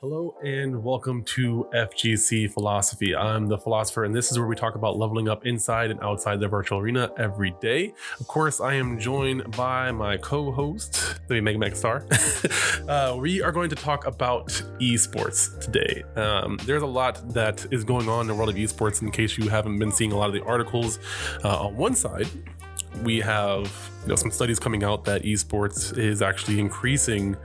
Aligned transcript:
Hello 0.00 0.36
and 0.44 0.84
welcome 0.84 1.24
to 1.24 1.66
FGC 1.72 2.52
Philosophy. 2.52 3.16
I'm 3.16 3.46
the 3.46 3.56
philosopher, 3.56 4.04
and 4.04 4.14
this 4.14 4.30
is 4.30 4.38
where 4.38 4.46
we 4.46 4.54
talk 4.54 4.74
about 4.74 4.98
leveling 4.98 5.26
up 5.26 5.46
inside 5.46 5.90
and 5.90 5.98
outside 6.00 6.38
the 6.38 6.48
virtual 6.48 6.80
arena 6.80 7.10
every 7.16 7.54
day. 7.62 7.94
Of 8.20 8.26
course, 8.26 8.60
I 8.60 8.74
am 8.74 8.98
joined 9.00 9.56
by 9.56 9.92
my 9.92 10.18
co-host, 10.18 11.18
the 11.28 11.40
Mega 11.40 11.58
Max 11.58 11.78
Star. 11.78 12.04
uh, 12.88 13.16
we 13.18 13.40
are 13.40 13.50
going 13.50 13.70
to 13.70 13.74
talk 13.74 14.06
about 14.06 14.48
esports 14.80 15.58
today. 15.60 16.02
Um, 16.14 16.58
there's 16.66 16.82
a 16.82 16.86
lot 16.86 17.32
that 17.32 17.64
is 17.70 17.82
going 17.82 18.06
on 18.06 18.20
in 18.20 18.26
the 18.26 18.34
world 18.34 18.50
of 18.50 18.56
esports. 18.56 19.00
In 19.00 19.10
case 19.10 19.38
you 19.38 19.48
haven't 19.48 19.78
been 19.78 19.92
seeing 19.92 20.12
a 20.12 20.16
lot 20.18 20.28
of 20.28 20.34
the 20.34 20.44
articles, 20.44 20.98
uh, 21.42 21.64
on 21.64 21.74
one 21.74 21.94
side, 21.94 22.28
we 23.02 23.20
have 23.20 23.90
you 24.02 24.08
know 24.08 24.16
some 24.16 24.30
studies 24.30 24.58
coming 24.58 24.84
out 24.84 25.04
that 25.04 25.22
esports 25.22 25.96
is 25.96 26.22
actually 26.22 26.60
increasing 26.60 27.36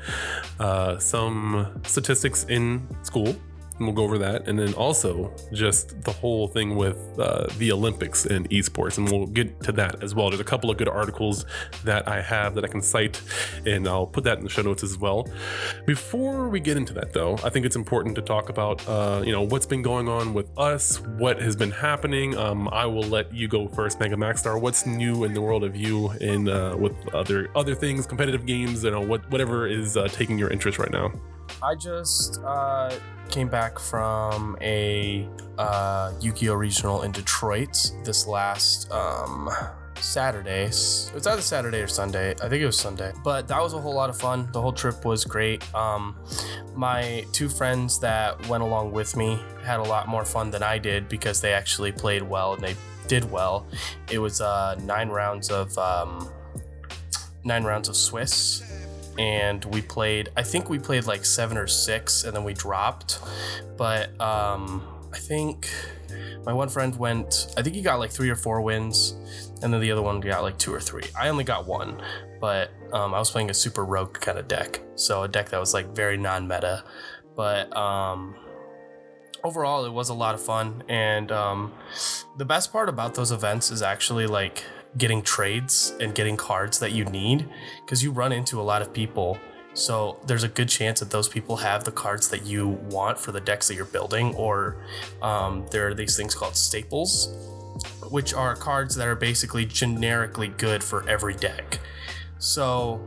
uh, 0.60 0.98
some 0.98 1.82
statistics 1.84 2.46
in 2.46 2.88
school 3.04 3.36
we'll 3.86 3.96
go 3.96 4.04
over 4.04 4.18
that. 4.20 4.48
And 4.48 4.58
then 4.58 4.74
also 4.74 5.34
just 5.54 6.02
the 6.04 6.12
whole 6.12 6.48
thing 6.48 6.76
with 6.76 6.98
uh, 7.20 7.48
the 7.58 7.72
Olympics 7.72 8.26
and 8.26 8.50
esports, 8.50 8.98
and 8.98 9.10
we'll 9.10 9.28
get 9.28 9.62
to 9.64 9.72
that 9.74 10.04
as 10.04 10.16
well. 10.16 10.30
There's 10.30 10.40
a 10.40 10.46
couple 10.46 10.70
of 10.70 10.78
good 10.78 10.90
articles 10.90 11.46
that 11.84 12.08
I 12.08 12.22
have 12.22 12.56
that 12.56 12.64
I 12.64 12.68
can 12.68 12.82
cite, 12.82 13.22
and 13.66 13.88
I'll 13.88 14.08
put 14.08 14.24
that 14.24 14.38
in 14.38 14.44
the 14.44 14.50
show 14.50 14.62
notes 14.62 14.84
as 14.84 14.98
well. 14.98 15.28
Before 15.86 16.50
we 16.50 16.60
get 16.60 16.78
into 16.78 16.94
that, 16.94 17.14
though, 17.14 17.38
I 17.44 17.50
think 17.50 17.66
it's 17.66 17.76
important 17.76 18.16
to 18.16 18.22
talk 18.22 18.50
about 18.50 18.88
uh, 18.88 19.24
you 19.26 19.32
know 19.32 19.42
what's 19.42 19.66
been 19.66 19.82
going 19.82 20.08
on 20.08 20.34
with 20.34 20.50
us, 20.58 21.00
what 21.02 21.42
has 21.42 21.56
been 21.56 21.72
happening. 21.72 22.38
Um, 22.38 22.68
I 22.70 22.86
will 22.86 23.04
let 23.04 23.34
you 23.34 23.48
go 23.48 23.68
first, 23.68 24.00
Mega 24.00 24.18
Max 24.18 24.42
Star. 24.42 24.58
What's 24.58 24.86
new 24.86 25.24
in 25.24 25.34
the 25.34 25.42
world 25.42 25.64
of 25.64 25.76
you 25.76 26.10
and 26.22 26.50
uh, 26.50 26.76
with 26.78 27.14
other 27.14 27.50
other 27.56 27.76
things, 27.76 28.06
competitive 28.06 28.46
games, 28.46 28.84
you 28.84 28.92
know, 28.92 29.02
what 29.02 29.30
whatever 29.32 29.68
is 29.68 29.98
uh, 29.98 30.08
taking 30.08 30.38
your 30.38 30.50
interest 30.50 30.80
right 30.80 30.92
now. 30.92 31.12
I 31.64 31.76
just 31.76 32.42
uh, 32.44 32.92
came 33.30 33.48
back 33.48 33.78
from 33.78 34.58
a 34.62 35.28
uh, 35.58 36.12
Yu-Gi-Oh 36.20 36.56
regional 36.56 37.04
in 37.04 37.12
Detroit 37.12 37.92
this 38.04 38.26
last 38.26 38.92
um, 38.92 39.48
Saturday. 40.00 40.64
It's 40.64 41.28
either 41.28 41.42
Saturday 41.42 41.82
or 41.82 41.88
Sunday. 41.88 42.32
I 42.32 42.50
think 42.50 42.64
it 42.64 42.66
was 42.66 42.80
Sunday. 42.80 43.14
But 43.24 43.48
that 43.48 43.62
was 43.62 43.74
a 43.74 43.80
whole 43.80 43.94
lot 43.94 44.10
of 44.10 44.18
fun. 44.18 44.50
The 44.54 44.62
whole 44.62 44.74
trip 44.74 45.06
was 45.06 45.24
great. 45.24 45.64
Um, 45.76 46.16
my 46.76 47.26
two 47.32 47.48
friends 47.48 48.00
that 48.00 48.48
went 48.48 48.64
along 48.64 48.92
with 48.92 49.16
me 49.16 49.40
had 49.64 49.80
a 49.80 49.84
lot 49.84 50.08
more 50.08 50.26
fun 50.26 50.50
than 50.50 50.64
I 50.64 50.80
did 50.80 51.08
because 51.10 51.42
they 51.42 51.54
actually 51.54 51.92
played 51.92 52.24
well 52.24 52.54
and 52.54 52.64
they 52.64 52.76
did 53.08 53.30
well. 53.32 53.68
It 54.10 54.18
was 54.18 54.42
uh, 54.42 54.80
nine 54.84 55.10
rounds 55.10 55.52
of 55.52 55.78
um, 55.78 56.28
nine 57.44 57.64
rounds 57.64 57.88
of 57.88 57.96
Swiss 57.96 58.64
and 59.22 59.64
we 59.66 59.84
played 59.84 60.30
i 60.36 60.42
think 60.42 60.68
we 60.68 60.80
played 60.80 61.06
like 61.06 61.24
seven 61.24 61.56
or 61.56 61.68
six 61.68 62.24
and 62.24 62.36
then 62.36 62.44
we 62.44 62.54
dropped. 62.54 63.20
But 63.78 64.20
um 64.20 64.82
i 65.14 65.18
think 65.18 65.70
my 66.46 66.54
one 66.54 66.70
friend 66.70 66.96
went 66.98 67.54
i 67.56 67.62
think 67.62 67.76
he 67.76 67.82
got 67.84 68.00
like 68.00 68.12
three 68.12 68.30
or 68.30 68.36
four 68.36 68.62
wins 68.62 69.14
and 69.62 69.72
then 69.72 69.80
the 69.80 69.92
other 69.92 70.02
one 70.02 70.20
got 70.20 70.42
like 70.42 70.58
two 70.58 70.74
or 70.74 70.80
three. 70.80 71.04
I 71.16 71.30
only 71.30 71.44
got 71.44 71.68
one 71.68 72.02
but 72.40 72.72
um, 72.92 73.14
i 73.14 73.20
was 73.20 73.30
playing 73.30 73.52
a 73.52 73.54
super 73.54 73.86
rogue 73.86 74.20
kind 74.20 74.40
of 74.40 74.48
deck. 74.48 74.82
So 74.96 75.22
a 75.24 75.28
deck 75.28 75.50
that 75.50 75.60
was 75.60 75.74
like 75.74 75.96
very 75.96 76.18
non-meta. 76.18 76.84
But 77.36 77.76
um 77.78 78.36
overall 79.44 79.86
it 79.86 79.94
was 79.94 80.10
a 80.10 80.14
lot 80.14 80.34
of 80.34 80.42
fun 80.42 80.84
and 80.90 81.32
um 81.32 81.74
the 82.38 82.46
best 82.46 82.72
part 82.72 82.90
about 82.90 83.14
those 83.14 83.32
events 83.32 83.70
is 83.72 83.82
actually 83.82 84.26
like 84.26 84.64
getting 84.98 85.22
trades 85.22 85.94
and 86.00 86.14
getting 86.14 86.38
cards 86.38 86.80
that 86.80 86.92
you 86.92 87.06
need 87.06 87.48
because 87.86 88.04
you 88.04 88.12
run 88.12 88.32
into 88.32 88.60
a 88.60 88.64
lot 88.64 88.82
of 88.82 88.94
people. 88.94 89.38
So 89.74 90.20
there's 90.28 90.44
a 90.44 90.50
good 90.50 90.68
chance 90.68 91.00
that 91.00 91.12
those 91.12 91.30
people 91.30 91.58
have 91.58 91.86
the 91.86 91.92
cards 91.92 92.28
that 92.30 92.46
you 92.46 92.68
want 92.68 93.18
for 93.18 93.32
the 93.32 93.40
decks 93.40 93.70
that 93.70 93.76
you're 93.76 93.86
building, 93.86 94.36
or 94.36 94.84
um, 95.22 95.66
there 95.72 95.88
are 95.88 95.94
these 95.94 96.18
things 96.18 96.36
called 96.36 96.58
staples, 96.58 97.34
which 98.10 98.34
are 98.34 98.54
cards 98.56 98.96
that 98.96 99.08
are 99.08 99.16
basically 99.16 99.66
generically 99.66 100.50
good 100.50 100.84
for 100.84 101.08
every 101.08 101.36
deck. 101.36 101.80
So 102.38 103.00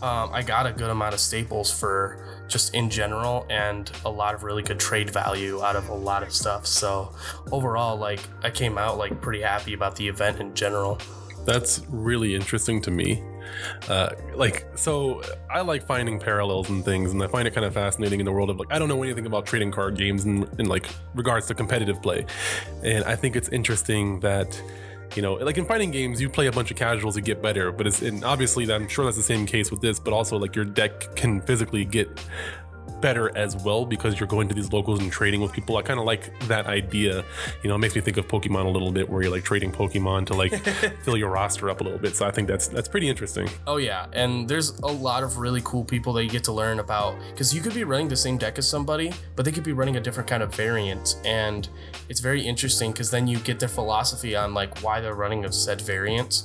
um, 0.00 0.30
I 0.32 0.42
got 0.42 0.66
a 0.66 0.72
good 0.72 0.88
amount 0.88 1.12
of 1.12 1.20
staples 1.20 1.70
for 1.70 2.31
just 2.52 2.74
in 2.74 2.90
general 2.90 3.46
and 3.50 3.90
a 4.04 4.10
lot 4.10 4.34
of 4.34 4.44
really 4.44 4.62
good 4.62 4.78
trade 4.78 5.10
value 5.10 5.62
out 5.62 5.74
of 5.74 5.88
a 5.88 5.94
lot 5.94 6.22
of 6.22 6.32
stuff. 6.32 6.66
So 6.66 7.12
overall, 7.50 7.96
like 7.96 8.20
I 8.42 8.50
came 8.50 8.78
out 8.78 8.98
like 8.98 9.20
pretty 9.20 9.40
happy 9.40 9.72
about 9.72 9.96
the 9.96 10.06
event 10.06 10.38
in 10.38 10.54
general. 10.54 10.98
That's 11.44 11.82
really 11.88 12.34
interesting 12.34 12.80
to 12.82 12.90
me. 12.90 13.22
Uh, 13.88 14.10
like, 14.34 14.66
so 14.76 15.22
I 15.50 15.60
like 15.62 15.84
finding 15.84 16.18
parallels 16.18 16.70
and 16.70 16.84
things, 16.84 17.12
and 17.12 17.22
I 17.22 17.26
find 17.26 17.48
it 17.48 17.52
kind 17.52 17.66
of 17.66 17.74
fascinating 17.74 18.20
in 18.20 18.26
the 18.26 18.32
world 18.32 18.48
of 18.48 18.58
like, 18.58 18.68
I 18.70 18.78
don't 18.78 18.88
know 18.88 19.02
anything 19.02 19.26
about 19.26 19.44
trading 19.44 19.72
card 19.72 19.96
games 19.96 20.24
in, 20.24 20.48
in 20.58 20.66
like 20.66 20.86
regards 21.14 21.46
to 21.48 21.54
competitive 21.54 22.00
play. 22.00 22.24
And 22.84 23.04
I 23.04 23.16
think 23.16 23.34
it's 23.34 23.48
interesting 23.48 24.20
that 24.20 24.62
you 25.16 25.22
know, 25.22 25.34
like 25.34 25.58
in 25.58 25.64
fighting 25.64 25.90
games, 25.90 26.20
you 26.20 26.28
play 26.28 26.46
a 26.46 26.52
bunch 26.52 26.70
of 26.70 26.76
casuals 26.76 27.14
to 27.14 27.20
get 27.20 27.42
better, 27.42 27.72
but 27.72 27.86
it's 27.86 28.02
and 28.02 28.24
obviously 28.24 28.70
I'm 28.72 28.88
sure 28.88 29.04
that's 29.04 29.16
the 29.16 29.22
same 29.22 29.46
case 29.46 29.70
with 29.70 29.80
this, 29.80 29.98
but 29.98 30.12
also 30.12 30.38
like 30.38 30.54
your 30.56 30.64
deck 30.64 31.14
can 31.16 31.40
physically 31.40 31.84
get 31.84 32.08
better 33.02 33.36
as 33.36 33.56
well 33.56 33.84
because 33.84 34.18
you're 34.18 34.26
going 34.26 34.48
to 34.48 34.54
these 34.54 34.72
locals 34.72 35.00
and 35.00 35.12
trading 35.12 35.42
with 35.42 35.52
people. 35.52 35.76
I 35.76 35.82
kind 35.82 36.00
of 36.00 36.06
like 36.06 36.38
that 36.48 36.66
idea. 36.66 37.24
You 37.62 37.68
know, 37.68 37.74
it 37.74 37.78
makes 37.78 37.94
me 37.94 38.00
think 38.00 38.16
of 38.16 38.26
Pokemon 38.28 38.64
a 38.64 38.68
little 38.70 38.92
bit, 38.92 39.10
where 39.10 39.22
you're 39.22 39.30
like 39.30 39.44
trading 39.44 39.70
Pokemon 39.70 40.26
to 40.26 40.34
like 40.34 40.52
fill 41.02 41.18
your 41.18 41.28
roster 41.28 41.68
up 41.68 41.82
a 41.82 41.84
little 41.84 41.98
bit. 41.98 42.16
So 42.16 42.26
I 42.26 42.30
think 42.30 42.48
that's 42.48 42.68
that's 42.68 42.88
pretty 42.88 43.10
interesting. 43.10 43.50
Oh 43.66 43.76
yeah, 43.76 44.06
and 44.14 44.48
there's 44.48 44.70
a 44.78 44.86
lot 44.86 45.22
of 45.22 45.36
really 45.36 45.60
cool 45.64 45.84
people 45.84 46.14
that 46.14 46.24
you 46.24 46.30
get 46.30 46.44
to 46.44 46.52
learn 46.52 46.78
about 46.78 47.16
because 47.30 47.54
you 47.54 47.60
could 47.60 47.74
be 47.74 47.84
running 47.84 48.08
the 48.08 48.16
same 48.16 48.38
deck 48.38 48.56
as 48.56 48.66
somebody, 48.66 49.12
but 49.36 49.44
they 49.44 49.52
could 49.52 49.64
be 49.64 49.72
running 49.72 49.96
a 49.96 50.00
different 50.00 50.30
kind 50.30 50.42
of 50.42 50.54
variant, 50.54 51.16
and 51.24 51.68
it's 52.08 52.20
very 52.20 52.40
interesting 52.40 52.92
because 52.92 53.10
then 53.10 53.26
you 53.26 53.38
get 53.40 53.60
their 53.60 53.68
philosophy 53.68 54.36
on 54.36 54.54
like 54.54 54.78
why 54.80 55.00
they're 55.00 55.14
running 55.14 55.44
a 55.44 55.52
said 55.52 55.80
variant 55.80 56.44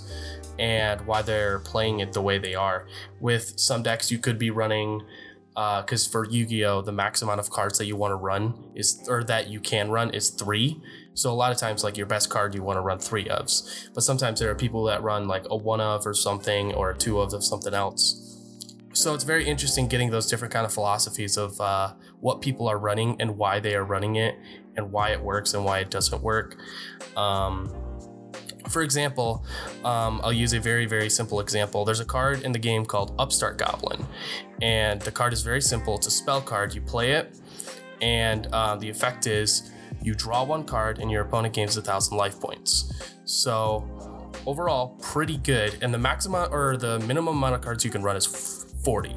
and 0.60 1.02
why 1.02 1.22
they're 1.22 1.60
playing 1.60 2.00
it 2.00 2.14
the 2.14 2.22
way 2.22 2.38
they 2.38 2.56
are. 2.56 2.88
With 3.20 3.60
some 3.60 3.84
decks, 3.84 4.12
you 4.12 4.18
could 4.18 4.40
be 4.40 4.50
running 4.50 5.04
because 5.58 6.08
uh, 6.08 6.12
for 6.12 6.30
Yu-Gi-Oh, 6.30 6.84
the 6.84 6.92
max 6.92 7.24
amount 7.24 7.40
of 7.40 7.50
cards 7.50 7.80
that 7.80 7.86
you 7.86 7.96
want 7.96 8.12
to 8.12 8.16
run 8.16 8.54
is, 8.76 9.04
or 9.10 9.24
that 9.24 9.48
you 9.48 9.60
can 9.60 9.90
run, 9.90 10.12
is 10.12 10.30
three. 10.30 10.80
So 11.16 11.32
a 11.32 11.34
lot 11.34 11.52
of 11.52 11.58
times, 11.58 11.84
like 11.84 11.98
your 11.98 12.06
best 12.06 12.30
card, 12.30 12.54
you 12.54 12.62
want 12.62 12.78
to 12.78 12.82
run 12.82 13.00
three 13.00 13.26
ofs. 13.26 13.90
But 13.96 14.04
sometimes 14.04 14.40
there 14.40 14.52
are 14.52 14.56
people 14.56 14.84
that 14.84 15.02
run 15.02 15.28
like 15.28 15.46
a 15.50 15.58
one 15.58 15.82
of 15.82 16.06
or 16.06 16.14
something, 16.14 16.76
or 16.76 16.92
a 16.92 16.96
two 16.96 17.20
of 17.20 17.34
of 17.34 17.44
something 17.44 17.74
else. 17.74 18.24
So 18.94 19.16
it's 19.16 19.24
very 19.24 19.48
interesting 19.48 19.88
getting 19.88 20.12
those 20.12 20.30
different 20.30 20.54
kind 20.54 20.64
of 20.64 20.72
philosophies 20.72 21.38
of 21.38 21.60
uh, 21.60 21.94
what 22.20 22.40
people 22.42 22.68
are 22.68 22.78
running 22.78 23.20
and 23.20 23.36
why 23.36 23.60
they 23.60 23.74
are 23.74 23.84
running 23.84 24.16
it, 24.16 24.36
and 24.76 24.92
why 24.92 25.10
it 25.10 25.24
works 25.24 25.56
and 25.56 25.66
why 25.66 25.80
it 25.80 25.90
doesn't 25.90 26.22
work. 26.22 26.56
Um, 27.16 27.74
for 28.70 28.82
example, 28.82 29.44
um, 29.84 30.22
I'll 30.24 30.34
use 30.34 30.54
a 30.54 30.60
very, 30.60 30.86
very 30.86 31.10
simple 31.10 31.40
example. 31.40 31.86
There's 31.86 32.00
a 32.00 32.06
card 32.06 32.44
in 32.44 32.52
the 32.52 32.60
game 32.60 32.86
called 32.86 33.14
Upstart 33.20 33.58
Goblin, 33.58 34.06
and 34.62 35.02
the 35.02 35.12
card 35.12 35.34
is 35.34 35.42
very 35.42 35.62
simple. 35.62 35.96
It's 35.96 36.08
a 36.08 36.12
spell 36.12 36.42
card. 36.42 36.74
You 36.74 36.82
play 36.82 37.14
it, 37.14 37.40
and 38.02 38.48
uh, 38.48 38.76
the 38.76 38.90
effect 38.90 39.28
is 39.28 39.72
you 40.02 40.14
draw 40.16 40.44
one 40.44 40.64
card, 40.64 41.00
and 41.00 41.10
your 41.10 41.24
opponent 41.24 41.54
gains 41.54 41.78
a 41.78 41.82
thousand 41.82 42.18
life 42.18 42.40
points. 42.40 42.94
So 43.26 43.88
overall, 44.46 44.98
pretty 45.02 45.38
good. 45.38 45.78
And 45.82 45.94
the 45.94 45.98
maximum 45.98 46.52
or 46.52 46.78
the 46.78 47.00
minimum 47.00 47.38
amount 47.38 47.56
of 47.56 47.62
cards 47.62 47.84
you 47.84 47.92
can 47.92 48.02
run 48.04 48.16
is 48.16 48.26
40. 48.84 49.14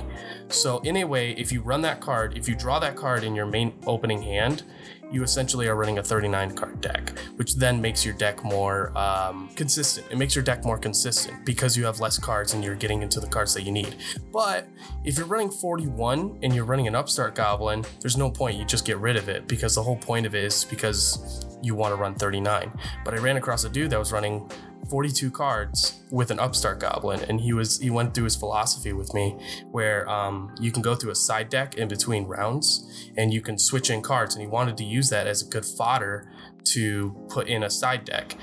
So 0.48 0.80
in 0.80 0.96
a 0.96 1.04
way, 1.04 1.32
if 1.32 1.52
you 1.52 1.60
run 1.60 1.80
that 1.82 2.00
card, 2.00 2.36
if 2.36 2.48
you 2.48 2.56
draw 2.56 2.78
that 2.80 2.96
card 2.96 3.22
in 3.22 3.34
your 3.34 3.46
main 3.46 3.72
opening 3.86 4.22
hand, 4.22 4.64
you 5.10 5.22
essentially 5.22 5.66
are 5.68 5.74
running 5.74 5.98
a 5.98 6.02
39 6.02 6.54
card 6.54 6.80
deck, 6.80 7.18
which 7.36 7.56
then 7.56 7.80
makes 7.80 8.04
your 8.04 8.14
deck 8.14 8.44
more 8.44 8.96
um, 8.96 9.48
consistent. 9.56 10.06
It 10.10 10.18
makes 10.18 10.34
your 10.34 10.44
deck 10.44 10.64
more 10.64 10.78
consistent 10.78 11.44
because 11.44 11.76
you 11.76 11.84
have 11.84 12.00
less 12.00 12.18
cards 12.18 12.54
and 12.54 12.64
you're 12.64 12.76
getting 12.76 13.02
into 13.02 13.20
the 13.20 13.26
cards 13.26 13.54
that 13.54 13.62
you 13.62 13.72
need. 13.72 13.96
But 14.32 14.68
if 15.04 15.18
you're 15.18 15.26
running 15.26 15.50
41 15.50 16.38
and 16.42 16.54
you're 16.54 16.64
running 16.64 16.86
an 16.86 16.94
Upstart 16.94 17.34
Goblin, 17.34 17.84
there's 18.00 18.16
no 18.16 18.30
point. 18.30 18.56
You 18.56 18.64
just 18.64 18.84
get 18.84 18.98
rid 18.98 19.16
of 19.16 19.28
it 19.28 19.48
because 19.48 19.74
the 19.74 19.82
whole 19.82 19.96
point 19.96 20.26
of 20.26 20.34
it 20.34 20.44
is 20.44 20.64
because 20.64 21.46
you 21.62 21.74
want 21.74 21.92
to 21.92 21.96
run 21.96 22.14
39. 22.14 22.72
But 23.04 23.14
I 23.14 23.18
ran 23.18 23.36
across 23.36 23.64
a 23.64 23.68
dude 23.68 23.90
that 23.90 23.98
was 23.98 24.12
running 24.12 24.50
42 24.90 25.30
cards 25.30 26.00
with 26.10 26.30
an 26.30 26.38
upstart 26.38 26.80
goblin 26.80 27.20
and 27.28 27.40
he 27.40 27.52
was 27.52 27.78
he 27.78 27.90
went 27.90 28.14
through 28.14 28.24
his 28.24 28.36
philosophy 28.36 28.92
with 28.92 29.14
me 29.14 29.36
where 29.70 30.08
um, 30.08 30.54
you 30.60 30.72
can 30.72 30.82
go 30.82 30.94
through 30.94 31.10
a 31.10 31.16
side 31.16 31.48
deck 31.48 31.76
in 31.76 31.88
between 31.88 32.24
rounds 32.24 33.10
and 33.16 33.32
you 33.32 33.40
can 33.40 33.58
switch 33.58 33.90
in 33.90 34.02
cards 34.02 34.34
and 34.34 34.42
he 34.42 34.48
wanted 34.48 34.76
to 34.76 34.84
use 34.84 35.08
that 35.10 35.26
as 35.26 35.42
a 35.42 35.46
good 35.46 35.64
fodder 35.64 36.30
to 36.64 37.16
put 37.28 37.48
in 37.48 37.62
a 37.62 37.70
side 37.70 38.04
deck. 38.04 38.36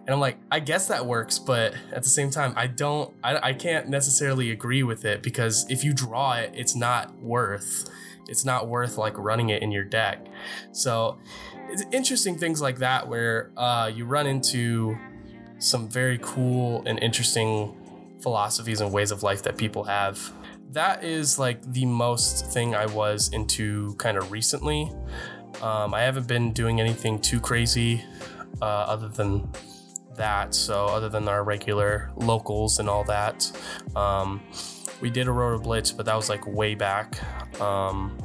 And 0.00 0.12
i'm 0.12 0.20
like 0.20 0.36
i 0.50 0.60
guess 0.60 0.88
that 0.88 1.06
works 1.06 1.38
but 1.38 1.72
at 1.90 2.02
the 2.02 2.10
same 2.10 2.30
time 2.30 2.52
i 2.56 2.66
don't 2.66 3.14
i, 3.24 3.48
I 3.48 3.52
can't 3.54 3.88
necessarily 3.88 4.50
agree 4.50 4.82
with 4.82 5.06
it 5.06 5.22
because 5.22 5.64
if 5.70 5.82
you 5.82 5.94
draw 5.94 6.34
it 6.34 6.50
it's 6.54 6.76
not 6.76 7.18
worth 7.20 7.88
it's 8.28 8.44
not 8.44 8.68
worth 8.68 8.96
like 8.96 9.16
running 9.16 9.50
it 9.50 9.62
in 9.62 9.70
your 9.70 9.84
deck. 9.84 10.26
So 10.72 11.18
it's 11.68 11.84
interesting 11.92 12.38
things 12.38 12.60
like 12.60 12.78
that 12.78 13.08
where 13.08 13.50
uh, 13.56 13.90
you 13.94 14.04
run 14.04 14.26
into 14.26 14.96
some 15.64 15.88
very 15.88 16.18
cool 16.20 16.82
and 16.86 16.98
interesting 17.02 17.74
philosophies 18.22 18.80
and 18.80 18.92
ways 18.92 19.10
of 19.10 19.22
life 19.22 19.42
that 19.42 19.56
people 19.56 19.84
have. 19.84 20.32
that 20.72 21.04
is 21.04 21.38
like 21.38 21.60
the 21.72 21.86
most 21.86 22.52
thing 22.52 22.74
I 22.74 22.86
was 22.86 23.30
into 23.32 23.94
kind 23.94 24.16
of 24.16 24.32
recently. 24.32 24.90
Um, 25.62 25.94
I 25.94 26.02
haven't 26.02 26.26
been 26.26 26.52
doing 26.52 26.80
anything 26.80 27.20
too 27.20 27.38
crazy 27.38 28.02
uh, 28.60 28.64
other 28.64 29.08
than 29.08 29.48
that. 30.16 30.52
So, 30.54 30.86
other 30.86 31.08
than 31.08 31.28
our 31.28 31.44
regular 31.44 32.10
locals 32.16 32.80
and 32.80 32.88
all 32.88 33.04
that, 33.04 33.50
um, 33.94 34.42
we 35.00 35.10
did 35.10 35.28
Aurora 35.28 35.60
Blitz, 35.60 35.92
but 35.92 36.06
that 36.06 36.16
was 36.16 36.28
like 36.28 36.44
way 36.46 36.74
back. 36.74 37.20
Um, 37.60 38.18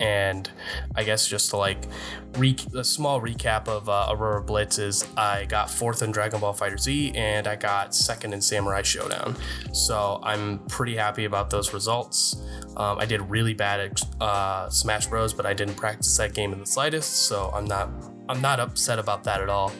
and 0.00 0.50
I 0.94 1.04
guess 1.04 1.26
just 1.26 1.50
to 1.50 1.56
like 1.56 1.86
re- 2.36 2.56
a 2.76 2.84
small 2.84 3.20
recap 3.20 3.68
of 3.68 3.88
uh, 3.88 4.08
Aurora 4.10 4.42
Blitz 4.42 4.78
is 4.78 5.06
I 5.16 5.44
got 5.46 5.70
fourth 5.70 6.02
in 6.02 6.12
Dragon 6.12 6.40
Ball 6.40 6.54
FighterZ 6.54 7.16
and 7.16 7.46
I 7.46 7.56
got 7.56 7.94
second 7.94 8.32
in 8.32 8.40
Samurai 8.40 8.82
Shodown. 8.82 9.36
So 9.74 10.20
I'm 10.22 10.58
pretty 10.66 10.96
happy 10.96 11.24
about 11.24 11.50
those 11.50 11.72
results. 11.72 12.36
Um, 12.76 12.98
I 12.98 13.06
did 13.06 13.20
really 13.30 13.54
bad 13.54 13.80
at 13.80 14.02
uh, 14.20 14.68
Smash 14.68 15.06
Bros, 15.06 15.32
but 15.32 15.46
I 15.46 15.54
didn't 15.54 15.74
practice 15.74 16.16
that 16.16 16.34
game 16.34 16.52
in 16.52 16.60
the 16.60 16.66
slightest, 16.66 17.26
so 17.26 17.50
I'm 17.54 17.64
not 17.64 17.88
I'm 18.28 18.40
not 18.40 18.58
upset 18.60 18.98
about 18.98 19.24
that 19.24 19.40
at 19.40 19.48
all. 19.48 19.72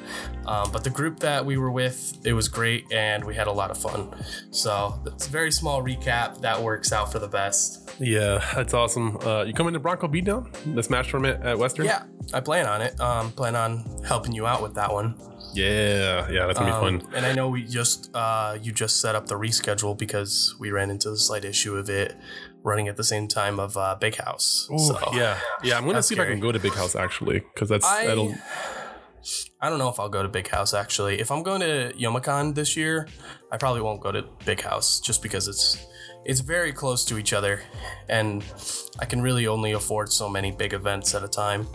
Um, 0.47 0.71
but 0.73 0.85
the 0.85 0.91
group 0.91 1.21
that 1.21 1.45
we 1.45 1.57
were 1.57 1.71
with, 1.71 2.19
it 2.27 2.35
was 2.35 2.49
great 2.49 2.85
and 2.93 3.25
we 3.25 3.35
had 3.35 3.47
a 3.47 3.53
lot 3.53 3.71
of 3.71 3.79
fun. 3.79 4.15
So 4.51 5.01
it's 5.07 5.27
a 5.27 5.31
very 5.31 5.51
small 5.51 5.83
recap 5.83 6.41
that 6.43 6.61
works 6.61 6.93
out 6.93 7.11
for 7.11 7.19
the 7.19 7.29
best. 7.29 7.91
Yeah, 7.99 8.45
that's 8.55 8.75
awesome. 8.75 9.17
Uh, 9.25 9.45
you 9.45 9.55
coming 9.55 9.73
to 9.73 9.79
Bronco 9.81 10.09
Beatdown, 10.09 10.75
the 10.75 10.83
Smash 10.83 11.11
tournament 11.11 11.43
at 11.45 11.59
Western? 11.59 11.87
Yeah, 11.87 12.03
I 12.35 12.41
plan 12.41 12.67
on 12.67 12.83
it. 12.83 13.01
Um, 13.01 13.33
plan 13.33 13.57
on 13.57 13.85
helping 14.07 14.33
you 14.33 14.47
out 14.47 14.63
with 14.63 14.75
that 14.75 14.93
one. 14.93 15.15
Yeah, 15.55 16.29
yeah, 16.31 16.47
that's 16.47 16.59
gonna 16.59 16.75
Um, 16.75 16.99
be 16.99 17.05
fun. 17.05 17.15
And 17.15 17.25
I 17.25 17.33
know 17.33 17.49
we 17.49 17.63
just 17.65 18.11
uh, 18.13 18.59
you 18.61 18.73
just 18.73 19.01
set 19.01 19.15
up 19.15 19.27
the 19.27 19.37
reschedule 19.37 19.97
because 19.97 20.55
we 20.59 20.71
ran 20.73 20.91
into 20.91 21.09
the 21.11 21.17
slight 21.17 21.45
issue 21.45 21.77
of 21.77 21.89
it 21.89 22.17
running 22.65 22.89
at 22.89 22.97
the 22.97 23.05
same 23.05 23.29
time 23.29 23.61
of 23.61 23.77
uh, 23.77 23.95
Big 24.01 24.17
House. 24.17 24.69
Ooh, 24.73 24.79
so 24.79 24.99
yeah, 25.13 25.39
yeah. 25.63 25.77
I'm 25.77 25.85
gonna 25.87 26.03
see 26.03 26.15
if 26.15 26.21
I 26.21 26.27
can 26.27 26.41
go 26.41 26.51
to 26.51 26.59
Big 26.59 26.75
House 26.75 26.97
actually, 26.97 27.41
because 27.41 27.69
that's 27.69 27.87
I 27.87 28.07
that'll. 28.07 28.35
I 29.61 29.71
don't 29.71 29.79
know 29.79 29.89
if 29.89 29.99
I'll 29.99 30.11
go 30.11 30.23
to 30.23 30.29
Big 30.29 30.49
House 30.49 30.75
actually. 30.75 31.21
If 31.21 31.31
I'm 31.31 31.43
going 31.43 31.61
to 31.61 31.95
Youmacon 31.97 32.55
this 32.55 32.77
year, 32.77 33.09
I 33.51 33.57
probably 33.57 33.81
won't 33.81 34.03
go 34.03 34.13
to 34.13 34.23
Big 34.45 34.61
House 34.61 35.01
just 35.01 35.23
because 35.23 35.49
it's 35.49 35.87
it's 36.25 36.41
very 36.41 36.73
close 36.73 37.05
to 37.07 37.19
each 37.19 37.33
other, 37.33 37.63
and 38.09 38.45
I 38.99 39.05
can 39.05 39.23
really 39.23 39.47
only 39.47 39.73
afford 39.73 40.13
so 40.13 40.29
many 40.29 40.51
big 40.51 40.73
events 40.73 41.15
at 41.15 41.23
a 41.23 41.29
time. 41.29 41.67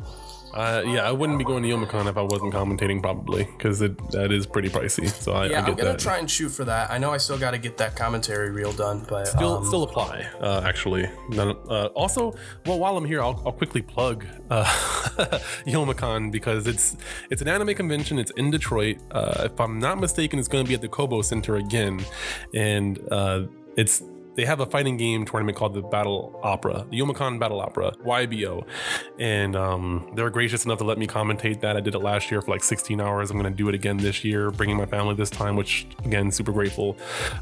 Uh, 0.53 0.83
yeah, 0.85 1.07
I 1.07 1.11
wouldn't 1.11 1.37
be 1.37 1.45
going 1.45 1.63
to 1.63 1.69
Youmacon 1.69 2.07
if 2.09 2.17
I 2.17 2.21
wasn't 2.21 2.53
commentating, 2.53 3.01
probably, 3.01 3.43
because 3.43 3.79
that 3.79 4.29
is 4.31 4.45
pretty 4.47 4.69
pricey. 4.69 5.07
So 5.09 5.33
I, 5.33 5.45
Yeah, 5.47 5.57
I 5.63 5.67
I'm 5.67 5.75
gonna 5.75 5.91
that. 5.91 5.99
try 5.99 6.17
and 6.17 6.29
shoot 6.29 6.49
for 6.49 6.65
that. 6.65 6.89
I 6.89 6.97
know 6.97 7.11
I 7.11 7.17
still 7.17 7.37
got 7.37 7.51
to 7.51 7.57
get 7.57 7.77
that 7.77 7.95
commentary 7.95 8.49
reel 8.51 8.71
done, 8.71 9.05
but 9.07 9.27
Still, 9.27 9.57
um, 9.57 9.65
still 9.65 9.83
apply. 9.83 10.27
Uh, 10.41 10.61
actually, 10.65 11.07
uh, 11.37 11.85
also, 11.95 12.33
well, 12.65 12.79
while 12.79 12.97
I'm 12.97 13.05
here, 13.05 13.21
I'll, 13.21 13.41
I'll 13.45 13.51
quickly 13.51 13.81
plug 13.81 14.25
uh, 14.49 14.63
Youmacon 15.67 16.31
because 16.31 16.67
it's 16.67 16.97
it's 17.29 17.41
an 17.41 17.47
anime 17.47 17.75
convention. 17.75 18.17
It's 18.19 18.31
in 18.31 18.51
Detroit. 18.51 18.97
Uh, 19.11 19.43
if 19.45 19.59
I'm 19.59 19.79
not 19.79 19.99
mistaken, 19.99 20.39
it's 20.39 20.47
going 20.47 20.63
to 20.65 20.67
be 20.67 20.75
at 20.75 20.81
the 20.81 20.89
Cobo 20.89 21.21
Center 21.21 21.57
again, 21.57 22.03
and 22.53 22.99
uh, 23.11 23.43
it's 23.77 24.01
they 24.39 24.45
have 24.45 24.61
a 24.61 24.65
fighting 24.65 24.95
game 24.95 25.25
tournament 25.25 25.57
called 25.57 25.73
the 25.73 25.81
Battle 25.81 26.39
Opera, 26.41 26.87
the 26.89 26.97
Youmacon 26.97 27.41
Battle 27.41 27.59
Opera, 27.59 27.91
YBO, 28.05 28.65
and 29.19 29.53
um, 29.53 30.09
they're 30.15 30.29
gracious 30.29 30.63
enough 30.63 30.77
to 30.77 30.85
let 30.85 30.97
me 30.97 31.07
commentate 31.07 31.59
that. 31.59 31.75
I 31.75 31.81
did 31.81 31.93
it 31.93 31.99
last 31.99 32.31
year 32.31 32.41
for 32.41 32.51
like 32.51 32.63
16 32.63 33.01
hours. 33.01 33.31
I'm 33.31 33.37
going 33.37 33.51
to 33.51 33.57
do 33.57 33.67
it 33.67 33.75
again 33.75 33.97
this 33.97 34.23
year, 34.23 34.49
bringing 34.49 34.77
my 34.77 34.85
family 34.85 35.13
this 35.13 35.29
time, 35.29 35.57
which 35.57 35.87
again, 36.05 36.31
super 36.31 36.53
grateful. 36.53 36.95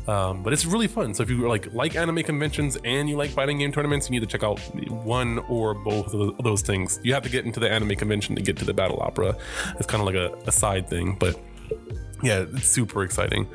Um, 0.07 0.41
but 0.41 0.53
it's 0.53 0.65
really 0.65 0.87
fun. 0.87 1.13
So 1.13 1.21
if 1.21 1.29
you 1.29 1.47
like 1.47 1.71
like 1.71 1.95
anime 1.95 2.23
conventions 2.23 2.79
and 2.83 3.07
you 3.07 3.15
like 3.15 3.29
fighting 3.29 3.59
game 3.59 3.71
tournaments, 3.71 4.09
you 4.09 4.19
need 4.19 4.27
to 4.27 4.31
check 4.31 4.41
out 4.41 4.57
one 4.89 5.37
or 5.49 5.75
both 5.75 6.15
of 6.15 6.43
those 6.43 6.63
things. 6.63 6.99
You 7.03 7.13
have 7.13 7.21
to 7.23 7.29
get 7.29 7.45
into 7.45 7.59
the 7.59 7.69
anime 7.71 7.95
convention 7.95 8.35
to 8.37 8.41
get 8.41 8.57
to 8.57 8.65
the 8.65 8.73
Battle 8.73 8.99
Opera. 9.03 9.37
It's 9.77 9.85
kind 9.85 10.01
of 10.01 10.07
like 10.07 10.15
a, 10.15 10.33
a 10.47 10.51
side 10.51 10.89
thing, 10.89 11.15
but 11.19 11.39
yeah, 12.23 12.45
it's 12.53 12.67
super 12.67 13.03
exciting. 13.03 13.47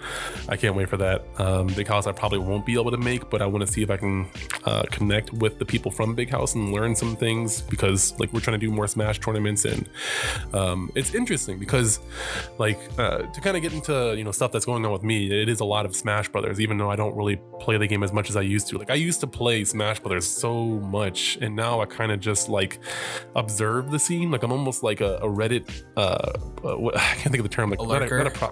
I 0.48 0.56
can't 0.56 0.74
wait 0.74 0.88
for 0.88 0.96
that. 0.98 1.24
Um, 1.38 1.66
Big 1.68 1.88
House, 1.88 2.06
I 2.06 2.12
probably 2.12 2.38
won't 2.38 2.64
be 2.64 2.74
able 2.74 2.90
to 2.90 2.96
make, 2.96 3.28
but 3.30 3.42
I 3.42 3.46
want 3.46 3.66
to 3.66 3.72
see 3.72 3.82
if 3.82 3.90
I 3.90 3.96
can 3.96 4.28
uh, 4.64 4.82
connect 4.90 5.32
with 5.32 5.58
the 5.58 5.64
people 5.64 5.90
from 5.90 6.14
Big 6.14 6.30
House 6.30 6.54
and 6.54 6.72
learn 6.72 6.94
some 6.94 7.16
things 7.16 7.62
because, 7.62 8.18
like, 8.18 8.32
we're 8.32 8.40
trying 8.40 8.58
to 8.60 8.66
do 8.66 8.72
more 8.72 8.86
Smash 8.86 9.20
tournaments, 9.20 9.64
and 9.64 9.88
um, 10.52 10.90
it's 10.94 11.14
interesting 11.14 11.58
because, 11.58 12.00
like, 12.58 12.78
uh, 12.98 13.18
to 13.18 13.40
kind 13.40 13.56
of 13.56 13.62
get 13.62 13.72
into 13.72 14.14
you 14.16 14.24
know 14.24 14.32
stuff 14.32 14.52
that's 14.52 14.64
going 14.64 14.84
on 14.84 14.92
with 14.92 15.02
me, 15.02 15.42
it 15.42 15.48
is 15.48 15.60
a 15.60 15.64
lot 15.64 15.84
of 15.86 15.94
Smash 15.96 16.28
Brothers. 16.28 16.60
Even 16.60 16.78
though 16.78 16.90
I 16.90 16.96
don't 16.96 17.16
really 17.16 17.40
play 17.60 17.76
the 17.78 17.86
game 17.86 18.02
as 18.02 18.12
much 18.12 18.28
as 18.28 18.36
I 18.36 18.42
used 18.42 18.68
to. 18.68 18.78
Like, 18.78 18.90
I 18.90 18.94
used 18.94 19.20
to 19.20 19.26
play 19.26 19.64
Smash 19.64 20.00
Brothers 20.00 20.26
so 20.26 20.64
much, 20.64 21.38
and 21.40 21.54
now 21.56 21.80
I 21.80 21.86
kind 21.86 22.12
of 22.12 22.20
just 22.20 22.48
like 22.48 22.78
observe 23.36 23.90
the 23.90 23.98
scene. 23.98 24.30
Like, 24.30 24.42
I'm 24.42 24.52
almost 24.52 24.82
like 24.82 25.00
a, 25.00 25.16
a 25.16 25.26
Reddit. 25.26 25.82
Uh, 25.96 26.32
uh, 26.64 26.76
what, 26.76 26.96
I 26.96 27.00
can't 27.00 27.32
think 27.32 27.38
of 27.38 27.44
the 27.44 27.48
term. 27.48 27.70
Like, 27.70 27.80
A 27.80 27.82
not 27.82 28.02
lurker? 28.02 28.18
not 28.18 28.26
a 28.26 28.30
pro- 28.30 28.51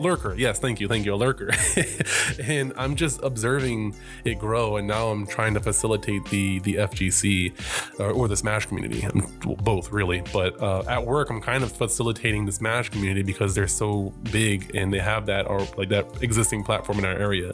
lurker. 0.00 0.34
Yes 0.34 0.58
thank 0.58 0.80
you 0.80 0.88
thank 0.88 1.04
you 1.04 1.14
a 1.14 1.16
lurker. 1.16 1.50
And 2.42 2.72
i'm 2.76 2.96
just 2.96 3.22
observing 3.22 3.94
it 4.24 4.38
grow 4.38 4.76
and 4.76 4.86
now 4.86 5.08
i'm 5.08 5.26
trying 5.26 5.54
to 5.54 5.60
facilitate 5.60 6.24
the 6.26 6.58
the 6.60 6.74
fgc 6.74 7.52
or, 7.98 8.10
or 8.10 8.28
the 8.28 8.36
smash 8.36 8.66
community. 8.66 9.06
Well, 9.44 9.56
both 9.56 9.92
really. 9.92 10.22
But 10.32 10.60
uh, 10.62 10.82
at 10.88 11.04
work 11.04 11.30
i'm 11.30 11.40
kind 11.40 11.62
of 11.64 11.72
facilitating 11.72 12.46
the 12.46 12.52
smash 12.52 12.88
community 12.90 13.22
because 13.22 13.54
they're 13.54 13.68
so 13.68 14.12
big 14.32 14.74
and 14.74 14.92
they 14.92 14.98
have 14.98 15.26
that 15.26 15.48
or 15.48 15.60
like 15.76 15.88
that 15.90 16.06
existing 16.22 16.64
platform 16.64 16.98
in 16.98 17.04
our 17.04 17.16
area. 17.16 17.52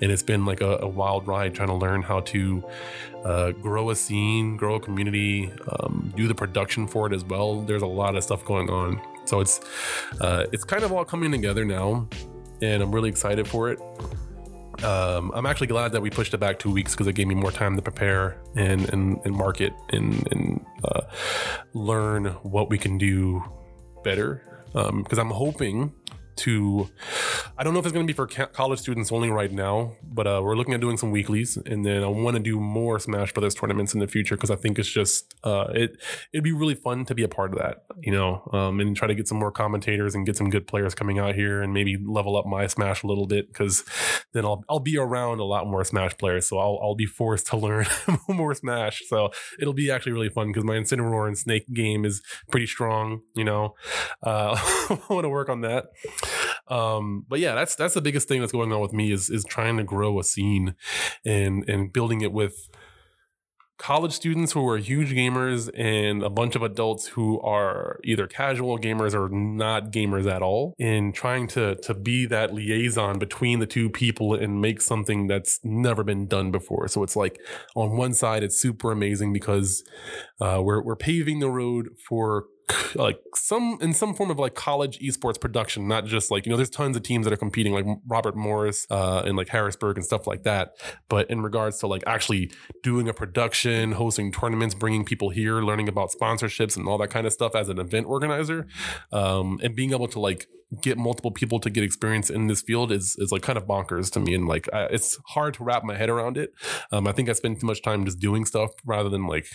And 0.00 0.10
it's 0.10 0.22
been 0.22 0.44
like 0.44 0.60
a, 0.60 0.78
a 0.78 0.88
wild 0.88 1.26
ride 1.26 1.54
trying 1.54 1.68
to 1.68 1.74
learn 1.74 2.02
how 2.02 2.20
to 2.20 2.64
uh, 3.24 3.52
grow 3.52 3.90
a 3.90 3.96
scene, 3.96 4.56
grow 4.56 4.76
a 4.76 4.80
community, 4.80 5.52
um, 5.80 6.12
do 6.16 6.26
the 6.26 6.34
production 6.34 6.86
for 6.86 7.06
it 7.06 7.12
as 7.12 7.24
well. 7.24 7.60
There's 7.60 7.82
a 7.82 7.86
lot 7.86 8.16
of 8.16 8.24
stuff 8.24 8.44
going 8.44 8.68
on, 8.68 9.00
so 9.24 9.40
it's 9.40 9.60
uh, 10.20 10.46
it's 10.52 10.64
kind 10.64 10.82
of 10.82 10.92
all 10.92 11.04
coming 11.04 11.30
together 11.30 11.64
now, 11.72 12.08
and 12.60 12.82
I'm 12.82 12.92
really 12.94 13.08
excited 13.08 13.48
for 13.48 13.70
it. 13.70 13.80
Um, 14.84 15.30
I'm 15.34 15.46
actually 15.46 15.68
glad 15.68 15.92
that 15.92 16.02
we 16.02 16.10
pushed 16.10 16.34
it 16.34 16.38
back 16.38 16.58
two 16.58 16.70
weeks 16.70 16.92
because 16.92 17.06
it 17.06 17.14
gave 17.14 17.26
me 17.26 17.34
more 17.34 17.52
time 17.52 17.76
to 17.76 17.82
prepare 17.82 18.42
and 18.56 18.88
and, 18.92 19.20
and 19.24 19.34
market 19.34 19.72
and 19.90 20.26
and 20.32 20.64
uh, 20.84 21.02
learn 21.74 22.26
what 22.42 22.68
we 22.70 22.78
can 22.78 22.98
do 22.98 23.42
better. 24.04 24.42
Because 24.72 25.18
I'm 25.18 25.30
hoping 25.30 25.92
to 26.36 26.88
I 27.58 27.64
don't 27.64 27.74
know 27.74 27.80
if 27.80 27.86
it's 27.86 27.92
going 27.92 28.06
to 28.06 28.12
be 28.12 28.16
for 28.16 28.26
college 28.26 28.80
students 28.80 29.12
only 29.12 29.30
right 29.30 29.52
now, 29.52 29.96
but 30.02 30.26
uh, 30.26 30.40
we're 30.42 30.56
looking 30.56 30.74
at 30.74 30.80
doing 30.80 30.96
some 30.96 31.10
weeklies, 31.10 31.56
and 31.56 31.84
then 31.84 32.02
I 32.02 32.08
want 32.08 32.36
to 32.36 32.42
do 32.42 32.58
more 32.58 32.98
Smash 32.98 33.32
Brothers 33.32 33.54
tournaments 33.54 33.94
in 33.94 34.00
the 34.00 34.06
future 34.06 34.36
because 34.36 34.50
I 34.50 34.56
think 34.56 34.78
it's 34.78 34.88
just 34.88 35.34
uh, 35.44 35.66
it 35.74 35.96
it'd 36.32 36.44
be 36.44 36.52
really 36.52 36.74
fun 36.74 37.04
to 37.06 37.14
be 37.14 37.22
a 37.22 37.28
part 37.28 37.52
of 37.52 37.58
that, 37.58 37.84
you 38.00 38.12
know, 38.12 38.48
um, 38.52 38.80
and 38.80 38.96
try 38.96 39.06
to 39.08 39.14
get 39.14 39.28
some 39.28 39.38
more 39.38 39.52
commentators 39.52 40.14
and 40.14 40.26
get 40.26 40.36
some 40.36 40.50
good 40.50 40.66
players 40.66 40.94
coming 40.94 41.18
out 41.18 41.34
here 41.34 41.62
and 41.62 41.72
maybe 41.72 41.96
level 41.96 42.36
up 42.36 42.46
my 42.46 42.66
Smash 42.66 43.02
a 43.02 43.06
little 43.06 43.26
bit 43.26 43.48
because 43.48 43.84
then 44.32 44.44
I'll 44.44 44.64
I'll 44.68 44.80
be 44.80 44.98
around 44.98 45.40
a 45.40 45.44
lot 45.44 45.66
more 45.66 45.84
Smash 45.84 46.16
players, 46.18 46.48
so 46.48 46.58
I'll 46.58 46.78
I'll 46.82 46.94
be 46.94 47.06
forced 47.06 47.46
to 47.48 47.56
learn 47.62 47.86
more 48.28 48.54
Smash, 48.54 49.02
so 49.06 49.30
it'll 49.58 49.74
be 49.74 49.90
actually 49.90 50.12
really 50.12 50.30
fun 50.30 50.48
because 50.48 50.64
my 50.64 50.74
Incineroar 50.74 51.26
and 51.26 51.38
Snake 51.38 51.66
game 51.72 52.04
is 52.04 52.22
pretty 52.50 52.66
strong, 52.66 53.22
you 53.34 53.44
know. 53.44 53.74
Uh, 54.22 54.56
I 54.90 54.98
want 55.08 55.24
to 55.24 55.28
work 55.28 55.48
on 55.48 55.60
that 55.62 55.86
um 56.68 57.24
but 57.28 57.40
yeah 57.40 57.54
that's 57.54 57.74
that's 57.74 57.94
the 57.94 58.00
biggest 58.00 58.28
thing 58.28 58.40
that's 58.40 58.52
going 58.52 58.72
on 58.72 58.80
with 58.80 58.92
me 58.92 59.12
is 59.12 59.30
is 59.30 59.44
trying 59.44 59.76
to 59.76 59.84
grow 59.84 60.18
a 60.18 60.24
scene 60.24 60.74
and 61.24 61.68
and 61.68 61.92
building 61.92 62.20
it 62.20 62.32
with 62.32 62.68
college 63.82 64.12
students 64.12 64.52
who 64.52 64.68
are 64.68 64.78
huge 64.78 65.10
gamers 65.10 65.68
and 65.76 66.22
a 66.22 66.30
bunch 66.30 66.54
of 66.54 66.62
adults 66.62 67.08
who 67.08 67.40
are 67.40 67.98
either 68.04 68.28
casual 68.28 68.78
gamers 68.78 69.12
or 69.12 69.28
not 69.28 69.90
gamers 69.90 70.30
at 70.30 70.40
all 70.40 70.72
and 70.78 71.12
trying 71.16 71.48
to 71.48 71.74
to 71.76 71.92
be 71.92 72.24
that 72.24 72.54
liaison 72.54 73.18
between 73.18 73.58
the 73.58 73.66
two 73.66 73.90
people 73.90 74.34
and 74.34 74.60
make 74.60 74.80
something 74.80 75.26
that's 75.26 75.58
never 75.64 76.04
been 76.04 76.28
done 76.28 76.52
before. 76.52 76.86
So 76.86 77.02
it's 77.02 77.16
like 77.16 77.40
on 77.74 77.96
one 77.96 78.14
side 78.14 78.44
it's 78.44 78.56
super 78.56 78.92
amazing 78.92 79.32
because 79.32 79.82
uh, 80.40 80.60
we're, 80.62 80.80
we're 80.80 80.94
paving 80.94 81.40
the 81.40 81.50
road 81.50 81.88
for 82.08 82.44
like 82.94 83.18
some 83.34 83.78
in 83.80 83.92
some 83.92 84.14
form 84.14 84.30
of 84.30 84.38
like 84.38 84.54
college 84.54 84.98
esports 85.00 85.40
production 85.40 85.88
not 85.88 86.06
just 86.06 86.30
like 86.30 86.46
you 86.46 86.50
know 86.50 86.56
there's 86.56 86.70
tons 86.70 86.96
of 86.96 87.02
teams 87.02 87.24
that 87.24 87.32
are 87.32 87.38
competing 87.38 87.72
like 87.72 87.84
robert 88.06 88.36
morris 88.36 88.86
uh 88.90 89.22
and 89.24 89.36
like 89.36 89.48
harrisburg 89.48 89.96
and 89.96 90.04
stuff 90.04 90.26
like 90.26 90.42
that. 90.44 90.74
But 91.08 91.30
in 91.30 91.42
regards 91.42 91.78
to 91.78 91.86
like 91.86 92.02
actually 92.06 92.50
doing 92.82 93.08
a 93.08 93.12
production 93.12 93.92
hosting 93.92 94.32
tournaments 94.32 94.74
bringing 94.74 95.04
people 95.04 95.30
here 95.30 95.60
learning 95.62 95.88
about 95.88 96.10
sponsorships 96.10 96.76
and 96.76 96.88
all 96.88 96.98
that 96.98 97.10
kind 97.10 97.26
of 97.26 97.32
stuff 97.32 97.54
as 97.54 97.68
an 97.68 97.78
event 97.78 98.06
organizer 98.06 98.66
um 99.12 99.58
and 99.62 99.74
being 99.74 99.92
able 99.92 100.08
to 100.08 100.20
like 100.20 100.46
get 100.80 100.96
multiple 100.96 101.30
people 101.30 101.60
to 101.60 101.68
get 101.68 101.84
experience 101.84 102.30
in 102.30 102.46
this 102.46 102.62
field 102.62 102.90
is 102.90 103.16
is 103.18 103.30
like 103.30 103.42
kind 103.42 103.58
of 103.58 103.66
bonkers 103.66 104.10
to 104.12 104.20
me. 104.20 104.34
And 104.34 104.48
like 104.48 104.68
I, 104.72 104.84
it's 104.84 105.18
hard 105.28 105.54
to 105.54 105.64
wrap 105.64 105.84
my 105.84 105.96
head 105.96 106.08
around 106.08 106.38
it. 106.38 106.52
Um 106.90 107.06
i 107.06 107.12
think 107.12 107.28
i 107.28 107.32
spend 107.32 107.60
too 107.60 107.66
much 107.66 107.82
time 107.82 108.04
just 108.04 108.18
doing 108.18 108.44
stuff 108.44 108.70
rather 108.84 109.08
than 109.08 109.26
like 109.26 109.46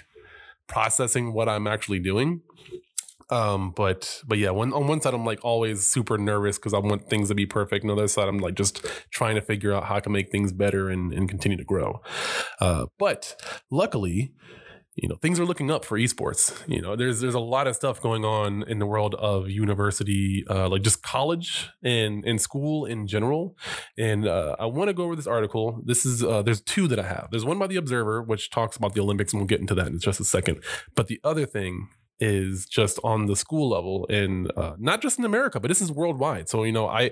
processing 0.68 1.34
what 1.34 1.48
i'm 1.48 1.66
actually 1.66 2.00
doing 2.00 2.42
Um, 3.30 3.74
but 3.76 4.22
but 4.26 4.38
yeah, 4.38 4.52
one 4.52 4.74
on 4.74 4.88
one 4.88 5.02
side 5.02 5.14
I'm 5.14 5.26
like 5.26 5.44
always 5.44 5.86
super 5.86 6.18
nervous 6.18 6.58
because 6.58 6.74
I 6.74 6.80
want 6.80 7.10
things 7.10 7.28
to 7.30 7.36
be 7.36 7.46
perfect. 7.46 7.84
On 7.84 7.88
the 7.88 7.94
other 7.94 8.08
side, 8.08 8.28
I'm 8.28 8.40
like 8.40 8.56
just 8.56 8.86
trying 9.12 9.36
to 9.36 9.42
figure 9.42 9.74
out 9.74 9.86
how 9.86 9.96
I 9.96 10.00
can 10.00 10.12
make 10.12 10.32
things 10.32 10.54
better 10.54 10.90
and, 10.90 11.12
and 11.12 11.28
continue 11.28 11.58
to 11.58 11.64
grow. 11.64 12.02
Uh, 12.60 12.86
but 12.98 13.36
luckily, 13.70 14.34
you 14.98 15.08
know 15.08 15.16
things 15.16 15.40
are 15.40 15.46
looking 15.46 15.70
up 15.70 15.86
for 15.86 15.98
esports. 15.98 16.58
You 16.68 16.82
know 16.82 16.96
there's 16.96 17.20
there's 17.20 17.36
a 17.36 17.40
lot 17.40 17.68
of 17.68 17.76
stuff 17.76 18.02
going 18.02 18.26
on 18.26 18.64
in 18.64 18.80
the 18.80 18.86
world 18.86 19.14
of 19.16 19.50
university 19.50 20.44
uh, 20.50 20.68
like 20.68 20.82
just 20.82 21.04
college 21.04 21.70
and 21.84 22.26
and 22.26 22.42
school 22.42 22.86
in 22.86 23.08
general. 23.08 23.56
And 23.98 24.28
uh, 24.28 24.56
i 24.60 24.66
want 24.66 24.88
to 24.88 24.94
go 24.94 25.04
over 25.04 25.16
this 25.16 25.28
article. 25.28 25.82
This 25.86 26.06
is 26.06 26.24
uh, 26.24 26.42
there's 26.42 26.62
two 26.62 26.88
that 26.88 27.00
i 27.00 27.04
have. 27.04 27.28
There's 27.30 27.46
one 27.46 27.60
by 27.60 27.68
the 27.68 27.76
observer 27.76 28.24
which 28.24 28.50
talks 28.50 28.76
about 28.76 28.94
the 28.96 29.02
olympics 29.02 29.34
and 29.34 29.40
we'll 29.40 29.48
get 29.48 29.60
into 29.60 29.76
that 29.76 29.88
in 29.88 30.00
just 30.00 30.20
a 30.20 30.26
second. 30.26 30.64
But 30.96 31.08
the 31.08 31.20
other 31.24 31.46
thing 31.46 31.90
is 32.20 32.66
just 32.66 33.00
on 33.04 33.26
the 33.28 33.36
school 33.36 33.70
level 33.70 34.08
and 34.10 34.52
uh, 34.58 34.74
not 34.80 35.02
just 35.02 35.20
in 35.20 35.26
america 35.26 35.60
but 35.60 35.68
this 35.68 35.82
is 35.82 35.92
worldwide. 35.92 36.50
So 36.50 36.64
you 36.64 36.72
know 36.72 36.88
i 36.88 37.12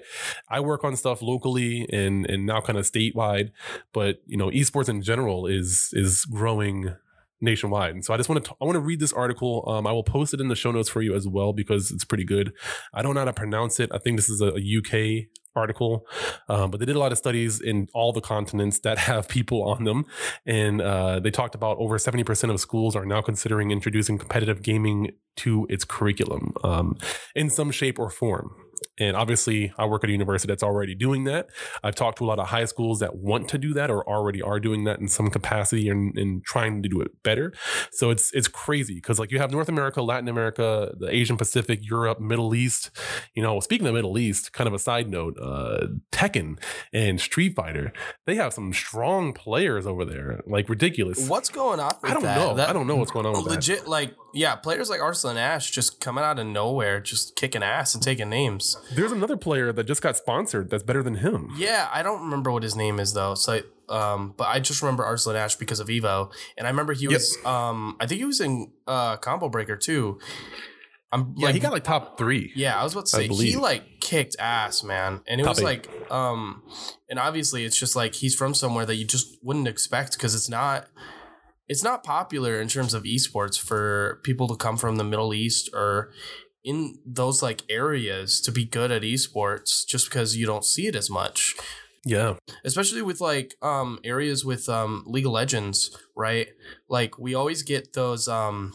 i 0.49 0.59
work 0.59 0.83
on 0.83 0.95
stuff 0.95 1.21
locally 1.21 1.87
and 1.91 2.29
and 2.29 2.45
now 2.45 2.61
kind 2.61 2.77
of 2.77 2.85
statewide 2.85 3.51
but 3.93 4.21
you 4.25 4.37
know 4.37 4.49
esports 4.49 4.89
in 4.89 5.01
general 5.01 5.45
is 5.47 5.89
is 5.93 6.25
growing 6.25 6.95
nationwide. 7.41 7.91
And 7.91 8.05
so 8.05 8.13
I 8.13 8.17
just 8.17 8.29
want 8.29 8.43
to 8.43 8.51
I 8.61 8.65
want 8.65 8.75
to 8.75 8.81
read 8.81 8.99
this 8.99 9.13
article. 9.13 9.63
Um, 9.67 9.87
I 9.87 9.91
will 9.91 10.03
post 10.03 10.33
it 10.33 10.41
in 10.41 10.47
the 10.47 10.55
show 10.55 10.71
notes 10.71 10.89
for 10.89 11.01
you 11.01 11.15
as 11.15 11.27
well 11.27 11.53
because 11.53 11.91
it's 11.91 12.05
pretty 12.05 12.23
good. 12.23 12.53
I 12.93 13.01
don't 13.01 13.13
know 13.13 13.21
how 13.21 13.25
to 13.25 13.33
pronounce 13.33 13.79
it. 13.79 13.89
I 13.93 13.97
think 13.97 14.17
this 14.17 14.29
is 14.29 14.41
a, 14.41 14.53
a 14.55 14.77
UK 14.77 15.27
article, 15.55 16.05
um, 16.49 16.69
but 16.69 16.79
they 16.79 16.85
did 16.85 16.95
a 16.95 16.99
lot 16.99 17.11
of 17.11 17.17
studies 17.17 17.61
in 17.61 17.87
all 17.93 18.11
the 18.11 18.21
continents 18.21 18.79
that 18.79 18.97
have 19.09 19.27
people 19.27 19.63
on 19.63 19.83
them, 19.83 20.05
and 20.45 20.81
uh, 20.81 21.19
they 21.19 21.31
talked 21.31 21.55
about 21.55 21.77
over 21.77 21.97
seventy 21.97 22.23
percent 22.23 22.51
of 22.51 22.59
schools 22.59 22.95
are 22.95 23.05
now 23.05 23.21
considering 23.21 23.71
introducing 23.71 24.17
competitive 24.17 24.61
gaming 24.61 25.11
to 25.37 25.67
its 25.69 25.83
curriculum 25.85 26.53
um, 26.63 26.97
in 27.35 27.49
some 27.49 27.71
shape 27.71 27.99
or 27.99 28.09
form. 28.09 28.51
And 28.99 29.15
obviously, 29.15 29.73
I 29.77 29.85
work 29.85 30.03
at 30.03 30.09
a 30.09 30.13
university 30.13 30.51
that's 30.51 30.63
already 30.63 30.95
doing 30.95 31.23
that. 31.25 31.49
I've 31.83 31.95
talked 31.95 32.19
to 32.19 32.25
a 32.25 32.27
lot 32.27 32.39
of 32.39 32.47
high 32.47 32.65
schools 32.65 32.99
that 32.99 33.15
want 33.15 33.47
to 33.49 33.57
do 33.57 33.73
that 33.73 33.89
or 33.89 34.07
already 34.07 34.41
are 34.41 34.59
doing 34.59 34.83
that 34.85 34.99
in 34.99 35.07
some 35.07 35.29
capacity 35.29 35.89
and, 35.89 36.17
and 36.17 36.43
trying 36.43 36.83
to 36.83 36.89
do 36.89 37.01
it 37.01 37.11
better. 37.23 37.53
So 37.91 38.09
it's 38.09 38.31
it's 38.33 38.47
crazy 38.47 38.95
because 38.95 39.19
like 39.19 39.31
you 39.31 39.39
have 39.39 39.51
North 39.51 39.69
America, 39.69 40.01
Latin 40.01 40.27
America, 40.27 40.93
the 40.97 41.13
Asian 41.13 41.37
Pacific, 41.37 41.79
Europe, 41.83 42.19
Middle 42.19 42.55
East. 42.55 42.91
You 43.33 43.43
know, 43.43 43.59
speaking 43.59 43.87
of 43.87 43.93
Middle 43.93 44.17
East, 44.17 44.53
kind 44.53 44.67
of 44.67 44.73
a 44.73 44.79
side 44.79 45.09
note, 45.09 45.37
uh, 45.41 45.87
Tekken 46.11 46.59
and 46.93 47.19
Street 47.19 47.55
Fighter, 47.55 47.93
they 48.25 48.35
have 48.35 48.53
some 48.53 48.73
strong 48.73 49.33
players 49.33 49.85
over 49.85 50.05
there, 50.05 50.41
like 50.45 50.69
ridiculous. 50.69 51.27
What's 51.27 51.49
going 51.49 51.79
on? 51.79 51.95
I 52.03 52.13
don't 52.13 52.23
that? 52.23 52.37
know. 52.37 52.53
That, 52.55 52.69
I 52.69 52.73
don't 52.73 52.87
know 52.87 52.95
what's 52.95 53.11
going 53.11 53.25
on 53.25 53.33
with 53.33 53.47
legit, 53.47 53.79
that. 53.79 53.89
like 53.89 54.15
yeah, 54.35 54.55
players 54.55 54.89
like 54.89 55.01
Arslan 55.01 55.37
Ash 55.37 55.71
just 55.71 56.01
coming 56.01 56.23
out 56.23 56.39
of 56.39 56.45
nowhere, 56.45 56.99
just 56.99 57.35
kicking 57.35 57.63
ass 57.63 57.95
and 57.95 58.03
taking 58.03 58.29
names. 58.29 58.74
There's 58.93 59.11
another 59.11 59.37
player 59.37 59.71
that 59.71 59.83
just 59.85 60.01
got 60.01 60.17
sponsored 60.17 60.69
that's 60.69 60.83
better 60.83 61.03
than 61.03 61.15
him. 61.15 61.51
Yeah, 61.57 61.89
I 61.91 62.03
don't 62.03 62.21
remember 62.21 62.51
what 62.51 62.63
his 62.63 62.75
name 62.75 62.99
is 62.99 63.13
though. 63.13 63.35
So, 63.35 63.61
um, 63.89 64.33
but 64.37 64.47
I 64.47 64.59
just 64.59 64.81
remember 64.81 65.03
Arslan 65.03 65.35
Ash 65.35 65.55
because 65.55 65.79
of 65.79 65.87
Evo, 65.87 66.31
and 66.57 66.67
I 66.67 66.69
remember 66.69 66.93
he 66.93 67.07
was, 67.07 67.37
yep. 67.37 67.45
um, 67.45 67.97
I 67.99 68.07
think 68.07 68.19
he 68.19 68.25
was 68.25 68.41
in 68.41 68.71
uh, 68.87 69.17
Combo 69.17 69.49
Breaker 69.49 69.75
too. 69.75 70.19
I'm 71.11 71.33
yeah, 71.37 71.45
like, 71.45 71.55
he 71.55 71.61
got 71.61 71.71
like 71.71 71.83
top 71.83 72.17
three. 72.17 72.51
Yeah, 72.55 72.79
I 72.79 72.83
was 72.83 72.93
about 72.93 73.05
to 73.05 73.11
say 73.11 73.27
he 73.27 73.55
like 73.55 74.01
kicked 74.01 74.35
ass, 74.37 74.83
man, 74.83 75.21
and 75.27 75.39
it 75.39 75.45
top 75.45 75.51
was 75.51 75.59
eight. 75.59 75.63
like, 75.63 76.11
um, 76.11 76.63
and 77.09 77.19
obviously 77.19 77.63
it's 77.63 77.79
just 77.79 77.95
like 77.95 78.15
he's 78.15 78.35
from 78.35 78.53
somewhere 78.53 78.85
that 78.85 78.95
you 78.95 79.05
just 79.05 79.37
wouldn't 79.41 79.67
expect 79.67 80.13
because 80.13 80.35
it's 80.35 80.49
not 80.49 80.87
it's 81.67 81.83
not 81.83 82.03
popular 82.03 82.59
in 82.59 82.67
terms 82.67 82.93
of 82.93 83.03
esports 83.03 83.59
for 83.59 84.19
people 84.23 84.47
to 84.47 84.55
come 84.55 84.77
from 84.77 84.97
the 84.97 85.03
Middle 85.03 85.33
East 85.33 85.69
or 85.73 86.11
in 86.65 86.97
those 87.05 87.41
like 87.41 87.61
areas 87.69 88.41
to 88.41 88.51
be 88.51 88.65
good 88.65 88.91
at 88.91 89.03
esports 89.03 89.85
just 89.85 90.09
because 90.09 90.35
you 90.35 90.45
don't 90.45 90.65
see 90.65 90.87
it 90.87 90.95
as 90.95 91.09
much. 91.09 91.55
Yeah. 92.03 92.35
Especially 92.65 93.01
with 93.01 93.21
like 93.21 93.55
um 93.61 93.99
areas 94.03 94.43
with 94.43 94.67
um 94.67 95.03
League 95.07 95.27
of 95.27 95.31
Legends, 95.31 95.95
right? 96.15 96.47
Like 96.89 97.17
we 97.17 97.33
always 97.35 97.61
get 97.61 97.93
those 97.93 98.27
um 98.27 98.73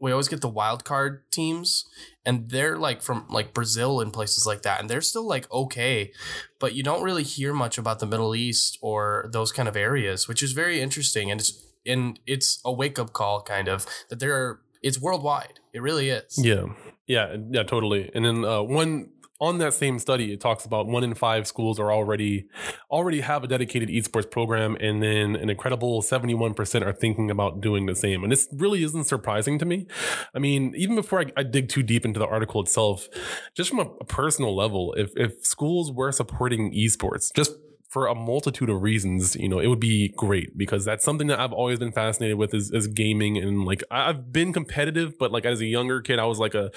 we 0.00 0.10
always 0.10 0.28
get 0.28 0.40
the 0.40 0.48
wild 0.48 0.84
card 0.84 1.22
teams 1.30 1.84
and 2.26 2.50
they're 2.50 2.76
like 2.76 3.02
from 3.02 3.26
like 3.30 3.54
Brazil 3.54 4.00
and 4.00 4.12
places 4.12 4.44
like 4.44 4.62
that 4.62 4.80
and 4.80 4.90
they're 4.90 5.00
still 5.00 5.26
like 5.26 5.50
okay 5.52 6.12
but 6.58 6.74
you 6.74 6.82
don't 6.82 7.04
really 7.04 7.22
hear 7.22 7.52
much 7.54 7.78
about 7.78 8.00
the 8.00 8.06
Middle 8.06 8.34
East 8.34 8.78
or 8.82 9.30
those 9.32 9.52
kind 9.52 9.68
of 9.68 9.76
areas 9.76 10.26
which 10.26 10.42
is 10.42 10.52
very 10.52 10.80
interesting 10.80 11.30
and 11.30 11.40
it's 11.40 11.64
and 11.86 12.18
it's 12.26 12.60
a 12.64 12.72
wake 12.72 12.98
up 12.98 13.12
call 13.12 13.42
kind 13.42 13.68
of 13.68 13.86
that 14.08 14.18
there 14.18 14.34
are 14.34 14.60
it's 14.82 15.00
worldwide. 15.00 15.60
It 15.72 15.80
really 15.80 16.10
is. 16.10 16.36
Yeah. 16.36 16.66
Yeah, 17.06 17.36
yeah, 17.50 17.62
totally. 17.64 18.10
And 18.14 18.24
then 18.24 18.44
uh, 18.44 18.62
one 18.62 19.10
on 19.40 19.58
that 19.58 19.74
same 19.74 19.98
study, 19.98 20.32
it 20.32 20.40
talks 20.40 20.64
about 20.64 20.86
one 20.86 21.02
in 21.02 21.14
five 21.14 21.48
schools 21.48 21.80
are 21.80 21.92
already 21.92 22.46
already 22.92 23.20
have 23.22 23.42
a 23.42 23.48
dedicated 23.48 23.88
esports 23.88 24.30
program, 24.30 24.76
and 24.80 25.02
then 25.02 25.34
an 25.34 25.50
incredible 25.50 26.00
seventy 26.00 26.32
one 26.32 26.54
percent 26.54 26.84
are 26.84 26.92
thinking 26.92 27.28
about 27.28 27.60
doing 27.60 27.86
the 27.86 27.96
same. 27.96 28.22
And 28.22 28.30
this 28.30 28.48
really 28.52 28.84
isn't 28.84 29.04
surprising 29.04 29.58
to 29.58 29.64
me. 29.64 29.88
I 30.32 30.38
mean, 30.38 30.74
even 30.76 30.94
before 30.94 31.20
I, 31.22 31.26
I 31.36 31.42
dig 31.42 31.68
too 31.68 31.82
deep 31.82 32.04
into 32.04 32.20
the 32.20 32.26
article 32.26 32.60
itself, 32.60 33.08
just 33.56 33.70
from 33.70 33.80
a, 33.80 33.90
a 34.00 34.04
personal 34.04 34.54
level, 34.54 34.94
if 34.96 35.10
if 35.16 35.44
schools 35.44 35.90
were 35.90 36.12
supporting 36.12 36.72
esports, 36.72 37.34
just 37.34 37.52
for 37.92 38.06
a 38.06 38.14
multitude 38.14 38.70
of 38.70 38.80
reasons, 38.80 39.36
you 39.36 39.50
know, 39.50 39.58
it 39.58 39.66
would 39.66 39.78
be 39.78 40.08
great 40.16 40.56
because 40.56 40.82
that's 40.82 41.04
something 41.04 41.26
that 41.26 41.38
I've 41.38 41.52
always 41.52 41.78
been 41.78 41.92
fascinated 41.92 42.38
with 42.38 42.54
is, 42.54 42.70
is 42.70 42.86
gaming. 42.86 43.36
And 43.36 43.66
like, 43.66 43.84
I've 43.90 44.32
been 44.32 44.54
competitive, 44.54 45.18
but 45.18 45.30
like 45.30 45.44
as 45.44 45.60
a 45.60 45.66
younger 45.66 46.00
kid, 46.00 46.18
I 46.18 46.24
was 46.24 46.38
like 46.38 46.54
a, 46.54 46.70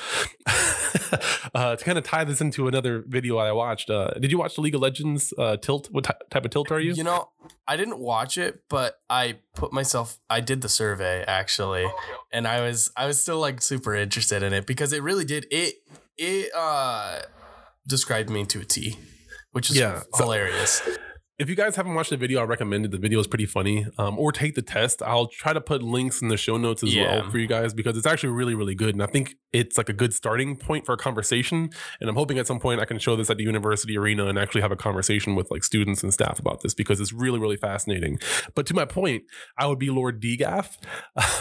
uh, 1.56 1.78
to 1.78 1.86
kind 1.86 1.98
of 1.98 2.04
tie 2.04 2.26
this 2.26 2.42
into 2.42 2.68
another 2.68 3.02
video 3.08 3.38
I 3.38 3.54
watched. 3.54 3.90
Uh, 3.90 4.10
did 4.20 4.30
you 4.30 4.38
watch 4.38 4.56
the 4.56 4.62
League 4.62 4.76
of 4.76 4.82
Legends 4.82 5.34
uh, 5.38 5.56
tilt? 5.56 5.88
What 5.90 6.04
t- 6.04 6.12
type 6.30 6.44
of 6.44 6.52
tilt 6.52 6.70
are 6.70 6.82
you? 6.82 6.92
You 6.92 7.06
know, 7.06 7.30
I 7.66 7.78
didn't 7.78 8.00
watch 8.00 8.38
it, 8.38 8.64
but 8.68 9.00
I 9.10 9.38
put 9.56 9.72
myself, 9.72 10.18
I 10.30 10.42
did 10.42 10.60
the 10.60 10.70
survey 10.70 11.24
actually. 11.26 11.86
And 12.34 12.46
I 12.46 12.60
was, 12.60 12.92
I 12.98 13.08
was 13.08 13.22
still 13.22 13.40
like 13.40 13.62
super 13.62 13.96
interested 13.96 14.44
in 14.44 14.52
it 14.52 14.68
because 14.68 14.92
it 14.92 15.02
really 15.02 15.24
did, 15.24 15.48
it, 15.50 15.76
it, 16.18 16.54
uh, 16.54 17.22
described 17.88 18.30
me 18.30 18.44
to 18.48 18.60
a 18.60 18.66
T 18.66 18.98
which 19.56 19.70
is 19.70 19.78
yeah, 19.78 20.04
hilarious. 20.18 20.82
So, 20.84 20.92
if 21.38 21.50
you 21.50 21.56
guys 21.56 21.76
haven't 21.76 21.96
watched 21.96 22.12
the 22.12 22.18
video, 22.18 22.40
I 22.40 22.44
recommend 22.44 22.86
it. 22.86 22.92
The 22.92 22.98
video 22.98 23.20
is 23.20 23.28
pretty 23.28 23.46
funny. 23.46 23.86
Um, 23.98 24.18
or 24.18 24.32
take 24.32 24.56
the 24.56 24.62
test. 24.62 25.02
I'll 25.04 25.28
try 25.28 25.52
to 25.52 25.60
put 25.60 25.84
links 25.84 26.22
in 26.22 26.30
the 26.30 26.38
show 26.38 26.56
notes 26.56 26.82
as 26.82 26.96
yeah. 26.96 27.20
well 27.20 27.30
for 27.30 27.38
you 27.38 27.48
guys 27.48 27.74
because 27.74 27.98
it's 27.98 28.08
actually 28.08 28.30
really, 28.30 28.56
really 28.56 28.74
good. 28.74 28.96
And 28.96 29.04
I 29.04 29.06
think 29.08 29.36
it's 29.52 29.78
like 29.78 29.90
a 29.90 29.94
good 29.94 30.14
starting 30.14 30.56
point 30.56 30.86
for 30.86 30.94
a 30.94 30.98
conversation. 30.98 31.72
And 32.00 32.10
I'm 32.10 32.16
hoping 32.16 32.40
at 32.40 32.48
some 32.48 32.60
point 32.60 32.80
I 32.80 32.86
can 32.86 33.00
show 33.00 33.18
this 33.18 33.30
at 33.30 33.36
the 33.36 33.44
university 33.44 33.98
arena 33.98 34.28
and 34.28 34.40
actually 34.40 34.62
have 34.62 34.72
a 34.72 34.78
conversation 34.78 35.36
with 35.36 35.52
like 35.52 35.66
students 35.66 36.04
and 36.04 36.14
staff 36.14 36.40
about 36.40 36.62
this 36.62 36.74
because 36.74 37.02
it's 37.02 37.12
really, 37.12 37.40
really 37.40 37.58
fascinating. 37.58 38.18
But 38.54 38.66
to 38.68 38.74
my 38.74 38.86
point, 38.86 39.24
I 39.58 39.68
would 39.68 39.80
be 39.80 39.90
Lord 39.90 40.22
DGAF. 40.22 40.78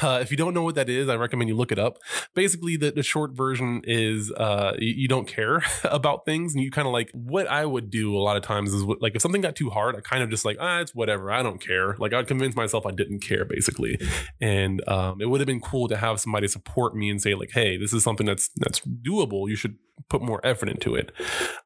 Uh, 0.03 0.19
if 0.21 0.31
you 0.31 0.37
don't 0.37 0.55
know 0.55 0.63
what 0.63 0.75
that 0.75 0.89
is, 0.89 1.09
I 1.09 1.15
recommend 1.17 1.49
you 1.49 1.57
look 1.57 1.73
it 1.73 1.79
up. 1.79 1.99
Basically, 2.35 2.77
the, 2.77 2.91
the 2.91 3.03
short 3.03 3.33
version 3.33 3.81
is 3.85 4.31
uh, 4.33 4.73
you, 4.79 4.95
you 4.97 5.09
don't 5.09 5.27
care 5.27 5.63
about 5.85 6.27
things 6.27 6.55
and 6.55 6.63
you 6.63 6.71
kind 6.71 6.87
of 6.87 6.93
like 6.93 7.11
what 7.13 7.47
I 7.47 7.65
would 7.65 7.91
do 7.91 8.15
a 8.15 8.19
lot 8.19 8.37
of 8.37 8.43
times 8.43 8.75
is 8.75 8.83
like 9.01 9.15
if 9.15 9.23
something 9.23 9.41
got 9.41 9.57
too 9.57 9.71
hard 9.71 9.84
hard, 9.85 9.97
I 9.97 10.01
kind 10.01 10.23
of 10.23 10.31
just 10.31 10.45
like, 10.45 10.57
ah, 10.61 10.81
it's 10.81 10.95
whatever. 10.95 11.31
I 11.31 11.43
don't 11.43 11.61
care. 11.61 11.95
Like 11.99 12.15
I'd 12.15 12.27
convince 12.27 12.57
myself 12.57 12.87
I 12.87 12.91
didn't 12.91 13.21
care 13.21 13.45
basically. 13.45 14.01
And 14.41 14.87
um, 14.89 15.21
it 15.21 15.27
would 15.27 15.41
have 15.41 15.47
been 15.47 15.61
cool 15.61 15.89
to 15.89 15.97
have 15.97 16.21
somebody 16.21 16.49
support 16.49 16.97
me 16.97 17.11
and 17.11 17.21
say 17.21 17.35
like, 17.35 17.51
hey, 17.53 17.77
this 17.77 17.93
is 17.93 18.03
something 18.03 18.27
that's 18.27 18.51
that's 18.57 18.81
doable. 18.81 19.49
You 19.49 19.57
should 19.57 19.77
put 20.09 20.23
more 20.23 20.41
effort 20.45 20.69
into 20.69 20.95
it. 20.95 21.13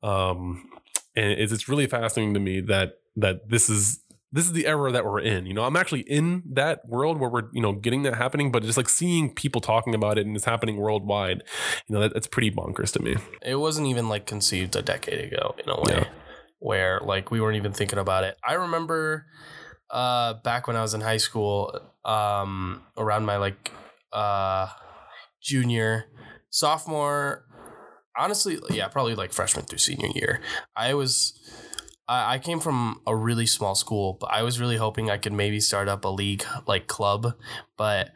Um, 0.02 0.68
and 1.14 1.32
it's, 1.32 1.52
it's 1.52 1.68
really 1.68 1.86
fascinating 1.86 2.34
to 2.34 2.40
me 2.40 2.60
that 2.62 2.94
that 3.16 3.48
this 3.48 3.68
is 3.68 4.00
this 4.30 4.44
is 4.44 4.52
the 4.52 4.66
era 4.66 4.92
that 4.92 5.04
we're 5.04 5.20
in. 5.20 5.46
You 5.46 5.54
know, 5.54 5.64
I'm 5.64 5.76
actually 5.76 6.02
in 6.02 6.42
that 6.52 6.86
world 6.86 7.18
where 7.18 7.30
we're, 7.30 7.48
you 7.52 7.62
know, 7.62 7.72
getting 7.72 8.02
that 8.02 8.14
happening, 8.14 8.52
but 8.52 8.62
just 8.62 8.76
like 8.76 8.88
seeing 8.88 9.32
people 9.32 9.62
talking 9.62 9.94
about 9.94 10.18
it 10.18 10.26
and 10.26 10.36
it's 10.36 10.44
happening 10.44 10.76
worldwide, 10.76 11.42
you 11.86 11.94
know, 11.94 12.02
that, 12.02 12.12
that's 12.12 12.26
pretty 12.26 12.50
bonkers 12.50 12.92
to 12.92 13.02
me. 13.02 13.16
It 13.40 13.54
wasn't 13.54 13.86
even 13.86 14.10
like 14.10 14.26
conceived 14.26 14.76
a 14.76 14.82
decade 14.82 15.32
ago 15.32 15.54
in 15.64 15.70
a 15.70 15.80
way. 15.80 15.92
Yeah 15.92 16.08
where 16.58 17.00
like 17.00 17.30
we 17.30 17.40
weren't 17.40 17.56
even 17.56 17.72
thinking 17.72 17.98
about 17.98 18.24
it. 18.24 18.36
I 18.46 18.54
remember 18.54 19.26
uh 19.90 20.34
back 20.44 20.66
when 20.66 20.76
I 20.76 20.82
was 20.82 20.94
in 20.94 21.00
high 21.00 21.16
school, 21.18 21.78
um 22.04 22.82
around 22.96 23.26
my 23.26 23.36
like 23.36 23.72
uh 24.12 24.68
junior, 25.40 26.06
sophomore, 26.50 27.44
honestly, 28.16 28.58
yeah, 28.70 28.88
probably 28.88 29.14
like 29.14 29.32
freshman 29.32 29.64
through 29.64 29.78
senior 29.78 30.08
year. 30.14 30.40
I 30.76 30.94
was 30.94 31.38
I, 32.08 32.34
I 32.34 32.38
came 32.38 32.60
from 32.60 33.00
a 33.06 33.14
really 33.14 33.46
small 33.46 33.74
school, 33.74 34.16
but 34.20 34.30
I 34.32 34.42
was 34.42 34.60
really 34.60 34.76
hoping 34.76 35.10
I 35.10 35.18
could 35.18 35.32
maybe 35.32 35.60
start 35.60 35.88
up 35.88 36.04
a 36.04 36.08
league 36.08 36.44
like 36.66 36.86
club, 36.86 37.34
but 37.76 38.10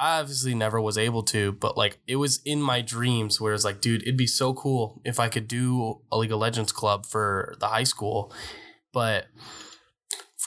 I 0.00 0.20
obviously 0.20 0.54
never 0.54 0.80
was 0.80 0.96
able 0.96 1.24
to, 1.24 1.52
but 1.52 1.76
like 1.76 1.98
it 2.06 2.16
was 2.16 2.40
in 2.44 2.62
my 2.62 2.80
dreams 2.82 3.40
where 3.40 3.52
it's 3.52 3.64
like, 3.64 3.80
dude, 3.80 4.02
it'd 4.02 4.16
be 4.16 4.28
so 4.28 4.54
cool 4.54 5.00
if 5.04 5.18
I 5.18 5.28
could 5.28 5.48
do 5.48 6.00
a 6.12 6.18
League 6.18 6.32
of 6.32 6.38
Legends 6.38 6.70
club 6.70 7.04
for 7.04 7.56
the 7.58 7.66
high 7.66 7.84
school. 7.84 8.32
But 8.92 9.26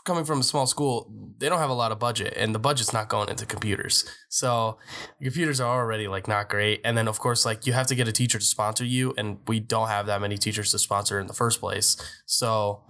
coming 0.05 0.25
from 0.25 0.39
a 0.39 0.43
small 0.43 0.65
school, 0.65 1.11
they 1.37 1.49
don't 1.49 1.59
have 1.59 1.69
a 1.69 1.73
lot 1.73 1.91
of 1.91 1.99
budget, 1.99 2.33
and 2.37 2.55
the 2.55 2.59
budget's 2.59 2.93
not 2.93 3.09
going 3.09 3.29
into 3.29 3.45
computers. 3.45 4.05
So 4.29 4.77
computers 5.21 5.59
are 5.59 5.79
already 5.79 6.07
like 6.07 6.27
not 6.27 6.49
great, 6.49 6.81
and 6.83 6.97
then 6.97 7.07
of 7.07 7.19
course 7.19 7.45
like 7.45 7.67
you 7.67 7.73
have 7.73 7.87
to 7.87 7.95
get 7.95 8.07
a 8.07 8.11
teacher 8.11 8.39
to 8.39 8.45
sponsor 8.45 8.85
you, 8.85 9.13
and 9.17 9.39
we 9.47 9.59
don't 9.59 9.89
have 9.89 10.05
that 10.07 10.21
many 10.21 10.37
teachers 10.37 10.71
to 10.71 10.79
sponsor 10.79 11.19
in 11.19 11.27
the 11.27 11.33
first 11.33 11.59
place. 11.59 11.97
So, 12.25 12.83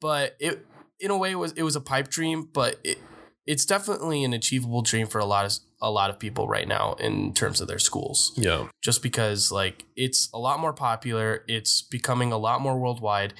but 0.00 0.36
it 0.40 0.66
in 1.00 1.10
a 1.10 1.16
way 1.16 1.30
it 1.30 1.36
was 1.36 1.52
it 1.52 1.62
was 1.62 1.76
a 1.76 1.80
pipe 1.80 2.08
dream, 2.08 2.48
but 2.52 2.80
it, 2.84 2.98
it's 3.46 3.66
definitely 3.66 4.24
an 4.24 4.32
achievable 4.32 4.82
dream 4.82 5.06
for 5.06 5.18
a 5.18 5.24
lot 5.24 5.44
of 5.44 5.52
a 5.80 5.90
lot 5.90 6.08
of 6.08 6.18
people 6.18 6.48
right 6.48 6.66
now 6.66 6.94
in 6.94 7.34
terms 7.34 7.60
of 7.60 7.68
their 7.68 7.78
schools. 7.78 8.32
Yeah. 8.36 8.68
Just 8.82 9.02
because 9.02 9.52
like 9.52 9.84
it's 9.96 10.30
a 10.32 10.38
lot 10.38 10.58
more 10.58 10.72
popular, 10.72 11.44
it's 11.46 11.82
becoming 11.82 12.32
a 12.32 12.38
lot 12.38 12.60
more 12.60 12.78
worldwide. 12.78 13.34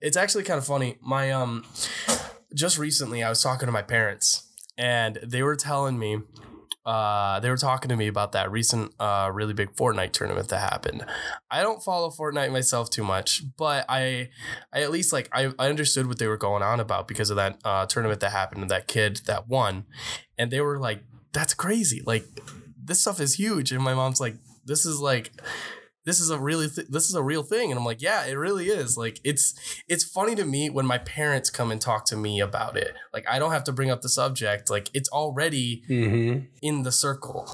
It's 0.00 0.16
actually 0.16 0.44
kind 0.44 0.58
of 0.58 0.64
funny. 0.64 0.98
My 1.00 1.32
um 1.32 1.64
just 2.54 2.78
recently 2.78 3.22
I 3.22 3.28
was 3.28 3.42
talking 3.42 3.66
to 3.66 3.72
my 3.72 3.82
parents 3.82 4.44
and 4.76 5.18
they 5.22 5.42
were 5.42 5.56
telling 5.56 5.98
me 5.98 6.20
uh, 6.88 7.38
they 7.40 7.50
were 7.50 7.58
talking 7.58 7.90
to 7.90 7.96
me 7.96 8.06
about 8.06 8.32
that 8.32 8.50
recent 8.50 8.94
uh, 8.98 9.30
really 9.30 9.52
big 9.52 9.76
Fortnite 9.76 10.12
tournament 10.12 10.48
that 10.48 10.60
happened. 10.60 11.04
I 11.50 11.60
don't 11.60 11.82
follow 11.82 12.08
Fortnite 12.08 12.50
myself 12.50 12.88
too 12.88 13.04
much, 13.04 13.42
but 13.58 13.84
I 13.90 14.30
I 14.72 14.80
at 14.84 14.90
least 14.90 15.12
like 15.12 15.28
I, 15.30 15.52
I 15.58 15.68
understood 15.68 16.06
what 16.06 16.18
they 16.18 16.26
were 16.26 16.38
going 16.38 16.62
on 16.62 16.80
about 16.80 17.06
because 17.06 17.28
of 17.28 17.36
that 17.36 17.60
uh, 17.62 17.84
tournament 17.84 18.20
that 18.20 18.32
happened 18.32 18.62
and 18.62 18.70
that 18.70 18.88
kid 18.88 19.20
that 19.26 19.48
won. 19.48 19.84
And 20.38 20.50
they 20.50 20.62
were 20.62 20.78
like, 20.78 21.02
that's 21.34 21.52
crazy. 21.52 22.02
Like 22.06 22.24
this 22.82 23.02
stuff 23.02 23.20
is 23.20 23.34
huge. 23.34 23.70
And 23.70 23.84
my 23.84 23.92
mom's 23.92 24.18
like, 24.18 24.36
this 24.64 24.86
is 24.86 24.98
like 24.98 25.30
this 26.04 26.20
is 26.20 26.30
a 26.30 26.38
really 26.38 26.68
th- 26.68 26.88
this 26.88 27.08
is 27.08 27.14
a 27.14 27.22
real 27.22 27.42
thing. 27.42 27.70
And 27.70 27.78
i'm 27.78 27.84
like 27.84 28.00
yeah 28.02 28.24
it 28.26 28.34
really 28.34 28.66
is. 28.68 28.96
Like 28.96 29.20
it's 29.24 29.54
it's 29.88 30.04
funny 30.04 30.34
to 30.36 30.44
me 30.44 30.70
when 30.70 30.86
my 30.86 30.98
parents 30.98 31.50
come 31.50 31.70
and 31.70 31.80
talk 31.80 32.04
to 32.06 32.16
me 32.16 32.40
about 32.40 32.76
it. 32.76 32.94
Like 33.12 33.24
i 33.28 33.38
don't 33.38 33.52
have 33.52 33.64
to 33.64 33.72
bring 33.72 33.90
up 33.90 34.02
the 34.02 34.08
subject. 34.08 34.70
Like 34.70 34.88
it's 34.94 35.08
already 35.10 35.82
Mm-hmm. 35.88 36.46
in 36.62 36.82
the 36.82 36.92
circle. 36.92 37.48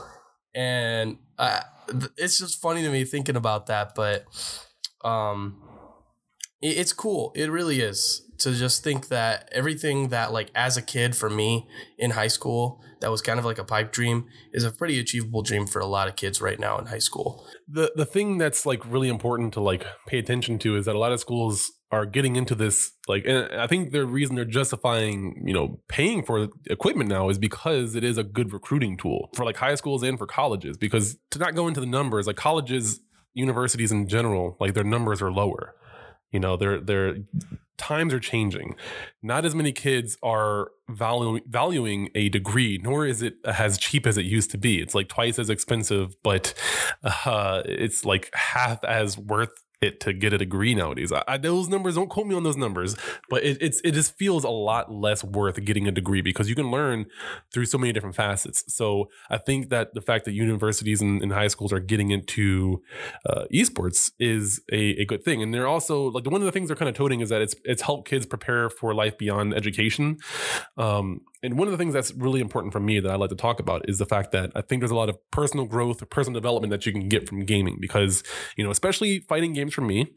And 0.54 1.18
uh, 1.38 1.60
it's 2.16 2.38
just 2.38 2.60
funny 2.62 2.82
to 2.82 2.90
me 2.90 3.04
thinking 3.04 3.36
about 3.36 3.66
that 3.66 3.94
but 3.94 4.24
um 5.04 5.60
it, 6.62 6.78
it's 6.78 6.92
cool. 6.92 7.32
It 7.34 7.50
really 7.50 7.80
is 7.80 8.22
to 8.38 8.52
just 8.52 8.82
think 8.82 9.08
that 9.08 9.48
everything 9.52 10.08
that 10.08 10.32
like 10.32 10.50
as 10.54 10.76
a 10.76 10.82
kid 10.82 11.14
for 11.16 11.30
me 11.30 11.68
in 11.98 12.12
high 12.12 12.28
school 12.28 12.80
that 13.04 13.10
was 13.10 13.20
kind 13.20 13.38
of 13.38 13.44
like 13.44 13.58
a 13.58 13.64
pipe 13.64 13.92
dream 13.92 14.26
is 14.52 14.64
a 14.64 14.70
pretty 14.70 14.98
achievable 14.98 15.42
dream 15.42 15.66
for 15.66 15.78
a 15.78 15.86
lot 15.86 16.08
of 16.08 16.16
kids 16.16 16.40
right 16.40 16.58
now 16.58 16.78
in 16.78 16.86
high 16.86 16.98
school. 16.98 17.46
The 17.68 17.92
the 17.94 18.06
thing 18.06 18.38
that's 18.38 18.64
like 18.64 18.84
really 18.90 19.08
important 19.08 19.52
to 19.54 19.60
like 19.60 19.86
pay 20.06 20.18
attention 20.18 20.58
to 20.60 20.76
is 20.76 20.86
that 20.86 20.96
a 20.96 20.98
lot 20.98 21.12
of 21.12 21.20
schools 21.20 21.70
are 21.92 22.06
getting 22.06 22.34
into 22.34 22.56
this 22.56 22.90
like 23.06 23.24
and 23.24 23.48
i 23.60 23.68
think 23.68 23.92
the 23.92 24.04
reason 24.04 24.34
they're 24.34 24.44
justifying 24.44 25.40
you 25.46 25.54
know 25.54 25.78
paying 25.88 26.24
for 26.24 26.48
equipment 26.68 27.08
now 27.08 27.28
is 27.28 27.38
because 27.38 27.94
it 27.94 28.02
is 28.02 28.18
a 28.18 28.24
good 28.24 28.52
recruiting 28.52 28.96
tool 28.96 29.28
for 29.32 29.44
like 29.44 29.56
high 29.56 29.76
schools 29.76 30.02
and 30.02 30.18
for 30.18 30.26
colleges 30.26 30.76
because 30.76 31.16
to 31.30 31.38
not 31.38 31.54
go 31.54 31.68
into 31.68 31.78
the 31.78 31.86
numbers 31.86 32.26
like 32.26 32.34
colleges 32.34 33.00
universities 33.34 33.92
in 33.92 34.08
general 34.08 34.56
like 34.60 34.74
their 34.74 34.84
numbers 34.84 35.20
are 35.20 35.30
lower. 35.30 35.74
You 36.30 36.40
know 36.40 36.56
their 36.56 36.80
their 36.80 37.16
times 37.76 38.12
are 38.14 38.20
changing. 38.20 38.76
Not 39.22 39.44
as 39.44 39.54
many 39.54 39.72
kids 39.72 40.16
are 40.22 40.70
valu- 40.90 41.46
valuing 41.46 42.10
a 42.14 42.28
degree 42.28 42.78
nor 42.82 43.06
is 43.06 43.22
it 43.22 43.34
as 43.44 43.78
cheap 43.78 44.06
as 44.06 44.16
it 44.18 44.24
used 44.24 44.50
to 44.52 44.58
be. 44.58 44.80
It's 44.80 44.94
like 44.94 45.08
twice 45.08 45.38
as 45.38 45.50
expensive 45.50 46.14
but 46.22 46.54
uh, 47.02 47.62
it's 47.64 48.04
like 48.04 48.30
half 48.34 48.84
as 48.84 49.18
worth 49.18 49.63
it 49.84 50.00
to 50.00 50.12
get 50.12 50.32
a 50.32 50.38
degree 50.38 50.74
nowadays. 50.74 51.12
I, 51.12 51.22
I, 51.28 51.36
those 51.36 51.68
numbers 51.68 51.94
don't 51.94 52.08
quote 52.08 52.26
me 52.26 52.34
on 52.34 52.42
those 52.42 52.56
numbers, 52.56 52.96
but 53.30 53.42
it, 53.44 53.58
it's 53.60 53.80
it 53.84 53.92
just 53.92 54.16
feels 54.16 54.44
a 54.44 54.50
lot 54.50 54.90
less 54.92 55.22
worth 55.22 55.62
getting 55.64 55.86
a 55.86 55.92
degree 55.92 56.22
because 56.22 56.48
you 56.48 56.54
can 56.54 56.70
learn 56.70 57.06
through 57.52 57.66
so 57.66 57.78
many 57.78 57.92
different 57.92 58.16
facets. 58.16 58.64
So 58.74 59.10
I 59.30 59.38
think 59.38 59.70
that 59.70 59.94
the 59.94 60.00
fact 60.00 60.24
that 60.24 60.32
universities 60.32 61.00
and, 61.00 61.22
and 61.22 61.32
high 61.32 61.48
schools 61.48 61.72
are 61.72 61.80
getting 61.80 62.10
into 62.10 62.82
uh, 63.28 63.44
esports 63.52 64.10
is 64.18 64.60
a, 64.72 65.02
a 65.02 65.04
good 65.04 65.22
thing, 65.22 65.42
and 65.42 65.52
they're 65.52 65.68
also 65.68 66.10
like 66.10 66.26
one 66.26 66.40
of 66.40 66.46
the 66.46 66.52
things 66.52 66.68
they're 66.68 66.76
kind 66.76 66.88
of 66.88 66.94
toting 66.94 67.20
is 67.20 67.28
that 67.28 67.42
it's 67.42 67.54
it's 67.64 67.82
helped 67.82 68.08
kids 68.08 68.26
prepare 68.26 68.68
for 68.70 68.94
life 68.94 69.16
beyond 69.18 69.54
education. 69.54 70.18
Um, 70.76 71.20
and 71.44 71.58
one 71.58 71.68
of 71.68 71.72
the 71.72 71.78
things 71.78 71.92
that's 71.92 72.10
really 72.14 72.40
important 72.40 72.72
for 72.72 72.80
me 72.80 72.98
that 73.00 73.10
I 73.10 73.16
like 73.16 73.28
to 73.28 73.36
talk 73.36 73.60
about 73.60 73.86
is 73.86 73.98
the 73.98 74.06
fact 74.06 74.32
that 74.32 74.50
I 74.54 74.62
think 74.62 74.80
there's 74.80 74.90
a 74.90 74.96
lot 74.96 75.10
of 75.10 75.18
personal 75.30 75.66
growth, 75.66 76.08
personal 76.08 76.40
development 76.40 76.70
that 76.70 76.86
you 76.86 76.92
can 76.92 77.06
get 77.06 77.28
from 77.28 77.44
gaming 77.44 77.76
because, 77.80 78.22
you 78.56 78.64
know, 78.64 78.70
especially 78.70 79.20
fighting 79.20 79.52
games 79.52 79.74
for 79.74 79.82
me, 79.82 80.10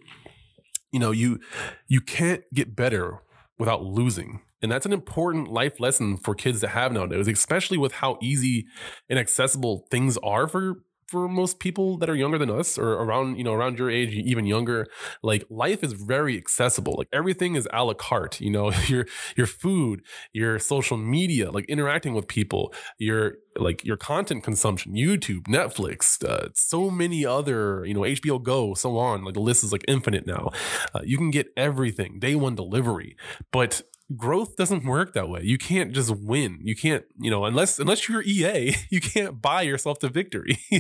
you 0.93 0.99
know, 0.99 1.12
you 1.12 1.39
you 1.88 1.99
can't 1.99 2.43
get 2.54 2.78
better 2.78 3.19
without 3.60 3.84
losing. 3.84 4.39
And 4.62 4.71
that's 4.71 4.86
an 4.86 4.93
important 4.93 5.49
life 5.49 5.82
lesson 5.82 6.15
for 6.15 6.34
kids 6.34 6.62
to 6.62 6.69
have 6.69 6.93
nowadays, 6.93 7.28
especially 7.28 7.78
with 7.78 7.91
how 7.95 8.17
easy 8.21 8.65
and 9.10 9.19
accessible 9.19 9.86
things 9.91 10.17
are 10.23 10.47
for 10.47 10.78
for 11.08 11.28
most 11.30 11.60
people 11.60 11.98
that 11.98 12.10
are 12.10 12.15
younger 12.15 12.38
than 12.38 12.50
us 12.50 12.78
or 12.78 12.93
around 12.93 13.38
you 13.38 13.43
know 13.43 13.54
around 13.54 13.78
your 13.80 13.89
age 13.89 14.13
even 14.13 14.46
younger 14.46 14.88
like 15.24 15.46
life 15.50 15.84
is 15.84 15.93
very 15.93 16.38
accessible. 16.38 16.96
Like 16.98 17.08
everything 17.13 17.56
is 17.56 17.67
a 17.74 17.84
la 17.84 17.93
carte 17.93 18.39
you 18.41 18.52
know? 18.52 18.72
Your 18.88 19.06
your 19.36 19.48
food 19.48 20.02
your 20.34 20.60
social 20.60 20.98
media 20.98 21.52
like 21.52 21.65
interacting 21.65 22.13
with 22.13 22.28
people 22.28 22.74
your 23.00 23.34
like 23.58 23.84
your 23.84 23.98
content 23.98 24.43
consumption 24.43 24.93
youtube 24.93 25.41
netflix 25.48 26.24
uh, 26.24 26.48
so 26.54 26.89
many 26.89 27.26
other 27.26 27.84
you 27.86 27.93
know 27.93 28.02
hbo 28.02 28.41
go 28.41 28.74
so 28.74 28.98
on. 28.98 29.24
Like 29.24 29.34
the 29.34 29.39
list 29.39 29.63
is 29.63 29.72
like 29.72 29.84
infinite 29.88 30.26
now. 30.26 30.52
Uh, 30.93 31.02
you 31.04 31.17
can 31.17 31.32
get 31.32 31.48
everything 31.58 32.20
day 32.20 32.36
one 32.36 32.56
delivery. 32.56 33.15
But 33.52 33.82
growth 34.15 34.56
doesn't 34.56 34.86
work 34.86 35.13
that 35.13 35.30
way. 35.30 35.41
You 35.43 35.58
can't 35.58 35.91
just 35.91 36.15
win. 36.15 36.60
You 36.63 36.76
can't, 36.76 37.04
you 37.20 37.30
know, 37.30 37.46
unless 37.46 37.80
unless 37.80 38.08
you're 38.08 38.22
EA, 38.24 38.76
you 38.89 39.02
can't 39.02 39.41
buy 39.41 39.63
yourself 39.63 40.00
to 40.00 40.10
victory. 40.10 40.60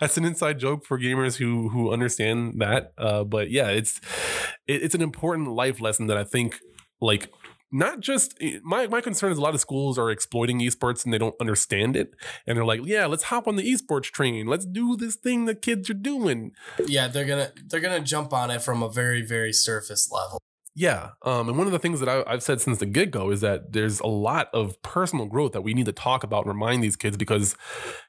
That's 0.00 0.16
an 0.16 0.24
inside 0.24 0.58
joke 0.58 0.84
for 0.84 0.98
gamers 0.98 1.36
who 1.36 1.68
who 1.68 1.92
understand 1.92 2.60
that. 2.60 2.92
Uh, 2.98 3.24
but 3.24 3.50
yeah, 3.50 3.68
it's 3.68 4.00
it, 4.66 4.82
it's 4.82 4.94
an 4.94 5.02
important 5.02 5.48
life 5.48 5.80
lesson 5.80 6.06
that 6.08 6.16
I 6.16 6.24
think 6.24 6.58
like 7.00 7.30
not 7.72 8.00
just 8.00 8.34
my 8.62 8.86
my 8.86 9.00
concern 9.00 9.32
is 9.32 9.38
a 9.38 9.40
lot 9.40 9.54
of 9.54 9.60
schools 9.60 9.98
are 9.98 10.10
exploiting 10.10 10.60
esports 10.60 11.04
and 11.04 11.12
they 11.12 11.18
don't 11.18 11.34
understand 11.40 11.96
it 11.96 12.10
and 12.46 12.56
they're 12.56 12.66
like 12.66 12.82
yeah 12.84 13.06
let's 13.06 13.24
hop 13.24 13.48
on 13.48 13.56
the 13.56 13.62
esports 13.62 14.04
train 14.04 14.46
let's 14.46 14.66
do 14.66 14.94
this 14.94 15.16
thing 15.16 15.46
that 15.46 15.62
kids 15.62 15.88
are 15.88 15.94
doing 15.94 16.52
yeah 16.86 17.08
they're 17.08 17.24
gonna 17.24 17.50
they're 17.68 17.80
gonna 17.80 18.00
jump 18.00 18.32
on 18.34 18.50
it 18.50 18.60
from 18.60 18.82
a 18.82 18.90
very 18.90 19.22
very 19.22 19.54
surface 19.54 20.10
level 20.12 20.38
yeah. 20.74 21.10
Um, 21.20 21.50
and 21.50 21.58
one 21.58 21.66
of 21.66 21.72
the 21.72 21.78
things 21.78 22.00
that 22.00 22.08
I, 22.08 22.30
have 22.30 22.42
said 22.42 22.62
since 22.62 22.78
the 22.78 22.86
get 22.86 23.10
go 23.10 23.30
is 23.30 23.42
that 23.42 23.72
there's 23.72 24.00
a 24.00 24.06
lot 24.06 24.48
of 24.54 24.80
personal 24.80 25.26
growth 25.26 25.52
that 25.52 25.60
we 25.60 25.74
need 25.74 25.84
to 25.84 25.92
talk 25.92 26.24
about 26.24 26.46
and 26.46 26.54
remind 26.54 26.82
these 26.82 26.96
kids 26.96 27.18
because, 27.18 27.54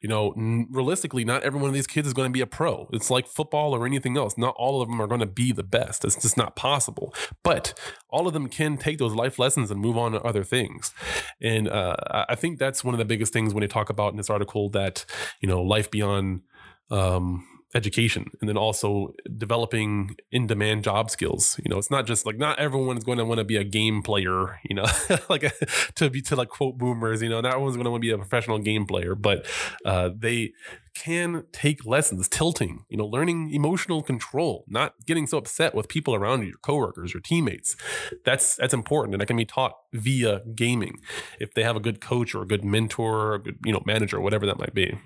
you 0.02 0.08
know, 0.08 0.32
n- 0.38 0.68
realistically, 0.72 1.26
not 1.26 1.44
every 1.44 1.60
one 1.60 1.68
of 1.68 1.74
these 1.74 1.88
kids 1.88 2.08
is 2.08 2.14
going 2.14 2.30
to 2.30 2.34
be 2.34 2.40
a 2.40 2.48
pro. 2.48 2.88
It's 2.94 3.12
like 3.12 3.28
football 3.28 3.76
or 3.76 3.86
anything 3.86 4.18
else. 4.18 4.38
Not 4.38 4.56
all 4.58 4.82
of 4.82 4.88
them 4.88 5.02
are 5.02 5.08
going 5.08 5.20
to 5.20 5.26
be 5.26 5.52
the 5.52 5.64
best. 5.64 6.06
It's 6.06 6.22
just 6.22 6.38
not 6.38 6.56
possible. 6.56 7.14
But 7.44 7.78
all 8.10 8.28
of 8.28 8.34
them 8.34 8.48
can 8.48 8.78
take 8.78 8.98
those 8.98 9.14
life 9.14 9.38
lessons 9.38 9.70
and 9.70 9.82
move 9.82 9.98
on 9.98 10.14
to 10.14 10.22
other 10.22 10.46
things. 10.46 10.94
And 11.42 11.68
uh, 11.68 11.98
I 12.30 12.36
think 12.36 12.60
that's 12.60 12.82
one 12.82 12.94
of 12.94 12.98
the 12.98 13.06
biggest 13.06 13.34
things 13.34 13.54
when 13.54 13.62
they 13.62 13.68
talk 13.68 13.90
about 13.90 14.14
in 14.14 14.18
this 14.18 14.30
article 14.30 14.70
that, 14.70 15.06
you 15.42 15.50
know, 15.50 15.62
life 15.62 15.92
beyond. 15.92 16.42
Um, 16.90 17.48
education 17.76 18.32
and 18.40 18.50
then 18.50 18.58
also 18.58 19.14
developing 19.38 20.16
in 20.32 20.48
demand 20.48 20.84
job 20.84 21.10
skills. 21.10 21.60
You 21.64 21.70
know 21.70 21.78
it's 21.78 21.92
not 21.92 22.06
just 22.06 22.26
like 22.26 22.38
not 22.38 22.60
everyone 22.60 22.98
is 22.98 23.04
going 23.04 23.18
to 23.18 23.26
want 23.26 23.40
to 23.40 23.44
be 23.44 23.58
a 23.58 23.64
game 23.64 24.02
player 24.02 24.60
you 24.64 24.76
know 24.76 24.86
like 25.30 25.42
to 25.96 26.10
be 26.10 26.22
to 26.22 26.36
like 26.36 26.50
quote 26.50 26.78
boomers 26.78 27.22
you 27.22 27.30
know 27.30 27.42
not 27.42 27.54
everyone's 27.54 27.76
going 27.76 27.86
to 27.86 27.92
want 27.92 28.02
to 28.02 28.08
be 28.08 28.12
a 28.12 28.18
professional 28.18 28.60
game 28.60 28.86
player 28.86 29.16
but 29.16 29.46
uh, 29.86 30.10
they 30.16 30.54
can 30.96 31.44
take 31.52 31.86
lessons 31.86 32.28
tilting 32.30 32.86
you 32.90 32.98
know 32.98 33.06
learning 33.06 33.52
emotional 33.52 34.04
control 34.04 34.64
not 34.68 34.94
getting 35.08 35.26
so 35.26 35.38
upset 35.38 35.74
with 35.74 35.88
people 35.88 36.14
around 36.14 36.42
you 36.42 36.54
your 36.54 36.60
coworkers 36.62 37.14
your 37.14 37.22
teammates. 37.22 37.76
That's 38.24 38.56
that's 38.56 38.74
important 38.74 39.14
and 39.16 39.22
that 39.22 39.26
can 39.26 39.38
be 39.38 39.46
taught 39.46 39.74
via 39.92 40.42
gaming 40.56 41.00
if 41.40 41.54
they 41.54 41.64
have 41.64 41.76
a 41.76 41.80
good 41.80 42.00
coach 42.00 42.34
or 42.36 42.44
a 42.44 42.48
good 42.48 42.64
mentor 42.64 43.20
or 43.20 43.34
a 43.36 43.40
good 43.40 43.58
you 43.66 43.74
know 43.74 43.82
manager 43.86 44.22
whatever 44.22 44.46
that 44.46 44.60
might 44.60 44.74
be 44.74 44.98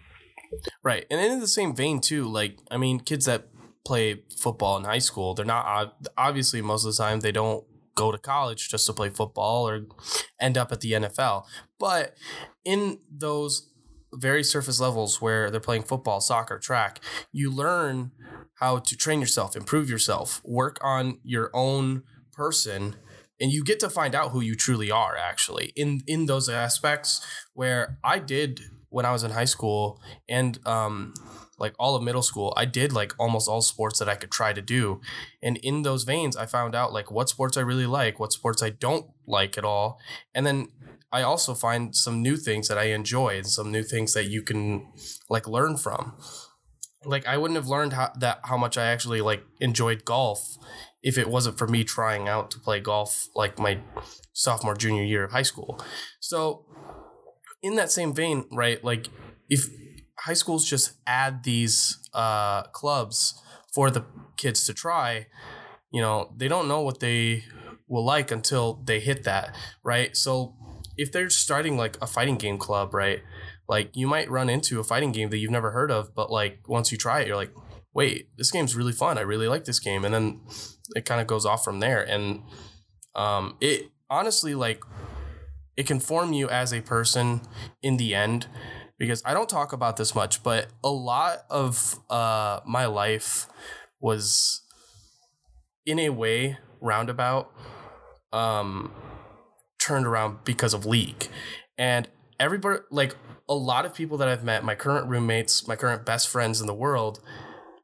Right. 0.83 1.05
And 1.10 1.19
in 1.19 1.39
the 1.39 1.47
same 1.47 1.75
vein, 1.75 1.99
too, 1.99 2.25
like, 2.25 2.60
I 2.71 2.77
mean, 2.77 2.99
kids 2.99 3.25
that 3.25 3.47
play 3.86 4.23
football 4.38 4.77
in 4.77 4.83
high 4.83 4.99
school, 4.99 5.33
they're 5.33 5.45
not, 5.45 5.95
obviously, 6.17 6.62
most 6.62 6.86
of 6.86 6.95
the 6.95 7.03
time, 7.03 7.21
they 7.21 7.31
don't 7.31 7.65
go 7.95 8.12
to 8.12 8.17
college 8.17 8.69
just 8.69 8.86
to 8.86 8.93
play 8.93 9.10
football 9.10 9.67
or 9.67 9.86
end 10.39 10.57
up 10.57 10.71
at 10.71 10.81
the 10.81 10.91
NFL. 10.91 11.45
But 11.79 12.15
in 12.63 12.99
those 13.12 13.69
very 14.13 14.43
surface 14.43 14.79
levels 14.79 15.21
where 15.21 15.49
they're 15.49 15.60
playing 15.60 15.83
football, 15.83 16.21
soccer, 16.21 16.60
track, 16.60 17.01
you 17.31 17.51
learn 17.51 18.12
how 18.55 18.79
to 18.79 18.95
train 18.95 19.19
yourself, 19.19 19.55
improve 19.55 19.89
yourself, 19.89 20.41
work 20.45 20.77
on 20.81 21.19
your 21.23 21.49
own 21.53 22.03
person 22.33 22.95
and 23.39 23.51
you 23.51 23.63
get 23.63 23.79
to 23.79 23.89
find 23.89 24.15
out 24.15 24.31
who 24.31 24.41
you 24.41 24.55
truly 24.55 24.91
are 24.91 25.15
actually 25.15 25.71
in 25.75 26.01
in 26.07 26.25
those 26.25 26.49
aspects 26.49 27.21
where 27.53 27.97
I 28.03 28.19
did 28.19 28.62
when 28.97 29.05
I 29.05 29.12
was 29.12 29.23
in 29.23 29.29
high 29.29 29.45
school 29.45 30.01
and 30.27 30.57
um, 30.65 31.13
like 31.60 31.75
all 31.77 31.95
of 31.95 32.01
middle 32.01 32.23
school, 32.23 32.51
I 32.57 32.65
did 32.65 32.91
like 32.91 33.13
almost 33.19 33.47
all 33.47 33.62
sports 33.62 33.99
that 33.99 34.10
I 34.10 34.15
could 34.15 34.31
try 34.31 34.53
to 34.53 34.62
do. 34.62 35.01
And 35.39 35.57
in 35.57 35.83
those 35.83 36.03
veins, 36.03 36.36
I 36.36 36.47
found 36.47 36.73
out 36.73 36.93
like 36.93 37.12
what 37.12 37.29
sports 37.29 37.57
I 37.57 37.62
really 37.62 37.86
like, 37.86 38.19
what 38.19 38.33
sports 38.33 38.63
I 38.63 38.71
don't 38.71 39.05
like 39.27 39.55
at 39.55 39.63
all. 39.63 39.99
And 40.33 40.47
then 40.47 40.69
I 41.12 41.21
also 41.21 41.53
find 41.53 41.95
some 41.95 42.23
new 42.23 42.38
things 42.38 42.69
that 42.69 42.79
I 42.79 42.86
enjoy 42.86 43.38
and 43.38 43.45
some 43.45 43.71
new 43.71 43.83
things 43.83 44.15
that 44.15 44.31
you 44.31 44.41
can 44.41 44.88
like 45.29 45.47
learn 45.47 45.77
from. 45.77 46.17
Like 47.05 47.27
I 47.27 47.38
wouldn't 47.38 47.60
have 47.60 47.67
learned 47.67 47.93
how 47.93 48.13
that 48.19 48.39
how 48.45 48.57
much 48.57 48.79
I 48.79 48.86
actually 48.86 49.21
like 49.21 49.43
enjoyed 49.60 50.05
golf 50.05 50.57
if 51.03 51.19
it 51.19 51.29
wasn't 51.29 51.60
for 51.60 51.67
me 51.67 51.83
trying 51.83 52.27
out 52.27 52.49
to 52.49 52.60
play 52.60 52.79
golf 52.79 53.27
like 53.36 53.60
my 53.60 53.79
sophomore 54.33 54.75
junior 54.75 55.03
year 55.03 55.23
of 55.23 55.31
high 55.31 55.43
school. 55.43 55.79
So 56.19 56.65
in 57.61 57.75
that 57.75 57.91
same 57.91 58.13
vein, 58.13 58.45
right? 58.51 58.83
Like 58.83 59.07
if 59.49 59.67
high 60.19 60.33
schools 60.33 60.69
just 60.69 60.93
add 61.05 61.43
these 61.43 61.97
uh, 62.13 62.63
clubs 62.63 63.41
for 63.73 63.89
the 63.91 64.05
kids 64.37 64.65
to 64.65 64.73
try, 64.73 65.27
you 65.91 66.01
know, 66.01 66.33
they 66.35 66.47
don't 66.47 66.67
know 66.67 66.81
what 66.81 66.99
they 66.99 67.43
will 67.87 68.05
like 68.05 68.31
until 68.31 68.81
they 68.85 68.99
hit 68.99 69.23
that, 69.23 69.55
right? 69.83 70.15
So 70.15 70.55
if 70.97 71.11
they're 71.11 71.29
starting 71.29 71.77
like 71.77 71.97
a 72.01 72.07
fighting 72.07 72.37
game 72.37 72.57
club, 72.57 72.93
right? 72.93 73.21
Like 73.69 73.95
you 73.95 74.07
might 74.07 74.29
run 74.29 74.49
into 74.49 74.79
a 74.79 74.83
fighting 74.83 75.11
game 75.11 75.29
that 75.29 75.37
you've 75.37 75.51
never 75.51 75.71
heard 75.71 75.91
of, 75.91 76.15
but 76.15 76.31
like 76.31 76.67
once 76.67 76.91
you 76.91 76.97
try 76.97 77.21
it, 77.21 77.27
you're 77.27 77.35
like, 77.35 77.53
wait, 77.93 78.29
this 78.37 78.51
game's 78.51 78.75
really 78.75 78.93
fun. 78.93 79.17
I 79.17 79.21
really 79.21 79.47
like 79.47 79.65
this 79.65 79.79
game. 79.79 80.05
And 80.05 80.13
then 80.13 80.41
it 80.95 81.05
kind 81.05 81.19
of 81.19 81.27
goes 81.27 81.45
off 81.45 81.63
from 81.63 81.79
there. 81.79 82.01
And 82.01 82.43
um, 83.15 83.57
it 83.59 83.89
honestly, 84.09 84.55
like, 84.55 84.81
it 85.77 85.85
can 85.85 85.99
form 85.99 86.33
you 86.33 86.49
as 86.49 86.73
a 86.73 86.81
person 86.81 87.41
in 87.81 87.97
the 87.97 88.13
end 88.15 88.47
because 88.97 89.21
I 89.23 89.33
don't 89.33 89.47
talk 89.47 89.73
about 89.73 89.97
this 89.97 90.15
much, 90.15 90.41
but 90.41 90.67
a 90.83 90.89
lot 90.89 91.43
of 91.49 91.99
uh, 92.09 92.61
my 92.65 92.87
life 92.87 93.47
was 93.99 94.63
in 95.85 95.99
a 95.99 96.09
way 96.09 96.57
roundabout 96.81 97.51
um, 98.33 98.91
turned 99.79 100.07
around 100.07 100.39
because 100.43 100.73
of 100.73 100.85
League. 100.85 101.27
And 101.77 102.07
everybody, 102.39 102.79
like 102.89 103.15
a 103.47 103.53
lot 103.53 103.85
of 103.85 103.93
people 103.93 104.17
that 104.17 104.27
I've 104.27 104.43
met, 104.43 104.63
my 104.63 104.75
current 104.75 105.07
roommates, 105.07 105.67
my 105.67 105.75
current 105.75 106.05
best 106.05 106.27
friends 106.27 106.59
in 106.59 106.65
the 106.65 106.73
world, 106.73 107.19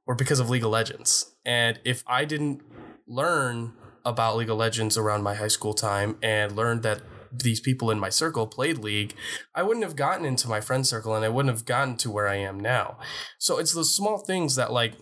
were 0.08 0.16
because 0.16 0.40
of 0.40 0.50
League 0.50 0.64
of 0.64 0.72
Legends. 0.72 1.36
And 1.46 1.80
if 1.86 2.04
I 2.08 2.26
didn't 2.26 2.62
learn 3.08 3.74
about 4.04 4.36
League 4.36 4.50
of 4.50 4.58
Legends 4.58 4.98
around 4.98 5.22
my 5.22 5.36
high 5.36 5.48
school 5.48 5.74
time 5.74 6.18
and 6.22 6.56
learned 6.56 6.84
that 6.84 7.02
these 7.34 7.60
people 7.60 7.90
in 7.90 8.00
my 8.00 8.10
circle 8.10 8.48
played 8.48 8.78
League, 8.78 9.16
I 9.56 9.64
wouldn't 9.64 9.86
have 9.86 9.96
gotten 9.96 10.26
into 10.26 10.48
my 10.48 10.62
friend 10.62 10.86
circle 10.86 11.16
and 11.16 11.26
I 11.26 11.30
wouldn't 11.30 11.54
have 11.54 11.66
gotten 11.66 11.98
to 11.98 12.12
where 12.12 12.28
I 12.28 12.36
am 12.36 12.60
now. 12.60 12.98
So 13.40 13.58
it's 13.58 13.74
those 13.74 13.96
small 13.96 14.20
things 14.20 14.56
that 14.56 14.72
like 14.72 14.94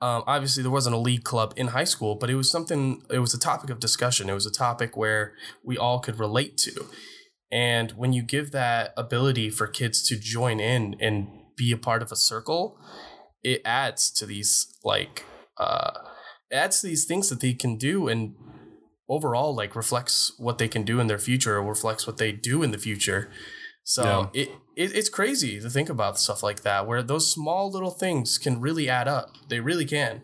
um, 0.00 0.22
obviously 0.26 0.62
there 0.62 0.72
wasn't 0.72 0.94
a 0.94 0.98
league 0.98 1.24
club 1.24 1.52
in 1.56 1.68
high 1.68 1.84
school, 1.84 2.14
but 2.14 2.30
it 2.30 2.36
was 2.36 2.50
something 2.50 3.02
it 3.10 3.18
was 3.18 3.34
a 3.34 3.38
topic 3.38 3.70
of 3.70 3.80
discussion. 3.80 4.30
It 4.30 4.34
was 4.34 4.46
a 4.46 4.52
topic 4.52 4.96
where 4.96 5.34
we 5.64 5.76
all 5.76 5.98
could 5.98 6.18
relate 6.18 6.56
to. 6.58 6.86
And 7.50 7.92
when 7.92 8.12
you 8.12 8.22
give 8.22 8.52
that 8.52 8.92
ability 8.96 9.50
for 9.50 9.66
kids 9.66 10.02
to 10.08 10.18
join 10.18 10.60
in 10.60 10.96
and 11.00 11.28
be 11.56 11.72
a 11.72 11.78
part 11.78 12.02
of 12.02 12.12
a 12.12 12.16
circle, 12.16 12.78
it 13.42 13.60
adds 13.64 14.10
to 14.12 14.26
these 14.26 14.78
like 14.84 15.24
uh 15.56 15.92
adds 16.52 16.80
to 16.80 16.86
these 16.86 17.04
things 17.04 17.28
that 17.28 17.40
they 17.40 17.52
can 17.52 17.76
do 17.76 18.08
and 18.08 18.34
overall 19.08 19.54
like 19.54 19.74
reflects 19.74 20.32
what 20.38 20.58
they 20.58 20.68
can 20.68 20.82
do 20.82 21.00
in 21.00 21.06
their 21.06 21.18
future 21.18 21.56
or 21.56 21.62
reflects 21.62 22.06
what 22.06 22.18
they 22.18 22.32
do 22.32 22.62
in 22.62 22.70
the 22.70 22.78
future 22.78 23.30
so 23.84 24.30
yeah. 24.34 24.42
it, 24.42 24.48
it 24.76 24.96
it's 24.96 25.08
crazy 25.08 25.60
to 25.60 25.70
think 25.70 25.88
about 25.88 26.18
stuff 26.18 26.42
like 26.42 26.62
that 26.62 26.86
where 26.86 27.02
those 27.02 27.30
small 27.30 27.70
little 27.70 27.90
things 27.90 28.38
can 28.38 28.60
really 28.60 28.88
add 28.88 29.08
up 29.08 29.36
they 29.48 29.60
really 29.60 29.84
can 29.84 30.22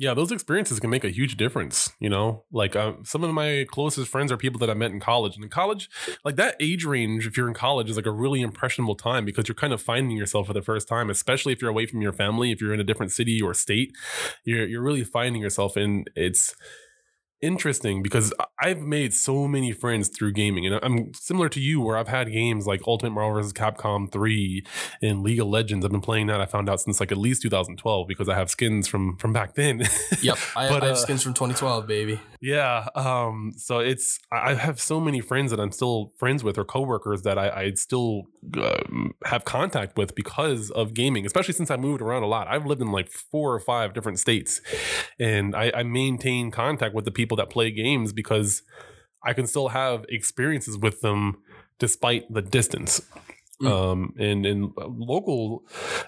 yeah, 0.00 0.14
those 0.14 0.30
experiences 0.30 0.78
can 0.78 0.90
make 0.90 1.02
a 1.02 1.10
huge 1.10 1.36
difference. 1.36 1.90
You 1.98 2.08
know, 2.08 2.44
like 2.52 2.76
um, 2.76 3.02
some 3.04 3.24
of 3.24 3.34
my 3.34 3.66
closest 3.68 4.08
friends 4.08 4.30
are 4.30 4.36
people 4.36 4.60
that 4.60 4.70
I 4.70 4.74
met 4.74 4.92
in 4.92 5.00
college. 5.00 5.34
And 5.34 5.42
in 5.42 5.50
college, 5.50 5.90
like 6.24 6.36
that 6.36 6.54
age 6.60 6.84
range, 6.84 7.26
if 7.26 7.36
you're 7.36 7.48
in 7.48 7.54
college, 7.54 7.90
is 7.90 7.96
like 7.96 8.06
a 8.06 8.12
really 8.12 8.40
impressionable 8.40 8.94
time 8.94 9.24
because 9.24 9.48
you're 9.48 9.56
kind 9.56 9.72
of 9.72 9.82
finding 9.82 10.16
yourself 10.16 10.46
for 10.46 10.52
the 10.52 10.62
first 10.62 10.86
time, 10.86 11.10
especially 11.10 11.52
if 11.52 11.60
you're 11.60 11.70
away 11.70 11.86
from 11.86 12.00
your 12.00 12.12
family, 12.12 12.52
if 12.52 12.60
you're 12.60 12.72
in 12.72 12.78
a 12.78 12.84
different 12.84 13.10
city 13.10 13.42
or 13.42 13.52
state, 13.54 13.92
you're 14.44 14.66
you're 14.66 14.82
really 14.82 15.02
finding 15.02 15.42
yourself. 15.42 15.76
And 15.76 16.08
it's 16.14 16.54
interesting 17.40 18.02
because 18.02 18.32
I've 18.60 18.80
made 18.80 19.14
so 19.14 19.46
many 19.46 19.72
friends 19.72 20.08
through 20.08 20.32
gaming, 20.32 20.66
and 20.66 20.78
I'm 20.82 21.12
similar 21.14 21.48
to 21.50 21.60
you, 21.60 21.80
where 21.80 21.96
I've 21.96 22.08
had 22.08 22.32
games 22.32 22.66
like 22.66 22.82
Ultimate 22.86 23.10
Marvel 23.10 23.40
vs. 23.40 23.52
Capcom 23.52 24.10
3 24.10 24.64
and 25.02 25.22
League 25.22 25.40
of 25.40 25.46
Legends. 25.46 25.84
I've 25.84 25.92
been 25.92 26.00
playing 26.00 26.26
that. 26.28 26.40
I 26.40 26.46
found 26.46 26.68
out 26.68 26.80
since 26.80 27.00
like 27.00 27.12
at 27.12 27.18
least 27.18 27.42
2012 27.42 28.08
because 28.08 28.28
I 28.28 28.34
have 28.34 28.50
skins 28.50 28.88
from 28.88 29.16
from 29.16 29.32
back 29.32 29.54
then. 29.54 29.82
yep, 30.22 30.38
I, 30.56 30.68
but, 30.68 30.82
I 30.82 30.86
have 30.86 30.96
uh, 30.96 31.00
skins 31.00 31.22
from 31.22 31.34
2012, 31.34 31.86
baby. 31.86 32.20
Yeah, 32.40 32.86
um, 32.94 33.52
so 33.56 33.80
it's 33.80 34.20
I 34.30 34.54
have 34.54 34.80
so 34.80 35.00
many 35.00 35.20
friends 35.20 35.50
that 35.50 35.58
I'm 35.60 35.72
still 35.72 36.12
friends 36.18 36.44
with 36.44 36.56
or 36.56 36.64
coworkers 36.64 37.22
that 37.22 37.38
I, 37.38 37.48
I 37.50 37.72
still 37.74 38.28
uh, 38.56 38.78
have 39.24 39.44
contact 39.44 39.96
with 39.96 40.14
because 40.14 40.70
of 40.70 40.94
gaming, 40.94 41.26
especially 41.26 41.54
since 41.54 41.70
I 41.70 41.76
moved 41.76 42.00
around 42.00 42.22
a 42.22 42.26
lot. 42.26 42.46
I've 42.48 42.64
lived 42.64 42.80
in 42.80 42.92
like 42.92 43.10
four 43.10 43.52
or 43.54 43.60
five 43.60 43.92
different 43.92 44.20
states, 44.20 44.60
and 45.18 45.54
I, 45.54 45.72
I 45.74 45.82
maintain 45.82 46.50
contact 46.50 46.94
with 46.94 47.04
the 47.04 47.10
people 47.10 47.27
people 47.28 47.36
that 47.36 47.50
play 47.50 47.70
games 47.70 48.14
because 48.14 48.62
I 49.22 49.34
can 49.34 49.46
still 49.46 49.68
have 49.68 50.06
experiences 50.08 50.78
with 50.78 51.02
them 51.02 51.42
despite 51.78 52.32
the 52.32 52.40
distance. 52.40 53.02
Mm. 53.60 53.68
Um, 53.70 54.14
and 54.18 54.46
in 54.46 54.72
local, 54.76 55.64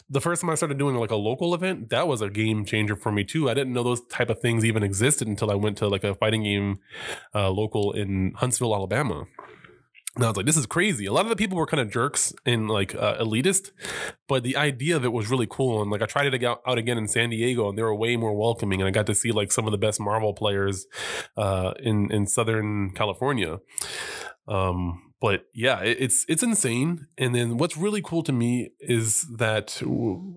the 0.08 0.20
first 0.20 0.40
time 0.40 0.50
I 0.50 0.54
started 0.54 0.78
doing 0.78 0.94
like 0.94 1.10
a 1.10 1.16
local 1.16 1.54
event, 1.54 1.90
that 1.90 2.08
was 2.08 2.22
a 2.22 2.30
game 2.30 2.64
changer 2.64 2.96
for 2.96 3.12
me 3.12 3.24
too. 3.24 3.50
I 3.50 3.54
didn't 3.54 3.74
know 3.74 3.82
those 3.82 4.00
type 4.06 4.30
of 4.30 4.40
things 4.40 4.64
even 4.64 4.82
existed 4.82 5.28
until 5.28 5.50
I 5.50 5.56
went 5.56 5.76
to 5.78 5.88
like 5.88 6.04
a 6.04 6.14
fighting 6.14 6.44
game 6.44 6.78
uh, 7.34 7.50
local 7.50 7.92
in 7.92 8.32
Huntsville, 8.36 8.74
Alabama. 8.74 9.26
And 10.16 10.24
I 10.24 10.28
was 10.28 10.36
like, 10.36 10.46
this 10.46 10.56
is 10.56 10.66
crazy. 10.66 11.06
A 11.06 11.12
lot 11.12 11.24
of 11.24 11.30
the 11.30 11.36
people 11.36 11.56
were 11.56 11.66
kind 11.66 11.80
of 11.80 11.90
jerks 11.90 12.32
and 12.44 12.68
like 12.68 12.96
uh, 12.96 13.18
elitist, 13.18 13.70
but 14.26 14.42
the 14.42 14.56
idea 14.56 14.96
of 14.96 15.04
it 15.04 15.12
was 15.12 15.30
really 15.30 15.46
cool. 15.48 15.80
And 15.82 15.90
like 15.90 16.02
I 16.02 16.06
tried 16.06 16.34
it 16.34 16.44
out 16.44 16.78
again 16.78 16.98
in 16.98 17.06
San 17.06 17.30
Diego, 17.30 17.68
and 17.68 17.78
they 17.78 17.82
were 17.82 17.94
way 17.94 18.16
more 18.16 18.36
welcoming. 18.36 18.80
And 18.80 18.88
I 18.88 18.90
got 18.90 19.06
to 19.06 19.14
see 19.14 19.30
like 19.30 19.52
some 19.52 19.66
of 19.66 19.72
the 19.72 19.78
best 19.78 20.00
Marvel 20.00 20.34
players 20.34 20.86
uh, 21.36 21.74
in 21.78 22.10
in 22.10 22.26
Southern 22.26 22.90
California. 22.90 23.60
Um, 24.48 25.10
but 25.20 25.44
yeah, 25.54 25.80
it, 25.80 25.98
it's 26.00 26.24
it's 26.28 26.42
insane. 26.42 27.06
And 27.18 27.34
then 27.34 27.58
what's 27.58 27.76
really 27.76 28.00
cool 28.02 28.22
to 28.22 28.32
me 28.32 28.70
is 28.80 29.26
that 29.36 29.80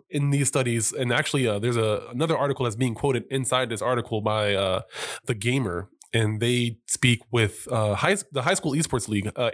in 0.09 0.29
these 0.29 0.49
studies, 0.49 0.91
and 0.91 1.11
actually, 1.11 1.47
uh, 1.47 1.57
there's 1.57 1.77
a 1.77 2.07
another 2.11 2.37
article 2.37 2.65
that's 2.65 2.75
being 2.75 2.93
quoted 2.93 3.23
inside 3.31 3.69
this 3.69 3.81
article 3.81 4.21
by 4.21 4.53
uh, 4.53 4.81
the 5.25 5.33
Gamer, 5.33 5.89
and 6.13 6.39
they 6.39 6.77
speak 6.87 7.21
with 7.31 7.67
uh, 7.71 7.95
high, 7.95 8.15
the 8.31 8.41
high 8.41 8.53
school 8.53 8.73
esports 8.73 9.07
league, 9.07 9.31
uh. 9.35 9.51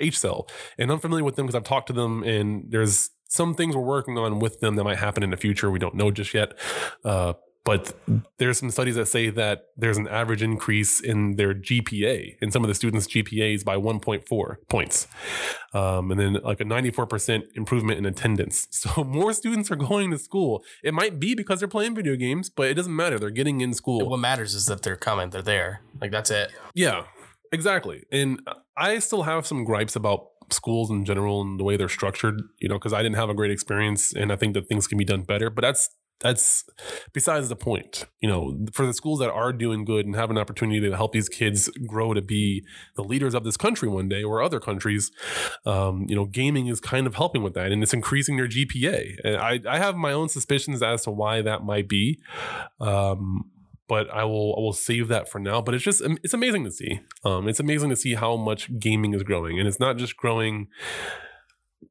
And 0.78 0.92
I'm 0.92 1.00
familiar 1.00 1.24
with 1.24 1.36
them 1.36 1.46
because 1.46 1.56
I've 1.56 1.64
talked 1.64 1.88
to 1.88 1.94
them, 1.94 2.24
and 2.24 2.66
there's 2.70 3.10
some 3.30 3.54
things 3.54 3.76
we're 3.76 3.84
working 3.84 4.18
on 4.18 4.40
with 4.40 4.60
them 4.60 4.76
that 4.76 4.84
might 4.84 4.98
happen 4.98 5.24
in 5.24 5.30
the 5.30 5.38
future. 5.38 5.70
We 5.72 5.80
don't 5.80 5.96
know 5.96 6.12
just 6.12 6.34
yet. 6.34 6.58
Uh, 7.06 7.34
but 7.66 7.94
there's 8.38 8.58
some 8.58 8.72
studies 8.72 8.96
that 8.96 9.08
say 9.08 9.30
that 9.30 9.66
there's 9.78 9.98
an 9.98 10.08
average 10.08 10.42
increase 10.42 11.02
in 11.02 11.36
their 11.36 11.54
GPA 11.54 12.38
in 12.42 12.52
some 12.52 12.64
of 12.64 12.68
the 12.68 12.74
students' 12.74 13.08
GPAs 13.08 13.64
by 13.64 13.76
1.4 13.76 14.56
points, 14.70 15.08
um, 15.74 16.10
and 16.12 16.20
then 16.20 16.34
like 16.44 16.62
a 16.62 16.64
94% 16.64 17.44
improvement 17.56 17.98
in 17.98 18.06
attendance. 18.06 18.68
So 18.80 19.04
more 19.04 19.34
students 19.34 19.70
are 19.72 19.76
going 19.76 20.10
to 20.12 20.18
school. 20.18 20.64
It 20.84 20.94
might 20.94 21.20
be 21.20 21.36
because 21.36 21.60
they're 21.60 21.68
playing 21.68 21.96
video 21.96 22.16
games, 22.16 22.50
but 22.50 22.70
it 22.70 22.76
doesn't 22.76 22.96
matter. 22.96 23.20
They're 23.20 23.30
getting 23.30 23.60
in 23.60 23.74
school. 23.74 24.08
What 24.10 24.18
matters 24.18 24.56
is 24.56 24.68
that 24.68 24.84
they're 24.84 24.96
coming. 24.96 25.32
They're 25.32 25.42
there. 25.42 25.82
Like 26.00 26.12
that's 26.12 26.32
it. 26.32 26.52
Yeah, 26.74 27.04
exactly. 27.52 28.06
And 28.10 28.42
I 28.78 29.00
still 29.00 29.24
have 29.24 29.46
some 29.46 29.66
gripes 29.66 29.98
about 29.98 30.28
schools 30.50 30.90
in 30.90 31.06
general 31.06 31.42
and 31.42 31.60
the 31.60 31.64
way 31.64 31.78
they're 31.78 31.90
structured, 31.90 32.42
you 32.60 32.70
know, 32.70 32.76
because 32.76 32.94
I 32.94 33.04
didn't 33.04 33.18
have 33.18 33.30
a 33.30 33.34
great 33.34 33.52
experience 33.52 34.14
and 34.14 34.32
I 34.32 34.38
think 34.38 34.54
that 34.54 34.68
things 34.68 34.88
can 34.88 34.98
be 34.98 35.06
done 35.06 35.24
better. 35.24 35.50
But 35.50 35.62
that's 35.62 35.90
that's 36.20 36.66
besides 37.14 37.50
the 37.50 37.56
point. 37.56 38.06
You 38.20 38.30
know, 38.30 38.66
for 38.74 38.86
the 38.86 38.94
schools 38.94 39.20
that 39.20 39.30
are 39.30 39.54
doing 39.54 39.86
good 39.86 40.06
and 40.06 40.16
have 40.16 40.30
an 40.30 40.38
opportunity 40.38 40.80
to 40.82 40.96
help 40.96 41.14
these 41.14 41.30
kids 41.30 41.70
grow 41.88 42.14
to 42.14 42.22
be 42.22 42.66
the 42.96 43.04
leaders 43.04 43.34
of 43.34 43.44
this 43.44 43.58
country 43.58 43.88
one 43.88 44.10
day 44.10 44.24
or 44.24 44.42
other 44.42 44.60
countries, 44.60 45.12
um, 45.66 46.06
you 46.08 46.16
know, 46.16 46.26
gaming 46.26 46.68
is 46.68 46.80
kind 46.80 47.08
of 47.08 47.16
helping 47.16 47.44
with 47.44 47.54
that 47.54 47.72
and 47.72 47.82
it's 47.82 47.94
increasing 47.94 48.38
their 48.38 48.48
GPA. 48.48 49.16
And 49.24 49.38
I, 49.38 49.60
I 49.68 49.78
have 49.78 49.96
my 49.96 50.12
own 50.12 50.30
suspicions 50.30 50.84
as 50.84 51.04
to 51.04 51.12
why 51.12 51.42
that 51.42 51.64
might 51.64 51.88
be. 51.88 52.20
Um, 52.80 53.50
but 53.88 54.10
I 54.12 54.24
will 54.24 54.56
I 54.56 54.62
will 54.62 54.74
save 54.74 55.08
that 55.08 55.28
for 55.28 55.40
now. 55.40 55.62
But 55.62 55.74
it's 55.74 55.84
just 55.84 56.02
it's 56.24 56.34
amazing 56.34 56.64
to 56.64 56.72
see. 56.72 57.00
Um, 57.26 57.48
it's 57.50 57.60
amazing 57.60 57.90
to 57.90 57.96
see 57.96 58.14
how 58.14 58.38
much 58.38 58.80
gaming 58.80 59.14
is 59.14 59.24
growing, 59.24 59.58
and 59.58 59.68
it's 59.68 59.80
not 59.80 59.98
just 59.98 60.16
growing 60.16 60.68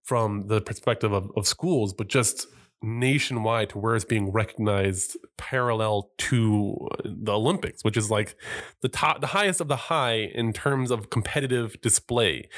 from 0.05 0.47
the 0.47 0.61
perspective 0.61 1.13
of, 1.13 1.31
of 1.37 1.47
schools, 1.47 1.93
but 1.93 2.09
just 2.09 2.47
nationwide 2.83 3.71
to 3.71 3.79
where 3.79 3.97
it's 3.97 4.05
being 4.05 4.31
recognized 4.31 5.17
parallel 5.37 6.11
to 6.19 6.89
uh, 6.93 6.97
the 7.05 7.33
Olympics, 7.33 7.83
which 7.83 7.97
is 7.97 8.11
like 8.11 8.37
the 8.83 8.89
top, 8.89 9.21
the 9.21 9.29
highest 9.29 9.61
of 9.61 9.69
the 9.69 9.77
high 9.77 10.15
in 10.15 10.53
terms 10.53 10.91
of 10.91 11.11
competitive 11.11 11.81
display. 11.81 12.49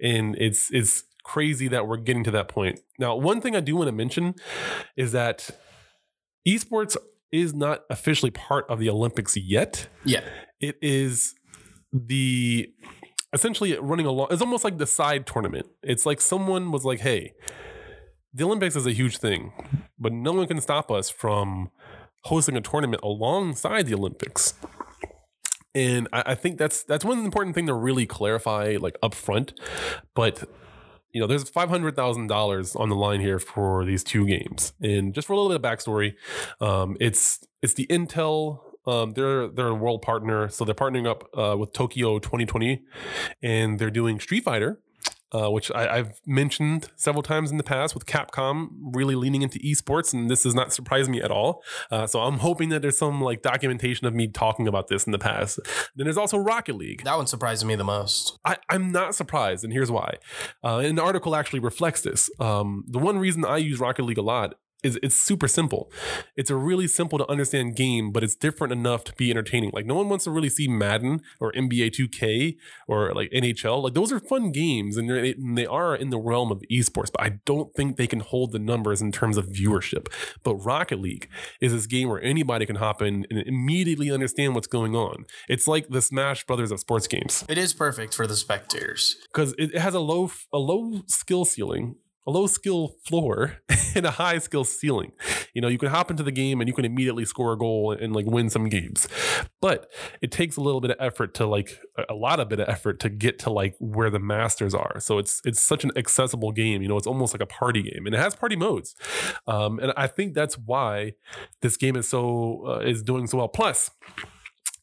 And 0.00 0.34
it's, 0.36 0.70
it's 0.72 1.04
crazy 1.24 1.68
that 1.68 1.86
we're 1.86 1.98
getting 1.98 2.24
to 2.24 2.30
that 2.30 2.48
point. 2.48 2.80
Now, 2.98 3.16
one 3.16 3.40
thing 3.40 3.54
I 3.54 3.60
do 3.60 3.76
want 3.76 3.88
to 3.88 3.92
mention 3.92 4.34
is 4.96 5.12
that 5.12 5.50
esports 6.46 6.96
is 7.32 7.52
not 7.52 7.82
officially 7.90 8.30
part 8.30 8.64
of 8.70 8.78
the 8.78 8.88
Olympics 8.88 9.36
yet. 9.36 9.88
Yeah. 10.04 10.24
It 10.60 10.76
is 10.80 11.34
the 11.92 12.70
essentially 13.32 13.76
running 13.78 14.06
along. 14.06 14.28
It's 14.30 14.40
almost 14.40 14.64
like 14.64 14.78
the 14.78 14.86
side 14.86 15.26
tournament. 15.26 15.66
It's 15.82 16.06
like 16.06 16.20
someone 16.20 16.70
was 16.70 16.84
like, 16.84 17.00
"Hey, 17.00 17.34
the 18.32 18.44
Olympics 18.44 18.76
is 18.76 18.86
a 18.86 18.92
huge 18.92 19.18
thing, 19.18 19.52
but 19.98 20.12
no 20.12 20.32
one 20.32 20.46
can 20.46 20.60
stop 20.60 20.90
us 20.90 21.10
from 21.10 21.70
hosting 22.24 22.56
a 22.56 22.60
tournament 22.60 23.02
alongside 23.02 23.86
the 23.86 23.94
Olympics." 23.94 24.54
And 25.74 26.08
I, 26.12 26.22
I 26.26 26.34
think 26.34 26.58
that's 26.58 26.82
that's 26.84 27.04
one 27.04 27.24
important 27.24 27.54
thing 27.54 27.66
to 27.66 27.74
really 27.74 28.06
clarify, 28.06 28.78
like 28.80 28.96
up 29.02 29.14
front. 29.14 29.52
But 30.14 30.44
you 31.16 31.20
know, 31.20 31.26
there's 31.26 31.48
five 31.48 31.70
hundred 31.70 31.96
thousand 31.96 32.26
dollars 32.26 32.76
on 32.76 32.90
the 32.90 32.94
line 32.94 33.20
here 33.20 33.38
for 33.38 33.86
these 33.86 34.04
two 34.04 34.26
games. 34.26 34.74
And 34.82 35.14
just 35.14 35.26
for 35.26 35.32
a 35.32 35.36
little 35.36 35.48
bit 35.48 35.56
of 35.56 35.62
backstory, 35.62 36.14
um, 36.60 36.96
it's 37.00 37.46
it's 37.62 37.72
the 37.72 37.86
Intel. 37.86 38.60
Um, 38.86 39.12
they're 39.12 39.48
they're 39.48 39.68
a 39.68 39.74
world 39.74 40.02
partner, 40.02 40.48
so 40.50 40.64
they're 40.66 40.74
partnering 40.74 41.06
up 41.06 41.28
uh, 41.34 41.56
with 41.56 41.72
Tokyo 41.72 42.18
2020, 42.18 42.82
and 43.42 43.78
they're 43.78 43.90
doing 43.90 44.20
Street 44.20 44.44
Fighter, 44.44 44.80
uh, 45.32 45.50
which 45.50 45.70
I, 45.72 45.96
have 45.96 46.20
mentioned 46.26 46.88
several 46.96 47.22
times 47.22 47.50
in 47.50 47.56
the 47.56 47.64
past 47.64 47.94
with 47.94 48.06
Capcom 48.06 48.68
really 48.92 49.14
leaning 49.14 49.42
into 49.42 49.58
esports, 49.58 50.14
and 50.14 50.30
this 50.30 50.44
does 50.44 50.54
not 50.54 50.72
surprise 50.72 51.08
me 51.08 51.20
at 51.20 51.30
all. 51.30 51.62
Uh, 51.90 52.06
so 52.06 52.20
I'm 52.20 52.38
hoping 52.38 52.68
that 52.70 52.82
there's 52.82 52.98
some 52.98 53.20
like 53.20 53.42
documentation 53.42 54.06
of 54.06 54.14
me 54.14 54.28
talking 54.28 54.68
about 54.68 54.88
this 54.88 55.04
in 55.04 55.12
the 55.12 55.18
past. 55.18 55.58
Then 55.96 56.04
there's 56.04 56.16
also 56.16 56.38
Rocket 56.38 56.76
League. 56.76 57.04
That 57.04 57.16
one 57.16 57.26
surprises 57.26 57.64
me 57.64 57.74
the 57.74 57.84
most. 57.84 58.38
I, 58.44 58.56
am 58.70 58.92
not 58.92 59.14
surprised, 59.14 59.64
and 59.64 59.72
here's 59.72 59.90
why. 59.90 60.16
Uh, 60.62 60.80
the 60.80 61.02
article 61.02 61.34
actually 61.34 61.60
reflects 61.60 62.02
this. 62.02 62.30
Um, 62.38 62.84
the 62.86 62.98
one 62.98 63.18
reason 63.18 63.44
I 63.44 63.58
use 63.58 63.80
Rocket 63.80 64.04
League 64.04 64.18
a 64.18 64.22
lot 64.22 64.54
is 64.82 64.98
it's 65.02 65.16
super 65.16 65.48
simple. 65.48 65.90
It's 66.36 66.50
a 66.50 66.56
really 66.56 66.86
simple 66.86 67.18
to 67.18 67.30
understand 67.30 67.76
game, 67.76 68.12
but 68.12 68.22
it's 68.22 68.34
different 68.34 68.72
enough 68.72 69.04
to 69.04 69.12
be 69.14 69.30
entertaining. 69.30 69.70
Like 69.72 69.86
no 69.86 69.94
one 69.94 70.08
wants 70.08 70.24
to 70.24 70.30
really 70.30 70.48
see 70.48 70.68
Madden 70.68 71.22
or 71.40 71.52
NBA 71.52 71.90
2K 71.90 72.56
or 72.86 73.12
like 73.12 73.30
NHL. 73.30 73.82
Like 73.82 73.94
those 73.94 74.12
are 74.12 74.20
fun 74.20 74.52
games 74.52 74.96
and, 74.96 75.10
and 75.10 75.58
they 75.58 75.66
are 75.66 75.94
in 75.94 76.10
the 76.10 76.18
realm 76.18 76.52
of 76.52 76.62
esports, 76.70 77.10
but 77.12 77.20
I 77.20 77.40
don't 77.44 77.74
think 77.74 77.96
they 77.96 78.06
can 78.06 78.20
hold 78.20 78.52
the 78.52 78.58
numbers 78.58 79.02
in 79.02 79.12
terms 79.12 79.36
of 79.36 79.46
viewership. 79.46 80.08
But 80.42 80.56
Rocket 80.56 81.00
League 81.00 81.28
is 81.60 81.72
this 81.72 81.86
game 81.86 82.08
where 82.08 82.22
anybody 82.22 82.66
can 82.66 82.76
hop 82.76 83.02
in 83.02 83.26
and 83.30 83.40
immediately 83.40 84.10
understand 84.10 84.54
what's 84.54 84.66
going 84.66 84.94
on. 84.94 85.24
It's 85.48 85.66
like 85.66 85.88
the 85.88 86.02
Smash 86.02 86.44
Brothers 86.44 86.70
of 86.70 86.80
sports 86.80 87.06
games. 87.06 87.44
It 87.48 87.58
is 87.58 87.72
perfect 87.72 88.14
for 88.14 88.26
the 88.26 88.36
spectators 88.36 89.16
because 89.32 89.54
it 89.58 89.76
has 89.76 89.94
a 89.94 90.00
low 90.00 90.30
a 90.52 90.58
low 90.58 91.02
skill 91.06 91.44
ceiling 91.44 91.96
a 92.26 92.30
low 92.30 92.46
skill 92.46 92.96
floor 93.06 93.58
and 93.94 94.04
a 94.04 94.12
high 94.12 94.38
skill 94.38 94.64
ceiling. 94.64 95.12
You 95.54 95.62
know, 95.62 95.68
you 95.68 95.78
can 95.78 95.88
hop 95.88 96.10
into 96.10 96.22
the 96.22 96.32
game 96.32 96.60
and 96.60 96.68
you 96.68 96.74
can 96.74 96.84
immediately 96.84 97.24
score 97.24 97.52
a 97.52 97.58
goal 97.58 97.92
and, 97.92 98.14
like 98.16 98.26
win 98.26 98.48
some 98.48 98.68
games. 98.68 99.08
But 99.60 99.90
it 100.22 100.32
takes 100.32 100.56
a 100.56 100.60
little 100.60 100.80
bit 100.80 100.90
of 100.90 100.96
effort 101.00 101.34
to 101.34 101.46
like 101.46 101.80
a 102.08 102.14
lot 102.14 102.40
of 102.40 102.48
bit 102.48 102.60
of 102.60 102.68
effort 102.68 102.98
to 103.00 103.10
get 103.10 103.38
to 103.40 103.50
like 103.50 103.74
where 103.78 104.10
the 104.10 104.18
masters 104.18 104.74
are. 104.74 105.00
So 105.00 105.18
it's 105.18 105.42
it's 105.44 105.62
such 105.62 105.84
an 105.84 105.90
accessible 105.96 106.52
game. 106.52 106.82
You 106.82 106.88
know, 106.88 106.96
it's 106.96 107.06
almost 107.06 107.34
like 107.34 107.42
a 107.42 107.46
party 107.46 107.82
game 107.82 108.06
and 108.06 108.14
it 108.14 108.18
has 108.18 108.34
party 108.34 108.56
modes. 108.56 108.94
Um, 109.46 109.78
and 109.78 109.92
I 109.96 110.06
think 110.06 110.34
that's 110.34 110.56
why 110.56 111.12
this 111.60 111.76
game 111.76 111.96
is 111.96 112.08
so 112.08 112.64
uh, 112.66 112.78
is 112.78 113.02
doing 113.02 113.26
so 113.26 113.38
well. 113.38 113.48
Plus, 113.48 113.90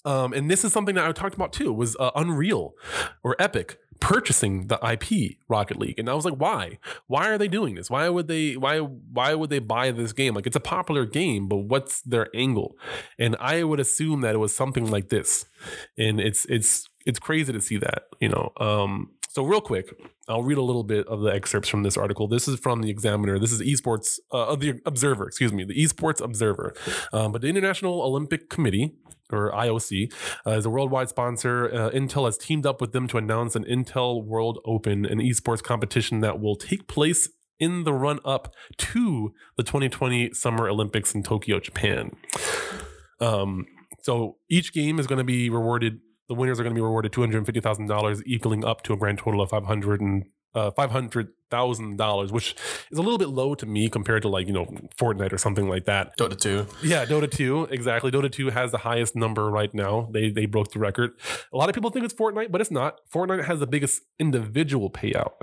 um, 0.05 0.33
and 0.33 0.51
this 0.51 0.63
is 0.63 0.73
something 0.73 0.95
that 0.95 1.05
I 1.05 1.11
talked 1.11 1.35
about 1.35 1.53
too 1.53 1.71
was 1.71 1.95
uh, 1.99 2.11
Unreal 2.15 2.73
or 3.23 3.35
Epic 3.39 3.77
purchasing 4.03 4.67
the 4.67 4.77
IP 4.85 5.37
Rocket 5.47 5.79
League. 5.79 5.97
And 5.97 6.09
I 6.09 6.13
was 6.13 6.25
like, 6.25 6.33
why? 6.33 6.77
Why 7.07 7.29
are 7.29 7.37
they 7.37 7.47
doing 7.47 7.75
this? 7.75 7.89
Why 7.89 8.09
would 8.09 8.27
they 8.27 8.57
why 8.57 8.79
why 8.79 9.33
would 9.33 9.49
they 9.49 9.59
buy 9.59 9.91
this 9.91 10.11
game? 10.11 10.35
Like 10.35 10.45
it's 10.45 10.57
a 10.57 10.59
popular 10.59 11.05
game, 11.05 11.47
but 11.47 11.59
what's 11.59 12.01
their 12.01 12.27
angle? 12.35 12.75
And 13.17 13.37
I 13.39 13.63
would 13.63 13.79
assume 13.79 14.19
that 14.21 14.35
it 14.35 14.39
was 14.39 14.53
something 14.53 14.91
like 14.91 15.07
this. 15.07 15.45
And 15.97 16.19
it's 16.19 16.45
it's 16.49 16.89
it's 17.05 17.17
crazy 17.17 17.53
to 17.53 17.61
see 17.61 17.77
that, 17.77 18.03
you 18.19 18.27
know. 18.27 18.51
Um 18.57 19.11
so 19.33 19.43
real 19.43 19.61
quick, 19.61 19.89
I'll 20.27 20.43
read 20.43 20.59
a 20.59 20.61
little 20.61 20.83
bit 20.83 21.07
of 21.07 21.21
the 21.21 21.33
excerpts 21.33 21.67
from 21.67 21.81
this 21.81 21.97
article. 21.97 22.27
This 22.27 22.47
is 22.47 22.59
from 22.59 22.81
the 22.81 22.91
Examiner. 22.91 23.39
This 23.39 23.51
is 23.51 23.61
esports 23.61 24.19
uh, 24.31 24.55
the 24.55 24.79
Observer, 24.85 25.27
excuse 25.27 25.51
me, 25.51 25.63
the 25.63 25.73
Esports 25.73 26.21
Observer. 26.21 26.75
Um, 27.11 27.31
but 27.31 27.41
the 27.41 27.47
International 27.47 28.03
Olympic 28.03 28.49
Committee 28.49 28.93
or 29.31 29.51
IOC, 29.51 30.13
uh, 30.45 30.51
is 30.51 30.65
a 30.65 30.69
worldwide 30.69 31.09
sponsor. 31.09 31.65
Uh, 31.73 31.89
Intel 31.89 32.25
has 32.25 32.37
teamed 32.37 32.67
up 32.67 32.79
with 32.79 32.91
them 32.91 33.07
to 33.07 33.17
announce 33.17 33.55
an 33.55 33.63
Intel 33.63 34.23
World 34.23 34.59
Open, 34.65 35.05
an 35.05 35.17
esports 35.17 35.63
competition 35.63 36.19
that 36.19 36.39
will 36.39 36.55
take 36.55 36.87
place 36.87 37.27
in 37.59 37.85
the 37.85 37.93
run 37.93 38.19
up 38.23 38.53
to 38.77 39.33
the 39.57 39.63
2020 39.63 40.33
Summer 40.33 40.69
Olympics 40.69 41.15
in 41.15 41.23
Tokyo, 41.23 41.59
Japan. 41.59 42.15
Um, 43.19 43.65
so 44.03 44.37
each 44.49 44.73
game 44.73 44.99
is 44.99 45.07
going 45.07 45.17
to 45.17 45.23
be 45.23 45.49
rewarded. 45.49 46.01
The 46.27 46.35
winners 46.35 46.59
are 46.59 46.63
going 46.63 46.73
to 46.73 46.77
be 46.79 46.83
rewarded 46.83 47.11
two 47.11 47.21
hundred 47.21 47.45
fifty 47.45 47.59
thousand 47.59 47.87
dollars, 47.87 48.23
equaling 48.25 48.63
up 48.63 48.81
to 48.83 48.93
a 48.93 48.97
grand 48.97 49.19
total 49.19 49.41
of 49.41 49.49
five 49.49 49.65
hundred 49.65 50.01
and 50.01 50.25
uh, 50.53 50.71
thousand 51.49 51.97
dollars, 51.97 52.31
which 52.31 52.55
is 52.91 52.97
a 52.97 53.01
little 53.01 53.17
bit 53.17 53.29
low 53.29 53.55
to 53.55 53.65
me 53.65 53.89
compared 53.89 54.21
to 54.23 54.27
like 54.27 54.47
you 54.47 54.53
know 54.53 54.65
Fortnite 54.97 55.31
or 55.31 55.37
something 55.37 55.69
like 55.69 55.85
that. 55.85 56.17
Dota 56.17 56.39
two, 56.39 56.67
yeah, 56.81 57.05
Dota 57.05 57.29
two, 57.29 57.67
exactly. 57.69 58.11
Dota 58.11 58.31
two 58.31 58.49
has 58.49 58.71
the 58.71 58.79
highest 58.79 59.15
number 59.15 59.49
right 59.49 59.73
now. 59.73 60.09
They 60.11 60.29
they 60.29 60.45
broke 60.45 60.71
the 60.71 60.79
record. 60.79 61.11
A 61.51 61.57
lot 61.57 61.69
of 61.69 61.75
people 61.75 61.89
think 61.89 62.05
it's 62.05 62.13
Fortnite, 62.13 62.51
but 62.51 62.61
it's 62.61 62.71
not. 62.71 62.99
Fortnite 63.13 63.45
has 63.45 63.59
the 63.59 63.67
biggest 63.67 64.01
individual 64.19 64.89
payout, 64.89 65.33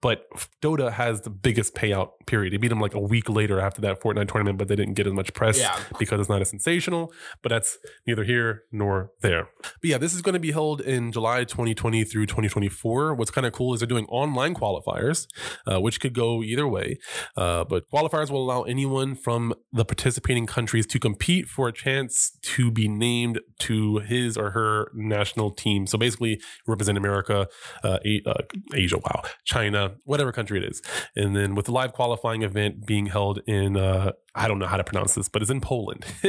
but 0.00 0.26
Dota 0.62 0.92
has 0.92 1.22
the 1.22 1.30
biggest 1.30 1.74
payout. 1.74 2.10
Period. 2.26 2.52
They 2.52 2.58
beat 2.58 2.68
them 2.68 2.80
like 2.80 2.94
a 2.94 3.00
week 3.00 3.28
later 3.28 3.60
after 3.60 3.80
that 3.82 4.00
Fortnite 4.00 4.28
tournament, 4.28 4.58
but 4.58 4.68
they 4.68 4.76
didn't 4.76 4.94
get 4.94 5.06
as 5.06 5.12
much 5.12 5.32
press 5.34 5.58
yeah. 5.58 5.78
because 5.98 6.20
it's 6.20 6.28
not 6.28 6.40
as 6.40 6.50
sensational. 6.50 7.12
But 7.42 7.50
that's 7.50 7.78
neither 8.06 8.24
here 8.24 8.64
nor 8.72 9.12
there. 9.20 9.48
But 9.62 9.90
yeah, 9.90 9.98
this 9.98 10.14
is 10.14 10.22
going 10.22 10.34
to 10.34 10.40
be 10.40 10.52
held 10.52 10.80
in 10.80 11.12
July 11.12 11.44
2020 11.44 12.04
through 12.04 12.26
2024. 12.26 13.14
What's 13.14 13.30
kind 13.30 13.46
of 13.46 13.52
cool 13.52 13.74
is 13.74 13.80
they're 13.80 13.86
doing 13.86 14.06
online 14.06 14.54
qualifiers 14.54 15.26
uh, 15.66 15.80
which 15.80 16.00
could 16.00 16.14
go 16.14 16.42
either 16.42 16.66
way. 16.66 16.98
Uh, 17.36 17.64
but 17.64 17.84
qualifiers 17.92 18.30
will 18.30 18.42
allow 18.42 18.62
anyone 18.62 19.14
from 19.14 19.54
the 19.72 19.84
participating 19.84 20.46
countries 20.46 20.86
to 20.86 20.98
compete 20.98 21.48
for 21.48 21.68
a 21.68 21.72
chance 21.72 22.36
to 22.42 22.70
be 22.70 22.88
named 22.88 23.40
to 23.58 23.98
his 23.98 24.36
or 24.36 24.50
her 24.50 24.90
national 24.94 25.50
team. 25.50 25.86
So 25.86 25.98
basically, 25.98 26.40
represent 26.66 26.98
America, 26.98 27.48
uh, 27.82 27.98
uh, 28.26 28.34
Asia, 28.74 28.98
wow, 28.98 29.22
China, 29.44 29.94
whatever 30.04 30.32
country 30.32 30.58
it 30.58 30.64
is. 30.64 30.82
And 31.16 31.36
then 31.36 31.54
with 31.54 31.66
the 31.66 31.72
live 31.72 31.92
qualifying 31.92 32.42
event 32.42 32.86
being 32.86 33.06
held 33.06 33.40
in 33.46 33.76
uh, 33.76 34.12
I 34.34 34.48
don't 34.48 34.58
know 34.58 34.66
how 34.66 34.76
to 34.76 34.84
pronounce 34.84 35.14
this, 35.14 35.28
but 35.28 35.42
it's 35.42 35.50
in 35.50 35.60
Poland. 35.60 36.04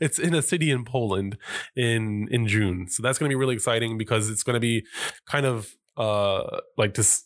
it's 0.00 0.18
in 0.18 0.34
a 0.34 0.42
city 0.42 0.70
in 0.70 0.84
Poland 0.84 1.36
in 1.74 2.28
in 2.30 2.46
June. 2.46 2.88
So 2.88 3.02
that's 3.02 3.18
going 3.18 3.30
to 3.30 3.32
be 3.32 3.38
really 3.38 3.54
exciting 3.54 3.98
because 3.98 4.30
it's 4.30 4.42
going 4.42 4.54
to 4.54 4.60
be 4.60 4.86
kind 5.26 5.46
of 5.46 5.74
uh 5.96 6.60
like 6.76 6.94
this 6.94 7.24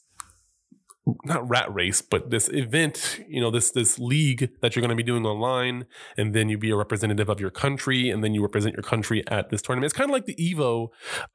not 1.24 1.48
rat 1.48 1.72
race, 1.72 2.00
but 2.00 2.30
this 2.30 2.48
event, 2.52 3.24
you 3.28 3.40
know, 3.40 3.50
this 3.50 3.70
this 3.70 3.98
league 3.98 4.50
that 4.60 4.74
you're 4.74 4.80
going 4.80 4.90
to 4.90 4.96
be 4.96 5.02
doing 5.02 5.26
online, 5.26 5.86
and 6.16 6.34
then 6.34 6.48
you 6.48 6.56
be 6.58 6.70
a 6.70 6.76
representative 6.76 7.28
of 7.28 7.40
your 7.40 7.50
country, 7.50 8.10
and 8.10 8.22
then 8.22 8.34
you 8.34 8.42
represent 8.42 8.74
your 8.74 8.82
country 8.82 9.26
at 9.28 9.50
this 9.50 9.62
tournament. 9.62 9.86
It's 9.86 9.94
kind 9.94 10.10
of 10.10 10.14
like 10.14 10.26
the 10.26 10.36
Evo, 10.36 10.88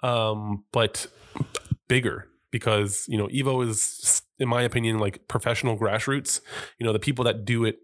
um, 0.03 0.63
but 0.71 1.07
bigger 1.87 2.29
because 2.51 3.05
you 3.07 3.17
know 3.17 3.27
Evo 3.27 3.67
is, 3.67 4.21
in 4.39 4.47
my 4.47 4.61
opinion, 4.61 4.99
like 4.99 5.27
professional 5.27 5.77
grassroots. 5.77 6.39
You 6.79 6.85
know, 6.85 6.93
the 6.93 6.99
people 6.99 7.25
that 7.25 7.43
do 7.45 7.65
it 7.65 7.79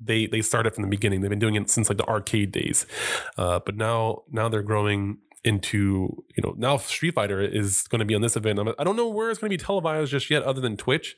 they 0.00 0.26
they 0.26 0.42
started 0.42 0.74
from 0.74 0.82
the 0.82 0.88
beginning. 0.88 1.20
They've 1.20 1.30
been 1.30 1.38
doing 1.38 1.54
it 1.54 1.70
since 1.70 1.88
like 1.88 1.98
the 1.98 2.06
arcade 2.06 2.52
days, 2.52 2.86
uh, 3.36 3.60
but 3.64 3.76
now 3.76 4.22
now 4.30 4.48
they're 4.48 4.62
growing 4.62 5.18
into 5.44 6.24
you 6.36 6.42
know 6.42 6.54
now 6.56 6.76
Street 6.76 7.14
Fighter 7.14 7.40
is 7.40 7.82
going 7.84 8.00
to 8.00 8.04
be 8.04 8.14
on 8.14 8.20
this 8.20 8.36
event. 8.36 8.58
I 8.78 8.84
don't 8.84 8.96
know 8.96 9.08
where 9.08 9.30
it's 9.30 9.38
going 9.38 9.50
to 9.50 9.56
be 9.56 9.62
televised 9.62 10.10
just 10.10 10.30
yet, 10.30 10.42
other 10.42 10.60
than 10.60 10.76
Twitch. 10.76 11.16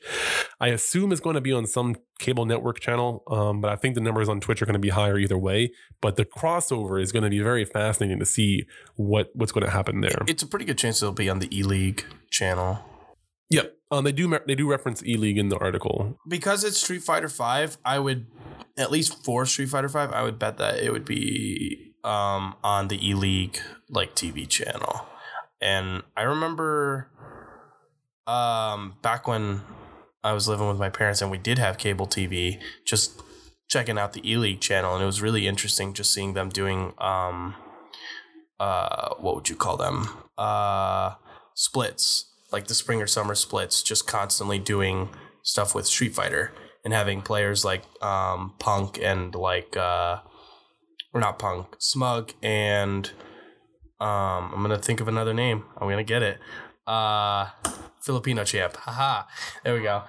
I 0.59 0.67
assume 0.67 1.11
it's 1.11 1.21
going 1.21 1.33
to 1.35 1.41
be 1.41 1.51
on 1.51 1.65
some 1.65 1.95
cable 2.19 2.45
network 2.45 2.79
channel, 2.79 3.23
um, 3.27 3.61
but 3.61 3.71
I 3.71 3.75
think 3.75 3.95
the 3.95 4.01
numbers 4.01 4.29
on 4.29 4.39
Twitch 4.39 4.61
are 4.61 4.65
going 4.65 4.73
to 4.73 4.79
be 4.79 4.89
higher 4.89 5.17
either 5.17 5.37
way. 5.37 5.71
But 6.01 6.15
the 6.15 6.25
crossover 6.25 7.01
is 7.01 7.11
going 7.11 7.23
to 7.23 7.29
be 7.29 7.39
very 7.39 7.65
fascinating 7.65 8.19
to 8.19 8.25
see 8.25 8.65
what 8.95 9.31
what's 9.33 9.51
going 9.51 9.65
to 9.65 9.71
happen 9.71 10.01
there. 10.01 10.23
It's 10.27 10.43
a 10.43 10.47
pretty 10.47 10.65
good 10.65 10.77
chance 10.77 11.01
it'll 11.01 11.13
be 11.13 11.29
on 11.29 11.39
the 11.39 11.55
E 11.55 11.63
League 11.63 12.05
channel. 12.29 12.79
Yep, 13.49 13.75
um, 13.91 14.03
they 14.05 14.13
do 14.13 14.39
they 14.47 14.55
do 14.55 14.69
reference 14.69 15.03
E 15.03 15.17
League 15.17 15.37
in 15.37 15.49
the 15.49 15.57
article 15.57 16.17
because 16.27 16.63
it's 16.63 16.79
Street 16.79 17.03
Fighter 17.03 17.27
Five. 17.27 17.77
I 17.83 17.99
would 17.99 18.27
at 18.77 18.91
least 18.91 19.23
for 19.25 19.45
Street 19.45 19.69
Fighter 19.69 19.89
Five, 19.89 20.11
I 20.11 20.23
would 20.23 20.39
bet 20.39 20.57
that 20.57 20.79
it 20.79 20.91
would 20.91 21.05
be 21.05 21.90
um, 22.03 22.55
on 22.63 22.87
the 22.87 23.07
E 23.07 23.13
League 23.13 23.59
like 23.89 24.15
TV 24.15 24.47
channel, 24.47 25.05
and 25.61 26.03
I 26.15 26.23
remember 26.23 27.07
um, 28.27 28.95
back 29.01 29.27
when 29.27 29.61
I 30.23 30.33
was 30.33 30.47
living 30.47 30.67
with 30.67 30.77
my 30.77 30.89
parents 30.89 31.21
and 31.21 31.31
we 31.31 31.37
did 31.37 31.57
have 31.57 31.77
cable 31.77 32.07
TV, 32.07 32.59
just 32.85 33.21
checking 33.67 33.97
out 33.97 34.13
the 34.13 34.29
E 34.29 34.37
League 34.37 34.61
channel, 34.61 34.93
and 34.93 35.03
it 35.03 35.05
was 35.05 35.21
really 35.21 35.47
interesting 35.47 35.93
just 35.93 36.13
seeing 36.13 36.33
them 36.33 36.49
doing 36.49 36.93
um, 36.97 37.55
uh, 38.59 39.15
what 39.15 39.35
would 39.35 39.49
you 39.49 39.55
call 39.55 39.75
them? 39.75 40.07
Uh, 40.37 41.15
splits, 41.55 42.31
like 42.51 42.67
the 42.67 42.75
spring 42.75 43.01
or 43.01 43.07
summer 43.07 43.33
splits, 43.33 43.81
just 43.81 44.07
constantly 44.07 44.59
doing 44.59 45.09
stuff 45.41 45.73
with 45.73 45.87
Street 45.87 46.13
Fighter 46.13 46.51
and 46.85 46.93
having 46.93 47.21
players 47.21 47.65
like 47.65 47.83
um, 48.03 48.53
Punk 48.59 48.99
and 49.01 49.33
like 49.33 49.75
uh, 49.75 50.19
or 51.13 51.19
not 51.21 51.39
Punk, 51.39 51.75
Smug 51.79 52.33
and 52.41 53.11
um, 53.99 54.51
I'm 54.53 54.61
gonna 54.61 54.77
think 54.77 54.99
of 54.99 55.07
another 55.07 55.33
name. 55.33 55.65
I'm 55.77 55.89
gonna 55.89 56.03
get 56.03 56.23
it. 56.23 56.39
Uh, 56.87 57.49
Filipino 58.01 58.43
champ. 58.43 58.75
Haha. 58.75 59.27
There 59.63 59.75
we 59.75 59.81
go. 59.81 60.03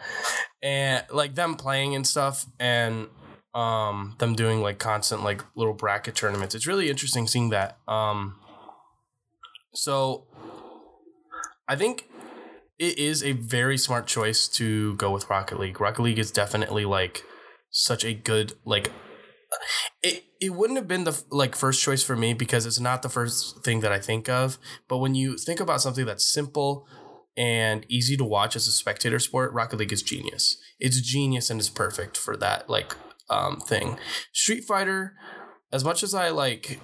And 0.62 1.04
like 1.10 1.34
them 1.34 1.54
playing 1.54 1.94
and 1.94 2.06
stuff 2.06 2.46
and 2.58 3.08
um 3.54 4.16
them 4.18 4.34
doing 4.34 4.62
like 4.62 4.78
constant 4.78 5.22
like 5.22 5.44
little 5.54 5.74
bracket 5.74 6.14
tournaments. 6.14 6.54
It's 6.54 6.66
really 6.66 6.88
interesting 6.88 7.26
seeing 7.26 7.50
that. 7.50 7.78
Um 7.86 8.36
so 9.74 10.26
I 11.68 11.76
think 11.76 12.08
it 12.78 12.98
is 12.98 13.22
a 13.22 13.32
very 13.32 13.76
smart 13.76 14.06
choice 14.06 14.48
to 14.48 14.96
go 14.96 15.10
with 15.10 15.28
Rocket 15.28 15.60
League. 15.60 15.80
Rocket 15.80 16.02
League 16.02 16.18
is 16.18 16.30
definitely 16.30 16.84
like 16.84 17.24
such 17.70 18.04
a 18.04 18.14
good 18.14 18.54
like 18.64 18.90
it 20.02 20.24
it 20.40 20.50
wouldn't 20.50 20.78
have 20.78 20.88
been 20.88 21.04
the 21.04 21.22
like 21.30 21.54
first 21.54 21.82
choice 21.82 22.02
for 22.02 22.16
me 22.16 22.34
because 22.34 22.66
it's 22.66 22.80
not 22.80 23.02
the 23.02 23.08
first 23.08 23.62
thing 23.64 23.80
that 23.80 23.92
I 23.92 23.98
think 23.98 24.28
of, 24.28 24.58
but 24.88 24.98
when 24.98 25.14
you 25.14 25.36
think 25.36 25.60
about 25.60 25.80
something 25.80 26.04
that's 26.04 26.24
simple 26.24 26.86
and 27.36 27.86
easy 27.88 28.16
to 28.16 28.24
watch 28.24 28.56
as 28.56 28.66
a 28.66 28.72
spectator 28.72 29.18
sport, 29.18 29.52
Rocket 29.52 29.78
League 29.78 29.92
is 29.92 30.02
genius. 30.02 30.58
It's 30.78 31.00
genius 31.00 31.50
and 31.50 31.60
it's 31.60 31.70
perfect 31.70 32.16
for 32.16 32.36
that 32.38 32.68
like 32.68 32.94
um 33.30 33.60
thing. 33.60 33.98
Street 34.32 34.64
Fighter 34.64 35.14
as 35.72 35.84
much 35.84 36.02
as 36.02 36.14
I 36.14 36.30
like 36.30 36.80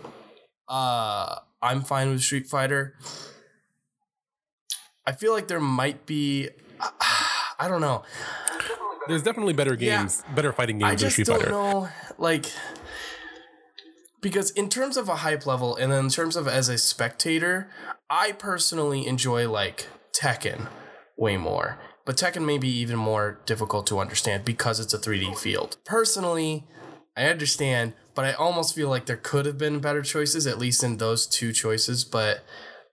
uh 0.69 1.37
I'm 1.61 1.83
fine 1.83 2.11
with 2.11 2.23
Street 2.23 2.47
Fighter. 2.47 2.95
I 5.07 5.13
feel 5.13 5.33
like 5.33 5.49
there 5.49 5.61
might 5.61 6.07
be 6.07 6.49
I 7.61 7.67
don't 7.67 7.81
know. 7.81 8.05
There's 9.09 9.23
definitely 9.23 9.55
better 9.55 9.75
Yeah. 9.75 10.01
games, 10.01 10.23
better 10.35 10.53
fighting 10.53 10.79
games 10.79 10.87
I 10.87 10.91
than 10.91 10.99
just 10.99 11.13
Street 11.15 11.27
don't 11.27 11.39
Fighter. 11.41 11.51
know, 11.51 11.89
like, 12.19 12.47
because 14.21 14.51
in 14.51 14.69
terms 14.69 14.97
of 14.97 15.09
a 15.09 15.17
hype 15.17 15.47
level, 15.47 15.77
and 15.77 15.91
then 15.93 16.05
in 16.07 16.11
terms 16.11 16.37
of 16.37 16.47
as 16.49 16.69
a 16.69 16.79
spectator, 16.79 17.71
I 18.11 18.33
personally 18.33 19.07
enjoy 19.07 19.49
like 19.51 19.87
Tekken 20.13 20.69
way 21.17 21.37
more. 21.37 21.79
But 22.05 22.17
Tekken 22.17 22.45
may 22.45 22.59
be 22.59 22.69
even 22.71 22.97
more 22.97 23.41
difficult 23.47 23.87
to 23.89 23.99
understand 23.99 24.45
because 24.45 24.81
it's 24.81 24.95
a 24.95 24.99
3D 24.99 25.35
field. 25.37 25.77
Personally, 25.85 26.67
I 27.17 27.27
understand, 27.27 27.93
but 28.15 28.25
I 28.25 28.33
almost 28.33 28.75
feel 28.75 28.89
like 28.89 29.07
there 29.07 29.17
could 29.17 29.45
have 29.45 29.59
been 29.59 29.81
better 29.81 30.03
choices, 30.03 30.47
at 30.47 30.59
least 30.59 30.83
in 30.83 30.97
those 30.97 31.27
two 31.27 31.53
choices. 31.53 32.05
But 32.05 32.45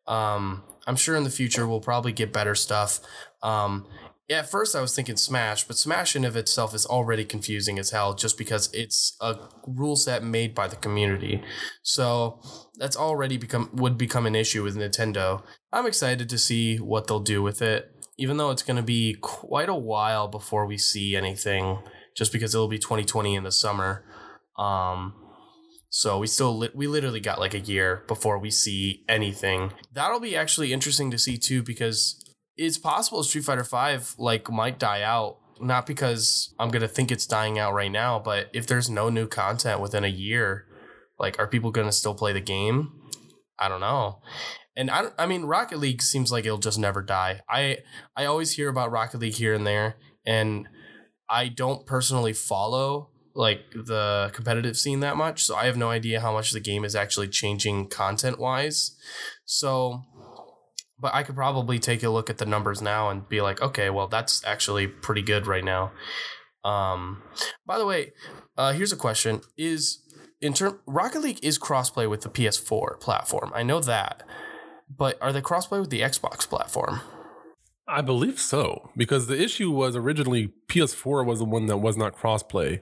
um, 0.06 0.63
I'm 0.86 0.97
sure 0.97 1.15
in 1.15 1.23
the 1.23 1.30
future 1.30 1.65
we'll 1.67 1.80
probably 1.80 2.12
get 2.12 2.34
better 2.34 2.56
stuff. 2.56 2.99
Um, 3.41 3.86
yeah, 4.28 4.40
at 4.40 4.50
first 4.50 4.76
I 4.76 4.82
was 4.82 4.96
thinking 4.96 5.18
Smash, 5.18 5.66
but 5.66 5.78
Smash 5.78 6.16
in 6.16 6.26
of 6.26 6.36
itself 6.36 6.74
is 6.74 6.86
already 6.86 7.24
confusing 7.26 7.78
as 7.78 7.92
hell 7.92 8.16
just 8.16 8.40
because 8.40 8.74
it's 8.74 9.16
a 9.22 9.36
rule 9.68 9.96
set 9.96 10.24
made 10.24 10.56
by 10.56 10.68
the 10.68 10.76
community. 10.76 11.44
So 11.84 12.42
that's 12.76 12.98
already 12.98 13.38
become 13.38 13.70
would 13.74 14.00
become 14.00 14.26
an 14.26 14.36
issue 14.36 14.64
with 14.64 14.76
Nintendo. 14.76 15.44
I'm 15.72 15.86
excited 15.86 16.28
to 16.30 16.40
see 16.40 16.78
what 16.78 17.06
they'll 17.06 17.20
do 17.20 17.44
with 17.44 17.62
it, 17.62 17.92
even 18.18 18.38
though 18.38 18.50
it's 18.50 18.64
going 18.64 18.78
to 18.78 18.84
be 18.84 19.16
quite 19.22 19.70
a 19.70 19.76
while 19.76 20.28
before 20.28 20.66
we 20.66 20.78
see 20.78 21.16
anything, 21.16 21.78
just 22.18 22.32
because 22.34 22.56
it'll 22.56 22.68
be 22.68 22.80
2020 22.80 23.36
in 23.36 23.44
the 23.44 23.52
summer. 23.52 24.06
Um, 24.58 25.14
so 25.92 26.18
we 26.18 26.26
still 26.26 26.58
li- 26.58 26.72
we 26.74 26.88
literally 26.88 27.20
got 27.20 27.40
like 27.40 27.54
a 27.54 27.60
year 27.60 28.04
before 28.08 28.40
we 28.40 28.50
see 28.50 29.04
anything. 29.08 29.72
That'll 29.94 30.20
be 30.20 30.36
actually 30.36 30.74
interesting 30.74 31.12
to 31.12 31.20
see 31.20 31.38
too 31.38 31.62
because 31.62 32.25
it's 32.58 32.78
possible 32.78 33.24
Street 33.24 33.44
Fighter 33.44 33.63
5 33.63 34.15
like 34.18 34.50
might 34.50 34.80
die 34.80 35.02
out 35.02 35.38
not 35.60 35.86
because 35.86 36.54
I'm 36.60 36.70
to 36.82 36.88
think 36.88 37.12
it's 37.12 37.26
dying 37.26 37.58
out 37.58 37.74
right 37.74 37.91
now, 37.91 38.20
but 38.20 38.50
if 38.54 38.68
there's 38.68 38.89
no 38.89 39.10
new 39.10 39.28
content 39.28 39.80
within 39.80 40.04
a 40.04 40.10
year, 40.10 40.65
like 41.18 41.39
are 41.39 41.48
people 41.48 41.72
to 41.88 41.94
still 41.94 42.13
play 42.13 42.34
the 42.34 42.41
game? 42.41 42.91
I 43.58 43.70
don't 43.70 43.80
know. 43.80 44.20
And 44.76 44.91
I, 44.91 45.06
I 45.18 45.26
mean 45.26 45.46
Rocket 45.46 45.80
League 45.80 46.02
seems 46.02 46.32
like 46.32 46.46
it'll 46.46 46.58
just 46.58 46.80
never 46.80 47.02
die. 47.02 47.41
I 47.50 47.78
I 48.15 48.26
always 48.26 48.52
hear 48.52 48.70
about 48.70 48.91
Rocket 48.91 49.20
League 49.20 49.36
here 49.36 49.54
and 49.54 49.65
there 49.65 49.96
and 50.26 50.68
I 51.30 51.48
don't 51.48 51.86
personally 51.86 52.34
follow 52.34 53.10
like 53.36 53.60
the 53.74 54.32
competitive 54.34 54.78
scene 54.78 55.02
that 55.02 55.18
much, 55.18 55.44
so 55.44 55.56
I 55.56 55.65
have 55.65 55.76
no 55.76 55.89
idea 55.89 56.22
how 56.22 56.32
much 56.32 56.52
the 56.52 56.62
game 56.62 56.86
is 56.86 56.96
actually 56.96 57.28
changing 57.28 57.89
content 57.89 58.39
wise. 58.39 58.96
So, 59.44 60.04
but 61.00 61.14
I 61.14 61.24
could 61.24 61.36
probably 61.36 61.80
take 61.80 62.04
a 62.04 62.10
look 62.10 62.30
at 62.30 62.38
the 62.38 62.46
numbers 62.46 62.82
now 62.82 63.10
and 63.10 63.28
be 63.28 63.42
like, 63.42 63.62
okay, 63.62 63.90
well, 63.90 64.08
that's 64.08 64.44
actually 64.46 64.88
pretty 64.88 65.22
good 65.22 65.48
right 65.48 65.64
now. 65.64 65.92
Um, 66.64 67.22
by 67.66 67.78
the 67.78 67.86
way, 67.86 68.14
uh, 68.58 68.74
here's 68.74 68.92
a 68.92 68.98
question: 68.98 69.42
Is 69.58 70.00
in 70.42 70.54
term 70.54 70.80
Rocket 70.88 71.22
League 71.22 71.44
is 71.44 71.60
crossplay 71.60 72.10
with 72.10 72.22
the 72.22 72.30
PS4 72.30 73.00
platform? 73.00 73.52
I 73.54 73.64
know 73.64 73.80
that, 73.82 74.24
but 74.90 75.22
are 75.22 75.32
they 75.32 75.42
crossplay 75.42 75.80
with 75.80 75.92
the 75.92 76.02
Xbox 76.02 76.48
platform? 76.50 77.02
I 77.88 78.02
believe 78.02 78.40
so 78.40 78.90
because 78.98 79.28
the 79.28 79.40
issue 79.40 79.70
was 79.70 79.96
originally 79.96 80.54
PS4 80.68 81.24
was 81.24 81.38
the 81.38 81.46
one 81.46 81.68
that 81.68 81.78
was 81.78 81.98
not 81.98 82.18
crossplay. 82.18 82.82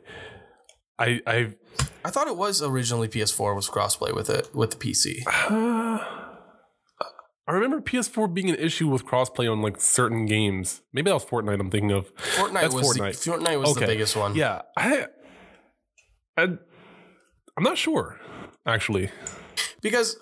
I 0.97 1.19
I 1.28 1.54
I 2.06 2.10
thought 2.10 2.28
it 2.28 2.38
was 2.38 2.62
originally 2.62 3.10
PS4 3.10 3.54
was 3.54 3.69
crossplay 3.69 4.15
with 4.15 4.30
it 4.30 4.56
with 4.56 4.71
the 4.71 4.78
PC. 4.78 5.23
I 7.45 7.51
remember 7.51 7.82
PS4 7.82 8.34
being 8.34 8.49
an 8.49 8.56
issue 8.56 8.88
with 8.88 9.06
crossplay 9.06 9.51
on 9.51 9.62
like 9.62 9.82
certain 9.82 10.25
games. 10.25 10.82
Maybe 10.93 11.10
that 11.10 11.15
was 11.15 11.25
Fortnite. 11.25 11.60
I'm 11.60 11.69
thinking 11.69 11.91
of. 11.91 12.15
Fortnite 12.15 12.53
That's 12.53 12.73
was 12.75 12.97
Fortnite. 12.97 13.23
The, 13.23 13.32
Fortnite 13.32 13.60
was 13.60 13.75
the 13.75 13.86
biggest 13.86 14.15
one. 14.15 14.36
Yeah, 14.36 14.62
I, 14.77 15.08
I 16.38 16.43
I'm 16.43 17.63
not 17.63 17.77
sure 17.77 18.19
actually. 18.65 19.10
because 19.82 20.17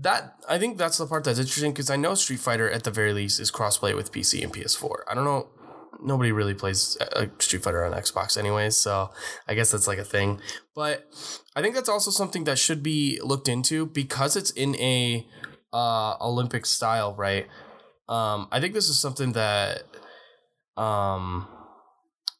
that 0.00 0.36
I 0.48 0.58
think 0.58 0.78
that's 0.78 0.98
the 0.98 1.06
part 1.06 1.24
that's 1.24 1.38
interesting 1.38 1.72
because 1.72 1.90
I 1.90 1.96
know 1.96 2.14
Street 2.14 2.40
Fighter 2.40 2.70
at 2.70 2.84
the 2.84 2.90
very 2.90 3.12
least 3.12 3.40
is 3.40 3.50
crossplay 3.50 3.94
with 3.94 4.12
PC 4.12 4.42
and 4.42 4.52
PS4. 4.52 4.98
I 5.08 5.14
don't 5.14 5.24
know. 5.24 5.48
Nobody 6.02 6.30
really 6.30 6.52
plays 6.52 6.96
uh, 7.00 7.26
Street 7.38 7.62
Fighter 7.62 7.82
on 7.82 7.92
Xbox, 7.92 8.36
anyways. 8.36 8.76
So 8.76 9.10
I 9.48 9.54
guess 9.54 9.70
that's 9.70 9.86
like 9.86 9.98
a 9.98 10.04
thing. 10.04 10.40
But 10.74 11.08
I 11.56 11.62
think 11.62 11.74
that's 11.74 11.88
also 11.88 12.10
something 12.10 12.44
that 12.44 12.58
should 12.58 12.82
be 12.82 13.18
looked 13.24 13.48
into 13.48 13.86
because 13.86 14.36
it's 14.36 14.50
in 14.50 14.76
a 14.76 15.26
uh, 15.72 16.16
Olympic 16.20 16.66
style, 16.66 17.14
right? 17.14 17.46
Um, 18.08 18.48
I 18.52 18.60
think 18.60 18.74
this 18.74 18.88
is 18.88 18.98
something 18.98 19.32
that 19.32 19.82
um, 20.76 21.48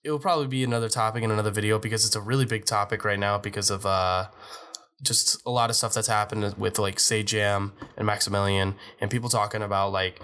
it 0.04 0.10
will 0.10 0.18
probably 0.18 0.46
be 0.46 0.62
another 0.62 0.88
topic 0.88 1.24
in 1.24 1.30
another 1.30 1.50
video 1.50 1.78
because 1.78 2.06
it's 2.06 2.16
a 2.16 2.20
really 2.20 2.44
big 2.44 2.64
topic 2.64 3.04
right 3.04 3.18
now 3.18 3.38
because 3.38 3.70
of 3.70 3.84
uh, 3.84 4.28
just 5.02 5.42
a 5.44 5.50
lot 5.50 5.70
of 5.70 5.76
stuff 5.76 5.94
that's 5.94 6.06
happened 6.06 6.54
with 6.56 6.78
like 6.78 6.96
Sajam 6.96 7.72
and 7.96 8.06
Maximilian 8.06 8.76
and 9.00 9.10
people 9.10 9.28
talking 9.28 9.62
about 9.62 9.92
like 9.92 10.20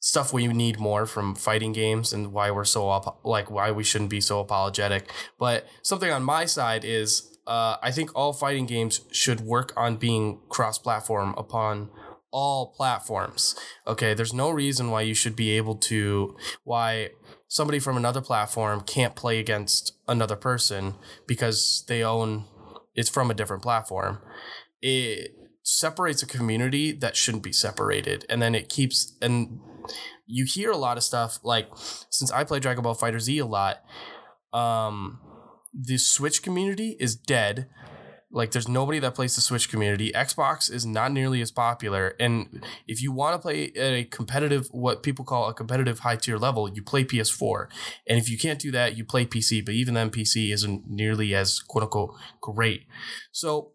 stuff 0.00 0.32
we 0.32 0.46
need 0.48 0.78
more 0.78 1.06
from 1.06 1.34
fighting 1.34 1.72
games 1.72 2.12
and 2.12 2.32
why 2.32 2.50
we're 2.50 2.64
so 2.64 2.90
up, 2.90 3.20
like 3.24 3.50
why 3.50 3.70
we 3.70 3.82
shouldn't 3.82 4.10
be 4.10 4.20
so 4.20 4.40
apologetic. 4.40 5.10
But 5.38 5.66
something 5.82 6.10
on 6.10 6.22
my 6.22 6.44
side 6.44 6.84
is 6.84 7.30
uh, 7.46 7.76
I 7.82 7.90
think 7.90 8.10
all 8.14 8.32
fighting 8.32 8.66
games 8.66 9.00
should 9.12 9.40
work 9.40 9.72
on 9.76 9.96
being 9.96 10.40
cross-platform 10.48 11.34
upon 11.38 11.90
all 12.34 12.74
platforms. 12.76 13.54
Okay, 13.86 14.12
there's 14.12 14.34
no 14.34 14.50
reason 14.50 14.90
why 14.90 15.02
you 15.02 15.14
should 15.14 15.36
be 15.36 15.52
able 15.52 15.76
to 15.76 16.36
why 16.64 17.10
somebody 17.46 17.78
from 17.78 17.96
another 17.96 18.20
platform 18.20 18.80
can't 18.80 19.14
play 19.14 19.38
against 19.38 19.92
another 20.08 20.34
person 20.34 20.94
because 21.28 21.84
they 21.86 22.02
own 22.02 22.44
it's 22.96 23.08
from 23.08 23.30
a 23.30 23.34
different 23.34 23.62
platform. 23.62 24.18
It 24.82 25.30
separates 25.62 26.22
a 26.24 26.26
community 26.26 26.90
that 26.92 27.16
shouldn't 27.16 27.44
be 27.44 27.52
separated. 27.52 28.26
And 28.28 28.42
then 28.42 28.56
it 28.56 28.68
keeps 28.68 29.16
and 29.22 29.60
you 30.26 30.44
hear 30.44 30.72
a 30.72 30.76
lot 30.76 30.96
of 30.96 31.04
stuff 31.04 31.38
like 31.44 31.68
since 32.10 32.32
I 32.32 32.42
play 32.42 32.58
Dragon 32.58 32.82
Ball 32.82 32.96
FighterZ 32.96 33.40
a 33.40 33.46
lot, 33.46 33.76
um 34.52 35.20
the 35.72 35.98
Switch 35.98 36.42
community 36.42 36.96
is 36.98 37.14
dead. 37.14 37.68
Like 38.34 38.50
there's 38.50 38.68
nobody 38.68 38.98
that 38.98 39.14
plays 39.14 39.36
the 39.36 39.40
Switch 39.40 39.70
community. 39.70 40.10
Xbox 40.12 40.70
is 40.70 40.84
not 40.84 41.12
nearly 41.12 41.40
as 41.40 41.52
popular. 41.52 42.16
And 42.18 42.64
if 42.88 43.00
you 43.00 43.12
want 43.12 43.34
to 43.34 43.38
play 43.38 43.66
at 43.76 43.92
a 43.92 44.04
competitive 44.04 44.66
what 44.72 45.04
people 45.04 45.24
call 45.24 45.48
a 45.48 45.54
competitive 45.54 46.00
high 46.00 46.16
tier 46.16 46.36
level, 46.36 46.68
you 46.68 46.82
play 46.82 47.04
PS4. 47.04 47.68
And 48.08 48.18
if 48.18 48.28
you 48.28 48.36
can't 48.36 48.58
do 48.58 48.72
that, 48.72 48.96
you 48.96 49.04
play 49.04 49.24
PC, 49.24 49.64
but 49.64 49.74
even 49.74 49.94
then 49.94 50.10
PC 50.10 50.52
isn't 50.52 50.90
nearly 50.90 51.32
as 51.32 51.60
quote 51.60 51.84
unquote 51.84 52.14
great. 52.40 52.86
So 53.30 53.70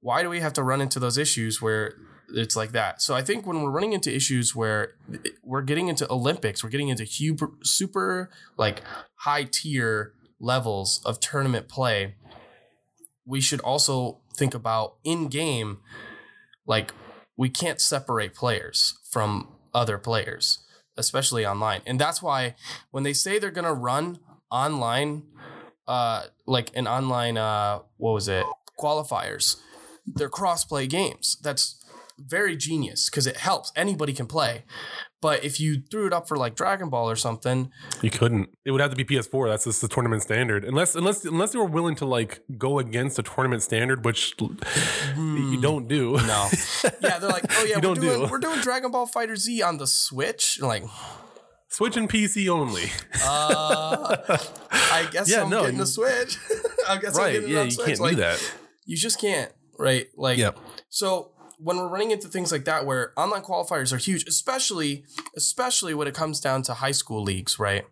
why 0.00 0.22
do 0.22 0.30
we 0.30 0.40
have 0.40 0.52
to 0.52 0.62
run 0.62 0.80
into 0.80 1.00
those 1.00 1.18
issues 1.18 1.60
where 1.60 1.94
it's 2.32 2.54
like 2.54 2.70
that? 2.70 3.02
So 3.02 3.16
I 3.16 3.22
think 3.22 3.46
when 3.46 3.62
we're 3.62 3.70
running 3.70 3.94
into 3.94 4.14
issues 4.14 4.54
where 4.54 4.94
we're 5.42 5.62
getting 5.62 5.88
into 5.88 6.10
Olympics, 6.10 6.62
we're 6.62 6.70
getting 6.70 6.88
into 6.88 7.04
super, 7.04 7.50
super 7.64 8.30
like 8.56 8.82
high 9.16 9.48
tier 9.50 10.12
levels 10.38 11.00
of 11.04 11.18
tournament 11.20 11.68
play, 11.68 12.14
we 13.26 13.40
should 13.40 13.60
also 13.60 14.20
think 14.36 14.54
about 14.54 14.96
in 15.04 15.28
game, 15.28 15.78
like 16.66 16.92
we 17.36 17.48
can't 17.48 17.80
separate 17.80 18.34
players 18.34 18.98
from 19.10 19.48
other 19.72 19.98
players. 19.98 20.58
especially 20.96 21.44
online. 21.46 21.82
And 21.86 22.00
that's 22.00 22.22
why 22.22 22.54
when 22.90 23.02
they 23.02 23.12
say 23.12 23.38
they're 23.38 23.50
gonna 23.50 23.74
run 23.74 24.18
online, 24.50 25.24
uh, 25.86 26.24
like 26.46 26.70
an 26.74 26.86
online, 26.86 27.36
uh, 27.36 27.80
what 27.96 28.12
was 28.12 28.28
it, 28.28 28.46
qualifiers, 28.78 29.56
they're 30.06 30.28
cross-play 30.28 30.86
games. 30.86 31.36
That's 31.42 31.83
very 32.18 32.56
genius 32.56 33.10
because 33.10 33.26
it 33.26 33.36
helps 33.38 33.72
anybody 33.76 34.12
can 34.12 34.26
play. 34.26 34.64
But 35.20 35.42
if 35.42 35.58
you 35.58 35.82
threw 35.90 36.06
it 36.06 36.12
up 36.12 36.28
for 36.28 36.36
like 36.36 36.54
Dragon 36.54 36.90
Ball 36.90 37.08
or 37.08 37.16
something, 37.16 37.70
You 38.02 38.10
couldn't. 38.10 38.50
It 38.66 38.70
would 38.72 38.80
have 38.82 38.90
to 38.90 38.96
be 38.96 39.04
PS4. 39.04 39.48
That's 39.48 39.64
just 39.64 39.80
the 39.80 39.88
tournament 39.88 40.22
standard. 40.22 40.64
Unless 40.64 40.94
unless 40.94 41.24
unless 41.24 41.52
they 41.52 41.58
were 41.58 41.64
willing 41.64 41.94
to 41.96 42.04
like 42.04 42.42
go 42.58 42.78
against 42.78 43.16
the 43.16 43.22
tournament 43.22 43.62
standard, 43.62 44.04
which 44.04 44.34
you 45.16 45.60
don't 45.60 45.88
do. 45.88 46.12
No. 46.18 46.48
yeah, 47.00 47.18
they're 47.18 47.30
like, 47.30 47.44
oh 47.50 47.64
yeah, 47.64 47.76
we're 47.76 47.94
doing 47.94 48.00
do. 48.00 48.28
we're 48.30 48.38
doing 48.38 48.60
Dragon 48.60 48.90
Ball 48.90 49.06
FighterZ 49.08 49.64
on 49.66 49.78
the 49.78 49.86
Switch. 49.86 50.58
And 50.58 50.68
like, 50.68 50.84
Switch 51.68 51.96
and 51.96 52.08
PC 52.08 52.48
only. 52.48 52.84
uh, 53.24 54.38
I 54.70 55.08
guess 55.12 55.30
Yeah, 55.30 55.42
I'm 55.44 55.50
no, 55.50 55.60
getting 55.62 55.76
you- 55.76 55.82
the 55.82 55.86
Switch. 55.86 56.38
I 56.88 56.98
guess 56.98 57.16
I'm 57.16 57.22
right. 57.24 57.32
getting 57.32 57.48
it 57.48 57.52
Yeah, 57.52 57.62
you 57.62 57.70
Switch. 57.70 57.86
can't 57.86 58.00
like, 58.00 58.10
do 58.16 58.20
that. 58.20 58.54
You 58.84 58.96
just 58.96 59.18
can't, 59.20 59.50
right? 59.78 60.06
Like, 60.16 60.36
Yep. 60.38 60.58
so 60.90 61.30
when 61.58 61.76
we're 61.76 61.88
running 61.88 62.10
into 62.10 62.28
things 62.28 62.52
like 62.52 62.64
that, 62.64 62.86
where 62.86 63.12
online 63.16 63.42
qualifiers 63.42 63.92
are 63.92 63.98
huge, 63.98 64.26
especially 64.26 65.04
especially 65.36 65.94
when 65.94 66.08
it 66.08 66.14
comes 66.14 66.40
down 66.40 66.62
to 66.62 66.74
high 66.74 66.92
school 66.92 67.22
leagues, 67.22 67.58
right? 67.58 67.84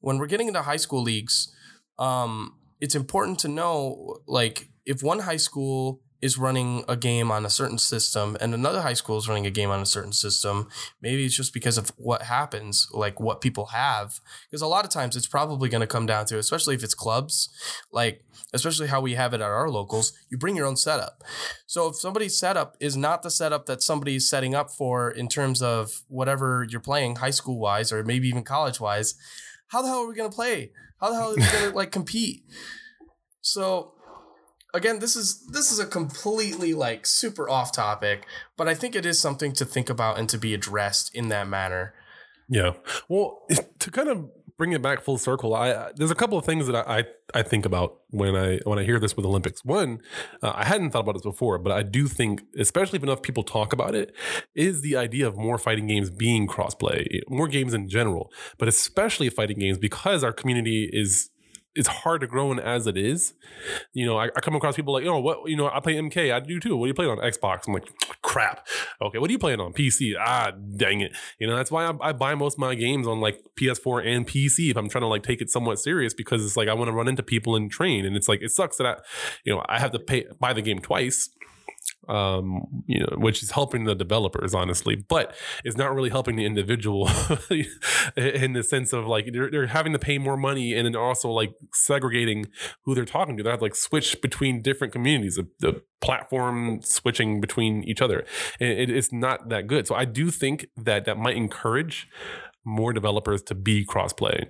When 0.00 0.18
we're 0.18 0.26
getting 0.26 0.48
into 0.48 0.62
high 0.62 0.76
school 0.76 1.02
leagues, 1.02 1.54
um, 1.98 2.56
it's 2.80 2.94
important 2.94 3.38
to 3.40 3.48
know, 3.48 4.18
like, 4.26 4.68
if 4.84 5.02
one 5.02 5.20
high 5.20 5.38
school 5.38 6.00
is 6.24 6.38
running 6.38 6.82
a 6.88 6.96
game 6.96 7.30
on 7.30 7.44
a 7.44 7.50
certain 7.50 7.76
system 7.76 8.34
and 8.40 8.54
another 8.54 8.80
high 8.80 8.94
school 8.94 9.18
is 9.18 9.28
running 9.28 9.44
a 9.44 9.50
game 9.50 9.68
on 9.68 9.82
a 9.82 9.86
certain 9.86 10.10
system, 10.10 10.66
maybe 11.02 11.26
it's 11.26 11.36
just 11.36 11.52
because 11.52 11.76
of 11.76 11.92
what 11.98 12.22
happens, 12.22 12.88
like 12.92 13.20
what 13.20 13.42
people 13.42 13.66
have. 13.66 14.20
Because 14.48 14.62
a 14.62 14.66
lot 14.66 14.86
of 14.86 14.90
times 14.90 15.16
it's 15.16 15.26
probably 15.26 15.68
going 15.68 15.82
to 15.82 15.86
come 15.86 16.06
down 16.06 16.24
to, 16.24 16.38
especially 16.38 16.74
if 16.74 16.82
it's 16.82 16.94
clubs, 16.94 17.50
like 17.92 18.24
especially 18.54 18.86
how 18.86 19.02
we 19.02 19.12
have 19.16 19.34
it 19.34 19.42
at 19.42 19.50
our 19.50 19.68
locals, 19.68 20.14
you 20.30 20.38
bring 20.38 20.56
your 20.56 20.64
own 20.64 20.76
setup. 20.76 21.22
So 21.66 21.88
if 21.88 21.96
somebody's 21.96 22.38
setup 22.38 22.74
is 22.80 22.96
not 22.96 23.22
the 23.22 23.30
setup 23.30 23.66
that 23.66 23.82
somebody's 23.82 24.26
setting 24.26 24.54
up 24.54 24.70
for 24.70 25.10
in 25.10 25.28
terms 25.28 25.60
of 25.60 26.04
whatever 26.08 26.66
you're 26.66 26.80
playing, 26.80 27.16
high 27.16 27.32
school 27.32 27.58
wise 27.58 27.92
or 27.92 28.02
maybe 28.02 28.28
even 28.28 28.44
college 28.44 28.80
wise, 28.80 29.14
how 29.66 29.82
the 29.82 29.88
hell 29.88 30.04
are 30.04 30.08
we 30.08 30.14
going 30.14 30.30
to 30.30 30.34
play? 30.34 30.72
How 31.02 31.10
the 31.10 31.16
hell 31.16 31.32
are 31.32 31.34
we 31.34 31.42
going 31.42 31.70
to 31.70 31.76
like 31.76 31.90
compete? 31.90 32.44
So 33.42 33.93
again, 34.74 34.98
this 34.98 35.16
is 35.16 35.46
this 35.46 35.72
is 35.72 35.78
a 35.78 35.86
completely 35.86 36.74
like 36.74 37.06
super 37.06 37.48
off 37.48 37.72
topic, 37.72 38.26
but 38.56 38.68
I 38.68 38.74
think 38.74 38.94
it 38.94 39.06
is 39.06 39.18
something 39.18 39.52
to 39.54 39.64
think 39.64 39.88
about 39.88 40.18
and 40.18 40.28
to 40.28 40.36
be 40.36 40.52
addressed 40.52 41.14
in 41.14 41.28
that 41.28 41.48
manner. 41.48 41.94
Yeah. 42.48 42.72
Well, 43.08 43.46
to 43.78 43.90
kind 43.90 44.08
of 44.08 44.28
bring 44.56 44.72
it 44.72 44.82
back 44.82 45.00
full 45.00 45.18
circle, 45.18 45.54
I 45.54 45.92
there's 45.96 46.10
a 46.10 46.16
couple 46.16 46.36
of 46.36 46.44
things 46.44 46.66
that 46.66 46.76
I 46.76 46.98
I, 46.98 47.04
I 47.34 47.42
think 47.42 47.64
about 47.64 48.00
when 48.10 48.34
I 48.34 48.58
when 48.64 48.78
I 48.78 48.82
hear 48.82 48.98
this 48.98 49.16
with 49.16 49.24
Olympics. 49.24 49.64
One, 49.64 50.00
uh, 50.42 50.52
I 50.54 50.64
hadn't 50.64 50.90
thought 50.90 51.00
about 51.00 51.14
this 51.14 51.22
before, 51.22 51.58
but 51.58 51.72
I 51.72 51.82
do 51.82 52.08
think, 52.08 52.42
especially 52.58 52.98
if 52.98 53.02
enough 53.04 53.22
people 53.22 53.44
talk 53.44 53.72
about 53.72 53.94
it, 53.94 54.14
is 54.54 54.82
the 54.82 54.96
idea 54.96 55.26
of 55.26 55.36
more 55.36 55.56
fighting 55.56 55.86
games 55.86 56.10
being 56.10 56.46
crossplay, 56.46 57.20
more 57.28 57.48
games 57.48 57.72
in 57.74 57.88
general, 57.88 58.30
but 58.58 58.68
especially 58.68 59.30
fighting 59.30 59.58
games 59.58 59.78
because 59.78 60.24
our 60.24 60.32
community 60.32 60.90
is 60.92 61.30
it's 61.74 61.88
hard 61.88 62.20
to 62.20 62.26
grow 62.26 62.52
in 62.52 62.60
as 62.60 62.86
it 62.86 62.96
is. 62.96 63.34
You 63.92 64.06
know, 64.06 64.16
I, 64.16 64.26
I 64.26 64.40
come 64.40 64.54
across 64.54 64.76
people 64.76 64.94
like, 64.94 65.04
oh, 65.06 65.18
what, 65.18 65.48
you 65.48 65.56
know, 65.56 65.68
I 65.68 65.80
play 65.80 65.94
MK. 65.94 66.32
I 66.32 66.40
do 66.40 66.60
too. 66.60 66.76
What 66.76 66.86
do 66.86 66.88
you 66.88 66.94
play 66.94 67.06
on 67.06 67.18
Xbox? 67.18 67.66
I'm 67.66 67.74
like, 67.74 67.88
crap. 68.22 68.66
Okay, 69.02 69.18
what 69.18 69.28
are 69.28 69.32
you 69.32 69.38
playing 69.38 69.60
on 69.60 69.72
PC? 69.72 70.14
Ah, 70.18 70.52
dang 70.76 71.00
it. 71.00 71.12
You 71.38 71.46
know, 71.46 71.56
that's 71.56 71.70
why 71.70 71.86
I, 71.86 71.94
I 72.00 72.12
buy 72.12 72.34
most 72.34 72.54
of 72.54 72.58
my 72.60 72.74
games 72.74 73.06
on 73.06 73.20
like 73.20 73.40
PS4 73.58 74.06
and 74.06 74.26
PC 74.26 74.70
if 74.70 74.76
I'm 74.76 74.88
trying 74.88 75.02
to 75.02 75.08
like 75.08 75.22
take 75.22 75.40
it 75.40 75.50
somewhat 75.50 75.80
serious 75.80 76.14
because 76.14 76.44
it's 76.44 76.56
like 76.56 76.68
I 76.68 76.74
want 76.74 76.88
to 76.88 76.92
run 76.92 77.08
into 77.08 77.22
people 77.22 77.56
and 77.56 77.70
train. 77.70 78.04
And 78.04 78.16
it's 78.16 78.28
like, 78.28 78.42
it 78.42 78.50
sucks 78.50 78.76
that 78.76 78.86
I, 78.86 78.96
you 79.44 79.54
know, 79.54 79.64
I 79.68 79.80
have 79.80 79.90
to 79.92 79.98
pay, 79.98 80.26
buy 80.38 80.52
the 80.52 80.62
game 80.62 80.78
twice 80.78 81.30
um, 82.08 82.84
you 82.86 83.00
know, 83.00 83.16
which 83.16 83.42
is 83.42 83.52
helping 83.52 83.84
the 83.84 83.94
developers, 83.94 84.54
honestly, 84.54 84.96
but 84.96 85.34
it's 85.64 85.76
not 85.76 85.94
really 85.94 86.10
helping 86.10 86.36
the 86.36 86.44
individual 86.44 87.08
in 88.16 88.52
the 88.52 88.62
sense 88.62 88.92
of 88.92 89.06
like 89.06 89.32
they're, 89.32 89.50
they're 89.50 89.66
having 89.66 89.92
to 89.92 89.98
pay 89.98 90.18
more 90.18 90.36
money 90.36 90.74
and 90.74 90.86
then 90.86 90.96
also 90.96 91.28
like 91.30 91.54
segregating 91.72 92.46
who 92.82 92.94
they're 92.94 93.04
talking 93.04 93.36
to. 93.36 93.42
They 93.42 93.50
have 93.50 93.60
to 93.60 93.64
like 93.64 93.74
switch 93.74 94.20
between 94.20 94.62
different 94.62 94.92
communities, 94.92 95.36
the, 95.36 95.48
the 95.60 95.82
platform 96.00 96.80
switching 96.82 97.40
between 97.40 97.82
each 97.84 98.02
other. 98.02 98.24
It, 98.60 98.90
it's 98.90 99.12
not 99.12 99.48
that 99.48 99.66
good. 99.66 99.86
So 99.86 99.94
I 99.94 100.04
do 100.04 100.30
think 100.30 100.66
that 100.76 101.04
that 101.04 101.18
might 101.18 101.36
encourage 101.36 102.08
more 102.64 102.92
developers 102.92 103.42
to 103.42 103.54
be 103.54 103.84
crossplay 103.84 104.46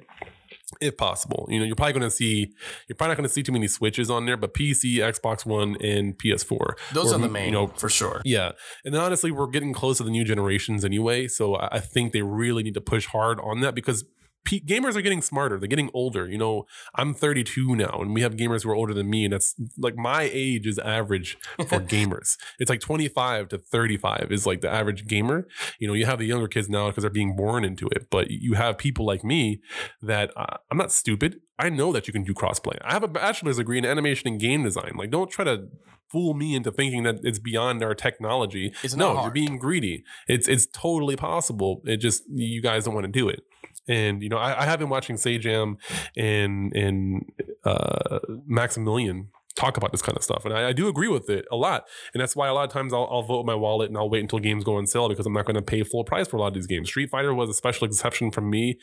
if 0.81 0.97
possible. 0.97 1.47
You 1.51 1.59
know, 1.59 1.64
you're 1.64 1.77
probably 1.77 1.93
going 1.95 2.03
to 2.05 2.11
see, 2.11 2.53
you're 2.89 2.97
probably 2.97 3.12
not 3.12 3.16
going 3.18 3.29
to 3.29 3.33
see 3.33 3.43
too 3.43 3.53
many 3.53 3.68
switches 3.68 4.11
on 4.11 4.27
there, 4.27 4.37
but 4.37 4.55
PC, 4.55 4.97
Xbox 4.97 5.45
One, 5.47 5.77
and 5.83 6.16
PS4. 6.18 6.75
Those 6.93 7.12
Or, 7.12 7.16
are 7.16 7.18
the 7.18 7.29
main, 7.29 7.47
you 7.47 7.53
know, 7.53 7.66
for 7.68 7.89
sure. 7.89 8.20
yeah. 8.25 8.53
And 8.85 8.95
then 8.95 9.01
honestly, 9.01 9.31
we're 9.31 9.47
getting 9.49 9.72
close 9.72 9.99
to 9.99 10.05
the 10.05 10.11
new 10.11 10.25
generations 10.25 10.85
anyway. 10.85 11.29
So 11.29 11.57
I 11.57 11.68
I 11.75 11.81
think 11.81 12.12
they 12.12 12.22
really 12.22 12.62
need 12.62 12.75
to 12.75 12.81
push 12.81 13.07
hard 13.07 13.41
on 13.41 13.61
that 13.61 13.75
because 13.75 14.05
P- 14.45 14.61
gamers 14.61 14.95
are 14.97 15.03
getting 15.03 15.22
smarter. 15.22 15.59
They're 15.59 15.68
getting 15.68 15.90
older. 15.95 16.28
You 16.28 16.38
know, 16.38 16.66
I'm 16.95 17.14
32 17.14 17.76
now, 17.76 17.99
and 18.01 18.14
we 18.14 18.20
have 18.22 18.36
gamers 18.36 18.64
who 18.64 18.70
are 18.70 18.74
older 18.74 18.95
than 18.95 19.09
me. 19.09 19.24
And 19.24 19.32
that's 19.32 19.55
like 19.78 19.97
my 19.97 20.28
age 20.32 20.66
is 20.66 20.78
average 20.78 21.38
for 21.57 21.80
gamers. 21.80 22.36
It's 22.59 22.70
like 22.70 22.80
25 22.80 23.49
to 23.49 23.59
35 23.59 24.28
is 24.30 24.47
like 24.47 24.61
the 24.61 24.70
average 24.70 25.07
gamer. 25.07 25.47
You 25.78 25.88
know, 25.88 25.95
you 25.95 26.07
have 26.07 26.18
the 26.18 26.26
younger 26.26 26.49
kids 26.49 26.68
now 26.68 26.88
because 26.88 27.03
they're 27.03 27.11
being 27.11 27.36
born 27.36 27.64
into 27.64 27.88
it. 27.88 28.09
But 28.11 28.30
you 28.30 28.55
have 28.55 28.78
people 28.78 29.07
like 29.07 29.24
me 29.24 29.61
that 30.03 30.30
uh, 30.36 30.59
I'm 30.70 30.78
not 30.78 30.92
stupid. 30.92 31.40
I 31.59 31.68
know 31.68 31.92
that 31.92 32.07
you 32.07 32.12
can 32.12 32.24
do 32.24 32.34
crossplay. 32.34 32.76
I 32.82 32.92
have 32.92 33.05
a 33.05 33.09
bachelor's 33.09 33.59
degree 33.59 33.78
in 33.78 33.84
animation 33.84 34.28
and 34.28 34.40
game 34.40 34.64
design. 34.64 34.95
Like, 34.97 35.11
don't 35.11 35.30
try 35.30 35.45
to 35.45 35.68
fool 36.11 36.34
me 36.34 36.55
into 36.55 36.70
thinking 36.70 37.03
that 37.05 37.20
it's 37.22 37.38
beyond 37.38 37.82
our 37.82 37.95
technology. 37.95 38.72
It's 38.82 38.95
no, 38.95 39.14
not 39.14 39.22
you're 39.22 39.32
being 39.32 39.59
greedy. 39.59 40.05
It's 40.28 40.49
it's 40.49 40.66
totally 40.66 41.16
possible. 41.16 41.82
It 41.84 41.99
just 41.99 42.22
you 42.28 42.61
guys 42.61 42.84
don't 42.84 42.95
want 42.95 43.07
to 43.07 43.12
do 43.12 43.28
it. 43.28 43.40
And 43.89 44.22
you 44.22 44.29
know, 44.29 44.39
I, 44.39 44.62
I 44.62 44.64
have 44.64 44.79
been 44.79 44.89
watching 44.89 45.16
Sajam 45.16 45.77
and 46.16 46.75
and 46.75 47.33
uh, 47.64 48.20
Maximilian 48.47 49.29
talk 49.57 49.77
about 49.77 49.93
this 49.93 50.03
kind 50.03 50.16
of 50.16 50.25
stuff, 50.25 50.45
and 50.45 50.53
I, 50.53 50.68
I 50.68 50.72
do 50.72 50.89
agree 50.89 51.07
with 51.09 51.31
it 51.31 51.47
a 51.51 51.57
lot. 51.57 51.85
And 52.12 52.20
that's 52.20 52.35
why 52.35 52.49
a 52.49 52.55
lot 52.55 52.64
of 52.64 52.70
times 52.70 52.93
I'll, 52.93 53.09
I'll 53.11 53.22
vote 53.22 53.47
my 53.47 53.55
wallet 53.55 53.89
and 53.89 53.97
I'll 53.97 54.11
wait 54.11 54.20
until 54.20 54.41
games 54.41 54.64
go 54.64 54.77
on 54.77 54.87
sale 54.87 55.09
because 55.09 55.27
I'm 55.27 55.33
not 55.33 55.45
going 55.45 55.55
to 55.55 55.62
pay 55.62 55.85
full 55.85 56.05
price 56.05 56.27
for 56.27 56.37
a 56.37 56.41
lot 56.41 56.49
of 56.49 56.55
these 56.55 56.66
games. 56.66 56.89
Street 56.89 57.11
Fighter 57.11 57.33
was 57.33 57.49
a 57.49 57.55
special 57.55 57.87
exception 57.87 58.31
from 58.31 58.51
me 58.51 58.79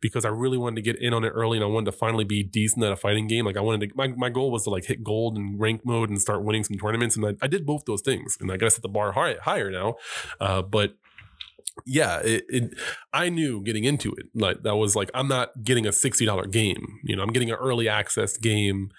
because 0.00 0.24
I 0.24 0.28
really 0.28 0.58
wanted 0.58 0.76
to 0.76 0.82
get 0.82 1.00
in 1.02 1.12
on 1.12 1.24
it 1.24 1.30
early 1.30 1.58
and 1.58 1.64
I 1.64 1.68
wanted 1.68 1.86
to 1.86 1.92
finally 1.92 2.24
be 2.24 2.42
decent 2.42 2.84
at 2.84 2.92
a 2.92 2.96
fighting 2.96 3.26
game. 3.26 3.44
Like 3.44 3.56
I 3.56 3.60
wanted 3.60 3.88
to, 3.88 3.96
my, 3.96 4.08
my 4.08 4.30
goal 4.30 4.52
was 4.52 4.64
to 4.64 4.70
like 4.70 4.84
hit 4.84 5.02
gold 5.02 5.36
and 5.36 5.58
rank 5.58 5.82
mode 5.84 6.08
and 6.08 6.20
start 6.20 6.44
winning 6.44 6.64
some 6.64 6.76
tournaments, 6.76 7.16
and 7.16 7.26
I, 7.26 7.34
I 7.42 7.48
did 7.48 7.66
both 7.66 7.84
those 7.86 8.02
things. 8.02 8.36
And 8.40 8.50
I 8.52 8.56
got 8.56 8.66
to 8.66 8.70
set 8.70 8.82
the 8.82 8.88
bar 8.88 9.12
high, 9.12 9.36
higher 9.42 9.70
now, 9.70 9.96
uh, 10.40 10.62
but 10.62 10.94
yeah, 11.86 12.20
it, 12.20 12.44
it 12.48 12.74
I 13.12 13.28
knew 13.28 13.62
getting 13.62 13.84
into 13.84 14.12
it 14.12 14.26
like 14.34 14.62
that 14.62 14.76
was 14.76 14.94
like 14.94 15.10
I'm 15.14 15.28
not 15.28 15.62
getting 15.62 15.86
a 15.86 15.92
sixty 15.92 16.24
dollar 16.24 16.46
game. 16.46 17.00
You 17.04 17.16
know, 17.16 17.22
I'm 17.22 17.32
getting 17.32 17.50
an 17.50 17.56
early 17.56 17.88
access 17.88 18.36
game 18.36 18.90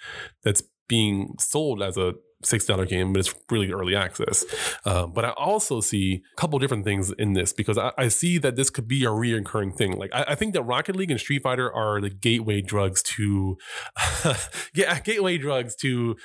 that's 0.43 0.63
being 0.87 1.35
sold 1.39 1.81
as 1.81 1.97
a 1.97 2.13
sixty 2.43 2.73
dollar 2.73 2.85
game, 2.85 3.13
but 3.13 3.19
it's 3.19 3.33
really 3.49 3.71
early 3.71 3.95
access. 3.95 4.43
Uh, 4.85 5.05
but 5.05 5.25
I 5.25 5.29
also 5.31 5.81
see 5.81 6.23
a 6.35 6.35
couple 6.39 6.59
different 6.59 6.83
things 6.83 7.11
in 7.11 7.33
this 7.33 7.53
because 7.53 7.77
I, 7.77 7.91
I 7.97 8.07
see 8.07 8.37
that 8.39 8.55
this 8.55 8.69
could 8.69 8.87
be 8.87 9.03
a 9.05 9.09
reoccurring 9.09 9.75
thing. 9.77 9.97
Like 9.97 10.11
I, 10.13 10.25
I 10.29 10.35
think 10.35 10.53
that 10.53 10.63
Rocket 10.63 10.95
League 10.95 11.11
and 11.11 11.19
Street 11.19 11.43
Fighter 11.43 11.71
are 11.71 12.01
the 12.01 12.09
gateway 12.09 12.61
drugs 12.61 13.01
to, 13.03 13.57
yeah, 14.73 14.99
gateway 14.99 15.37
drugs 15.37 15.75
to 15.77 16.15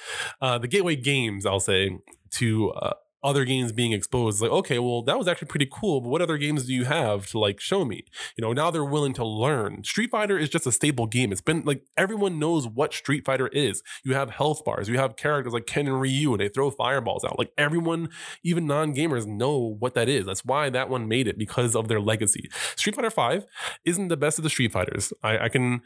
uh, 0.41 0.59
the 0.59 0.69
gateway 0.69 0.97
games. 0.97 1.47
I'll 1.47 1.61
say 1.61 1.99
to. 2.33 2.71
Uh, 2.71 2.95
other 3.23 3.45
games 3.45 3.73
being 3.73 3.93
exposed 3.93 4.41
like 4.41 4.51
okay 4.51 4.79
well 4.79 5.03
that 5.03 5.19
was 5.19 5.27
actually 5.27 5.49
pretty 5.49 5.69
cool 5.71 6.01
but 6.01 6.09
what 6.09 6.23
other 6.23 6.37
games 6.37 6.67
do 6.67 6.75
you 6.75 6.85
have 6.85 7.27
to 7.29 7.39
like 7.39 7.61
show 7.61 7.85
me? 7.85 8.05
You 8.37 8.43
know 8.43 8.53
now 8.53 8.71
they're 8.71 8.85
willing 8.85 9.13
to 9.15 9.25
learn. 9.25 9.85
Street 9.85 10.11
fighter 10.11 10.39
is 10.39 10.49
just 10.49 10.67
a 10.67 10.73
stable 10.73 11.07
game. 11.07 11.33
It's 11.33 11.41
been 11.41 11.63
like 11.65 11.85
everyone 11.97 12.39
knows 12.39 12.67
what 12.67 12.93
street 12.93 13.25
fighter 13.25 13.49
is. 13.49 13.83
You 14.05 14.15
have 14.15 14.31
health 14.31 14.65
bars 14.65 14.89
you 14.89 14.99
have 14.99 15.17
characters 15.17 15.53
like 15.53 15.67
ken 15.67 15.87
and 15.87 16.01
ryu 16.01 16.33
and 16.33 16.41
they 16.41 16.49
throw 16.49 16.71
fireballs 16.71 17.25
out. 17.25 17.39
Like 17.39 17.53
everyone 17.59 18.09
even 18.43 18.67
non-gamers 18.67 19.27
know 19.27 19.77
what 19.79 19.95
that 19.95 20.09
is. 20.09 20.27
That's 20.27 20.45
why 20.45 20.71
that 20.71 20.89
one 20.89 21.09
made 21.09 21.29
it 21.29 21.39
because 21.39 21.75
of 21.77 21.89
their 21.89 22.01
legacy. 22.01 22.49
Street 22.77 22.97
fighter 22.97 23.11
5 23.11 23.47
isn't 23.85 24.09
the 24.09 24.17
best 24.17 24.39
of 24.39 24.45
the 24.45 24.51
street 24.51 24.73
fighters. 24.73 25.13
I, 25.23 25.39
I 25.39 25.49
can 25.49 25.81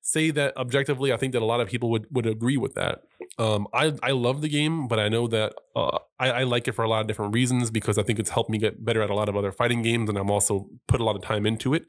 say 0.00 0.30
that 0.30 0.56
objectively 0.56 1.12
i 1.12 1.16
think 1.16 1.32
that 1.32 1.42
a 1.42 1.44
lot 1.44 1.60
of 1.60 1.68
people 1.68 1.90
would 1.90 2.06
would 2.10 2.26
agree 2.26 2.56
with 2.56 2.74
that. 2.74 3.02
Um, 3.38 3.68
I, 3.72 3.94
I 4.02 4.10
love 4.12 4.40
the 4.40 4.48
game, 4.48 4.88
but 4.88 4.98
I 4.98 5.08
know 5.08 5.28
that 5.28 5.54
uh, 5.76 5.98
I, 6.18 6.30
I 6.30 6.42
like 6.44 6.66
it 6.66 6.72
for 6.78 6.84
a 6.84 6.88
lot 6.88 7.00
of 7.00 7.08
different 7.08 7.34
reasons 7.34 7.72
because 7.72 7.98
I 7.98 8.04
think 8.04 8.20
it's 8.20 8.30
helped 8.30 8.50
me 8.50 8.56
get 8.56 8.84
better 8.84 9.02
at 9.02 9.10
a 9.10 9.14
lot 9.14 9.28
of 9.28 9.34
other 9.34 9.50
fighting 9.50 9.82
games, 9.82 10.08
and 10.08 10.16
I'm 10.16 10.30
also 10.30 10.68
put 10.86 11.00
a 11.00 11.04
lot 11.04 11.16
of 11.16 11.22
time 11.22 11.44
into 11.44 11.74
it. 11.74 11.86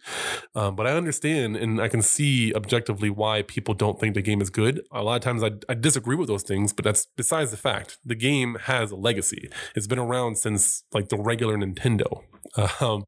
Um, 0.55 0.75
but 0.75 0.87
I 0.87 0.93
understand 0.97 1.55
and 1.55 1.79
I 1.79 1.87
can 1.89 2.01
see 2.01 2.51
objectively 2.55 3.11
why 3.11 3.43
people 3.43 3.75
don't 3.75 3.99
think 3.99 4.15
the 4.15 4.23
game 4.23 4.41
is 4.41 4.49
good. 4.49 4.81
A 4.91 5.03
lot 5.03 5.17
of 5.17 5.21
times 5.21 5.43
I, 5.43 5.51
I 5.71 5.75
disagree 5.75 6.15
with 6.15 6.27
those 6.27 6.41
things, 6.41 6.73
but 6.73 6.83
that's 6.83 7.05
besides 7.15 7.51
the 7.51 7.57
fact. 7.57 7.99
The 8.03 8.15
game 8.15 8.57
has 8.63 8.89
a 8.89 8.95
legacy. 8.95 9.51
It's 9.75 9.85
been 9.85 9.99
around 9.99 10.39
since 10.39 10.83
like 10.91 11.09
the 11.09 11.17
regular 11.17 11.55
Nintendo. 11.55 12.23
Um, 12.81 13.03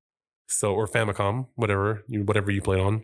So 0.48 0.76
or 0.76 0.88
Famicom, 0.88 1.48
whatever 1.56 2.04
you 2.08 2.24
whatever 2.24 2.52
you 2.52 2.62
play 2.62 2.80
on. 2.80 3.04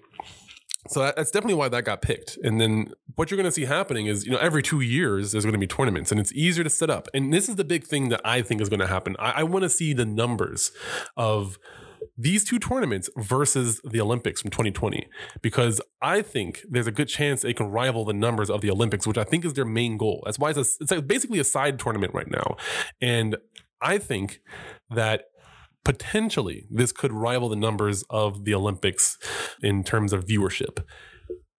So 0.90 1.02
that, 1.02 1.16
that's 1.16 1.32
definitely 1.32 1.56
why 1.56 1.70
that 1.70 1.84
got 1.84 2.02
picked. 2.02 2.38
And 2.44 2.60
then 2.60 2.94
what 3.16 3.30
you're 3.30 3.38
going 3.38 3.46
to 3.46 3.52
see 3.52 3.66
happening 3.66 4.08
is, 4.08 4.26
you 4.26 4.32
know, 4.32 4.38
every 4.38 4.64
two 4.64 4.82
years 4.82 5.32
there's 5.32 5.46
going 5.46 5.54
to 5.54 5.60
be 5.60 5.68
tournaments, 5.68 6.12
and 6.12 6.20
it's 6.20 6.34
easier 6.34 6.64
to 6.64 6.70
set 6.70 6.90
up. 6.90 7.08
And 7.14 7.34
this 7.34 7.50
is 7.50 7.56
the 7.56 7.64
big 7.64 7.86
thing 7.86 8.10
that 8.10 8.22
I 8.24 8.42
think 8.42 8.62
is 8.62 8.70
going 8.70 8.80
to 8.80 8.88
happen. 8.88 9.16
I, 9.20 9.32
I 9.32 9.44
want 9.44 9.64
to 9.64 9.70
see 9.70 9.94
the 9.94 10.06
numbers 10.06 10.72
of 11.16 11.58
these 12.18 12.44
two 12.44 12.60
tournaments 12.60 13.10
versus 13.18 13.82
the 13.84 14.02
Olympics 14.02 14.42
from 14.42 14.52
2020 14.52 15.08
because 15.42 15.82
I 16.02 16.22
think 16.22 16.64
there's 16.70 16.88
a 16.88 16.92
good 16.92 17.08
chance 17.08 17.42
they 17.42 17.54
can 17.54 17.68
rival 17.68 18.06
the 18.06 18.14
numbers 18.14 18.50
of 18.50 18.62
the 18.62 18.72
Olympics, 18.72 19.06
which 19.06 19.18
I 19.18 19.24
think 19.24 19.46
is 19.46 19.54
their 19.54 19.66
main 19.66 19.98
goal. 19.98 20.24
That's 20.26 20.40
why 20.40 20.50
it's, 20.50 20.58
a, 20.58 20.84
it's 20.84 20.92
like 20.92 21.08
basically 21.08 21.40
a 21.40 21.44
side 21.44 21.80
tournament 21.80 22.14
right 22.14 22.30
now, 22.30 22.58
and 23.02 23.38
I 23.82 23.98
think 23.98 24.42
that 24.90 25.26
potentially 25.88 26.68
this 26.70 26.92
could 26.92 27.14
rival 27.14 27.48
the 27.48 27.56
numbers 27.56 28.04
of 28.10 28.44
the 28.44 28.54
Olympics 28.54 29.18
in 29.64 29.86
terms 29.86 30.12
of 30.12 30.26
viewership. 30.26 30.84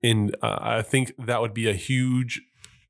And 0.03 0.37
uh, 0.43 0.59
I 0.61 0.83
think 0.83 1.15
that 1.19 1.41
would 1.41 1.55
be 1.55 1.67
a 1.67 1.73
huge 1.73 2.43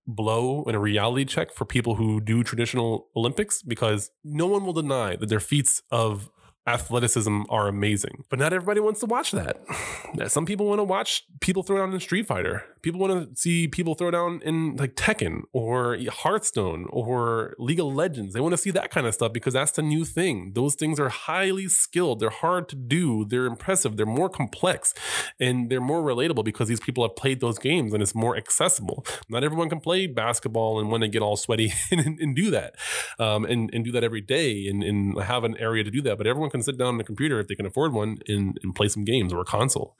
blow 0.05 0.65
and 0.65 0.75
a 0.75 0.81
reality 0.81 1.25
check 1.25 1.53
for 1.53 1.65
people 1.65 1.95
who 1.95 2.21
do 2.21 2.43
traditional 2.43 3.07
Olympics 3.15 3.63
because 3.63 4.11
no 4.25 4.49
one 4.49 4.67
will 4.67 4.73
deny 4.73 5.15
that 5.15 5.29
their 5.29 5.39
feats 5.39 5.81
of 5.93 6.29
athleticism 6.69 7.43
are 7.49 7.69
amazing. 7.69 8.25
But 8.29 8.39
not 8.39 8.53
everybody 8.53 8.81
wants 8.81 9.01
to 9.01 9.07
watch 9.07 9.33
that. 9.33 9.61
Some 10.27 10.47
people 10.47 10.67
want 10.67 10.79
to 10.79 10.85
watch 10.85 11.25
people 11.41 11.63
throw 11.63 11.79
down 11.79 11.93
in 11.93 12.01
Street 12.01 12.27
Fighter. 12.27 12.65
People 12.83 13.01
want 13.01 13.35
to 13.35 13.41
see 13.41 13.69
people 13.69 13.95
throw 13.95 14.11
down 14.11 14.41
in 14.45 14.77
like 14.77 14.95
Tekken 14.95 15.43
or 15.53 15.99
Hearthstone 16.11 16.87
or 16.91 17.55
League 17.59 17.81
of 17.81 17.87
Legends. 17.87 18.35
They 18.35 18.41
want 18.41 18.53
to 18.53 18.59
see 18.59 18.71
that 18.71 18.91
kind 18.91 19.07
of 19.07 19.15
stuff 19.15 19.33
because 19.33 19.55
that's 19.55 19.73
the 19.73 19.83
new 19.83 20.05
thing. 20.05 20.53
Those 20.55 20.75
things 20.75 21.01
are 21.01 21.09
highly 21.09 21.69
skilled. 21.69 22.21
They're 22.21 22.31
hard 22.31 22.69
to 22.71 22.77
do. 22.77 23.25
They're 23.25 23.47
impressive. 23.47 23.97
They're 23.97 24.07
more 24.07 24.29
complex 24.29 24.95
and 25.41 25.71
they're 25.71 25.81
more 25.81 26.03
relatable 26.03 26.45
because 26.45 26.69
these 26.69 26.81
people 26.81 27.05
have 27.05 27.17
played 27.17 27.41
those 27.41 27.59
games 27.59 27.93
and 27.93 28.03
it's 28.03 28.15
more 28.15 28.37
accessible. 28.37 29.05
Not 29.29 29.45
everyone 29.45 29.69
can 29.69 29.81
play 29.81 30.07
basketball 30.07 30.79
and 30.79 30.91
want 30.91 31.03
to 31.03 31.09
get 31.09 31.23
all 31.23 31.37
sweaty 31.37 31.73
and, 31.91 32.19
and 32.21 32.37
do 32.37 32.51
that 32.51 32.75
um, 33.19 33.45
and, 33.45 33.71
and 33.73 33.85
do 33.85 33.93
that 33.93 34.05
every 34.05 34.21
day 34.21 34.67
and, 34.69 34.83
and 34.83 35.21
have 35.23 35.45
an 35.45 35.57
area 35.59 35.85
to 35.85 35.91
do 35.91 36.03
that. 36.03 36.19
But 36.19 36.27
everyone 36.27 36.51
can 36.51 36.58
can 36.59 36.65
sit 36.65 36.79
down 36.79 36.95
on 36.95 37.01
a 37.01 37.05
computer 37.05 37.39
if 37.41 37.49
they 37.49 37.55
can 37.55 37.67
afford 37.67 37.93
one 37.93 38.19
and, 38.27 38.59
and 38.63 38.75
play 38.75 38.89
some 38.89 39.05
games 39.05 39.33
or 39.33 39.41
a 39.41 39.45
console. 39.45 39.97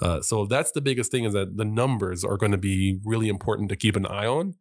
Uh, 0.00 0.20
so 0.20 0.46
that's 0.46 0.72
the 0.72 0.80
biggest 0.80 1.10
thing 1.10 1.24
is 1.24 1.32
that 1.32 1.56
the 1.56 1.64
numbers 1.64 2.24
are 2.24 2.36
going 2.36 2.52
to 2.52 2.58
be 2.58 3.00
really 3.04 3.28
important 3.28 3.68
to 3.68 3.76
keep 3.76 3.96
an 3.96 4.06
eye 4.06 4.26
on 4.26 4.54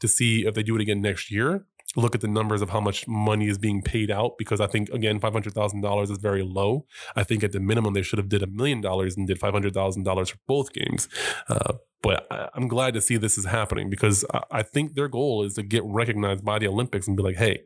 to 0.00 0.08
see 0.08 0.46
if 0.46 0.54
they 0.54 0.62
do 0.62 0.74
it 0.76 0.80
again 0.80 1.00
next 1.00 1.30
year 1.30 1.66
look 1.96 2.14
at 2.14 2.20
the 2.20 2.28
numbers 2.28 2.62
of 2.62 2.70
how 2.70 2.80
much 2.80 3.06
money 3.06 3.48
is 3.48 3.58
being 3.58 3.82
paid 3.82 4.10
out 4.10 4.38
because 4.38 4.60
I 4.60 4.66
think 4.66 4.88
again 4.90 5.20
five 5.20 5.32
hundred 5.32 5.52
thousand 5.52 5.82
dollars 5.82 6.10
is 6.10 6.18
very 6.18 6.42
low. 6.42 6.86
I 7.16 7.22
think 7.22 7.44
at 7.44 7.52
the 7.52 7.60
minimum 7.60 7.92
they 7.92 8.02
should 8.02 8.18
have 8.18 8.28
did 8.28 8.42
a 8.42 8.46
million 8.46 8.80
dollars 8.80 9.16
and 9.16 9.26
did 9.26 9.38
five 9.38 9.52
hundred 9.52 9.74
thousand 9.74 10.04
dollars 10.04 10.30
for 10.30 10.38
both 10.46 10.72
games. 10.72 11.08
Uh, 11.48 11.74
but 12.02 12.26
I, 12.30 12.48
am 12.56 12.68
glad 12.68 12.94
to 12.94 13.00
see 13.00 13.16
this 13.16 13.36
is 13.36 13.44
happening 13.44 13.90
because 13.90 14.24
I, 14.32 14.42
I 14.50 14.62
think 14.62 14.94
their 14.94 15.08
goal 15.08 15.42
is 15.44 15.54
to 15.54 15.62
get 15.62 15.82
recognized 15.84 16.44
by 16.44 16.58
the 16.58 16.68
Olympics 16.68 17.06
and 17.06 17.16
be 17.16 17.22
like, 17.22 17.36
hey, 17.36 17.64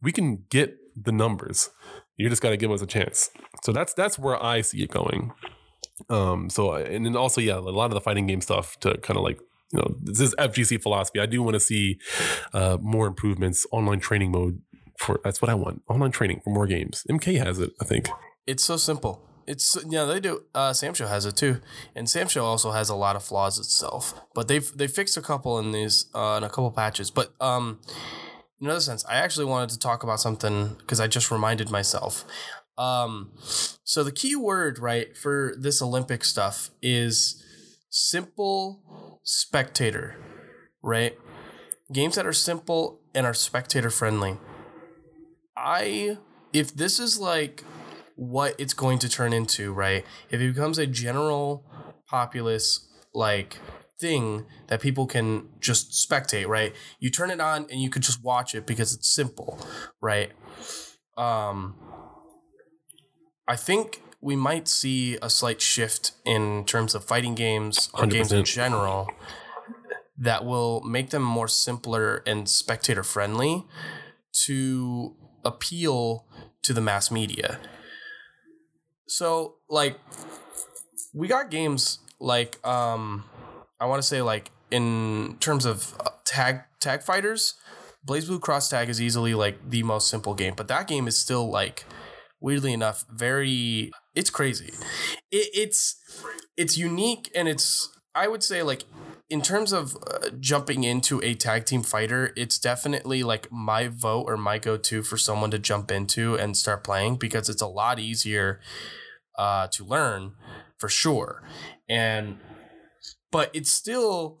we 0.00 0.12
can 0.12 0.44
get 0.48 0.76
the 0.96 1.12
numbers. 1.12 1.70
You 2.16 2.28
just 2.28 2.42
got 2.42 2.50
to 2.50 2.56
give 2.56 2.70
us 2.70 2.82
a 2.82 2.86
chance. 2.86 3.30
So 3.64 3.72
that's 3.72 3.94
that's 3.94 4.18
where 4.18 4.42
I 4.42 4.60
see 4.60 4.82
it 4.82 4.90
going. 4.90 5.32
Um, 6.08 6.50
so 6.50 6.74
and 6.74 7.06
then 7.06 7.16
also 7.16 7.40
yeah, 7.40 7.56
a 7.56 7.60
lot 7.60 7.86
of 7.86 7.94
the 7.94 8.00
fighting 8.00 8.26
game 8.26 8.40
stuff 8.40 8.78
to 8.80 8.96
kind 8.98 9.16
of 9.16 9.24
like 9.24 9.38
you 9.72 9.80
know 9.80 9.96
this 10.02 10.20
is 10.20 10.34
FGC 10.36 10.82
philosophy. 10.82 11.20
I 11.20 11.26
do 11.26 11.42
want 11.42 11.54
to 11.54 11.60
see 11.60 11.98
uh, 12.52 12.78
more 12.80 13.06
improvements, 13.06 13.66
online 13.72 14.00
training 14.00 14.32
mode 14.32 14.60
for 14.98 15.20
that's 15.24 15.42
what 15.42 15.50
I 15.50 15.54
want. 15.54 15.82
Online 15.88 16.10
training 16.10 16.40
for 16.44 16.50
more 16.50 16.66
games. 16.66 17.04
MK 17.10 17.44
has 17.44 17.58
it, 17.58 17.72
I 17.80 17.84
think. 17.84 18.08
It's 18.46 18.62
so 18.62 18.76
simple. 18.76 19.22
It's 19.46 19.76
yeah, 19.88 20.04
they 20.04 20.20
do. 20.20 20.44
Uh, 20.54 20.70
SamSho 20.70 21.08
has 21.08 21.26
it 21.26 21.36
too, 21.36 21.60
and 21.94 22.06
SamSho 22.06 22.42
also 22.42 22.70
has 22.70 22.88
a 22.88 22.94
lot 22.94 23.14
of 23.16 23.22
flaws 23.22 23.58
itself. 23.58 24.14
But 24.34 24.48
they've 24.48 24.70
they 24.76 24.86
fixed 24.86 25.16
a 25.16 25.22
couple 25.22 25.58
in 25.58 25.72
these 25.72 26.06
uh, 26.14 26.36
in 26.38 26.44
a 26.44 26.48
couple 26.48 26.70
patches. 26.70 27.10
But 27.10 27.34
um, 27.40 27.80
in 28.60 28.66
another 28.66 28.80
sense, 28.80 29.04
I 29.06 29.14
actually 29.16 29.46
wanted 29.46 29.70
to 29.70 29.78
talk 29.78 30.02
about 30.02 30.20
something 30.20 30.76
because 30.78 31.00
I 31.00 31.06
just 31.06 31.30
reminded 31.30 31.70
myself. 31.70 32.24
Um, 32.76 33.32
so 33.84 34.02
the 34.02 34.12
key 34.12 34.36
word, 34.36 34.78
right, 34.78 35.16
for 35.16 35.54
this 35.58 35.80
Olympic 35.80 36.24
stuff 36.24 36.70
is 36.82 37.42
simple 37.90 39.20
spectator, 39.22 40.16
right? 40.82 41.16
Games 41.92 42.16
that 42.16 42.26
are 42.26 42.32
simple 42.32 43.00
and 43.14 43.26
are 43.26 43.34
spectator 43.34 43.90
friendly. 43.90 44.38
I, 45.56 46.18
if 46.52 46.74
this 46.74 46.98
is 46.98 47.18
like 47.18 47.62
what 48.16 48.54
it's 48.58 48.74
going 48.74 48.98
to 49.00 49.08
turn 49.08 49.32
into, 49.32 49.72
right? 49.72 50.04
If 50.30 50.40
it 50.40 50.54
becomes 50.54 50.78
a 50.78 50.86
general 50.86 51.64
populace 52.08 52.88
like 53.12 53.58
thing 54.04 54.44
that 54.66 54.80
people 54.82 55.06
can 55.06 55.48
just 55.60 55.92
spectate, 55.92 56.46
right? 56.46 56.74
You 57.00 57.08
turn 57.10 57.30
it 57.30 57.40
on 57.40 57.66
and 57.70 57.80
you 57.80 57.88
could 57.88 58.02
just 58.02 58.22
watch 58.22 58.54
it 58.54 58.66
because 58.66 58.92
it's 58.94 59.08
simple, 59.08 59.58
right? 60.02 60.30
Um 61.16 61.76
I 63.48 63.56
think 63.56 64.02
we 64.20 64.36
might 64.36 64.68
see 64.68 65.18
a 65.22 65.30
slight 65.30 65.60
shift 65.60 66.12
in 66.24 66.64
terms 66.64 66.94
of 66.94 67.04
fighting 67.04 67.34
games 67.34 67.90
or 67.94 68.04
100%. 68.04 68.10
games 68.10 68.32
in 68.32 68.44
general 68.44 69.08
that 70.18 70.44
will 70.44 70.80
make 70.82 71.08
them 71.10 71.22
more 71.22 71.48
simpler 71.48 72.22
and 72.26 72.48
spectator 72.48 73.02
friendly 73.02 73.64
to 74.46 75.14
appeal 75.44 76.26
to 76.62 76.72
the 76.72 76.80
mass 76.80 77.10
media. 77.10 77.58
So, 79.06 79.56
like 79.68 79.98
we 81.12 81.28
got 81.28 81.50
games 81.50 81.98
like 82.20 82.64
um 82.66 83.24
I 83.80 83.86
want 83.86 84.02
to 84.02 84.06
say 84.06 84.22
like 84.22 84.50
in 84.70 85.36
terms 85.40 85.64
of 85.64 85.94
uh, 86.00 86.10
tag 86.24 86.62
tag 86.80 87.02
fighters, 87.02 87.54
BlazBlue 88.06 88.40
Cross 88.40 88.68
Tag 88.68 88.88
is 88.88 89.00
easily 89.00 89.34
like 89.34 89.70
the 89.70 89.82
most 89.82 90.08
simple 90.08 90.34
game, 90.34 90.54
but 90.56 90.68
that 90.68 90.86
game 90.86 91.06
is 91.08 91.18
still 91.18 91.48
like 91.48 91.84
weirdly 92.40 92.72
enough 92.72 93.04
very 93.10 93.90
it's 94.14 94.30
crazy. 94.30 94.72
It, 95.30 95.48
it's 95.54 95.96
it's 96.56 96.76
unique 96.76 97.30
and 97.34 97.48
it's 97.48 97.88
I 98.14 98.28
would 98.28 98.42
say 98.42 98.62
like 98.62 98.84
in 99.30 99.42
terms 99.42 99.72
of 99.72 99.96
uh, 99.96 100.28
jumping 100.38 100.84
into 100.84 101.20
a 101.24 101.34
tag 101.34 101.64
team 101.64 101.82
fighter, 101.82 102.32
it's 102.36 102.58
definitely 102.58 103.22
like 103.22 103.50
my 103.50 103.88
vote 103.88 104.24
or 104.28 104.36
my 104.36 104.58
go 104.58 104.76
to 104.76 105.02
for 105.02 105.16
someone 105.16 105.50
to 105.50 105.58
jump 105.58 105.90
into 105.90 106.34
and 106.36 106.56
start 106.56 106.84
playing 106.84 107.16
because 107.16 107.48
it's 107.48 107.62
a 107.62 107.66
lot 107.66 107.98
easier 107.98 108.60
uh, 109.38 109.66
to 109.68 109.84
learn 109.84 110.32
for 110.78 110.88
sure. 110.88 111.42
And 111.88 112.38
but 113.34 113.50
it's 113.52 113.72
still 113.72 114.38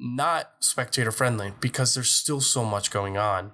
not 0.00 0.50
spectator 0.58 1.12
friendly 1.12 1.52
because 1.60 1.94
there's 1.94 2.10
still 2.10 2.40
so 2.40 2.64
much 2.64 2.90
going 2.90 3.16
on. 3.16 3.52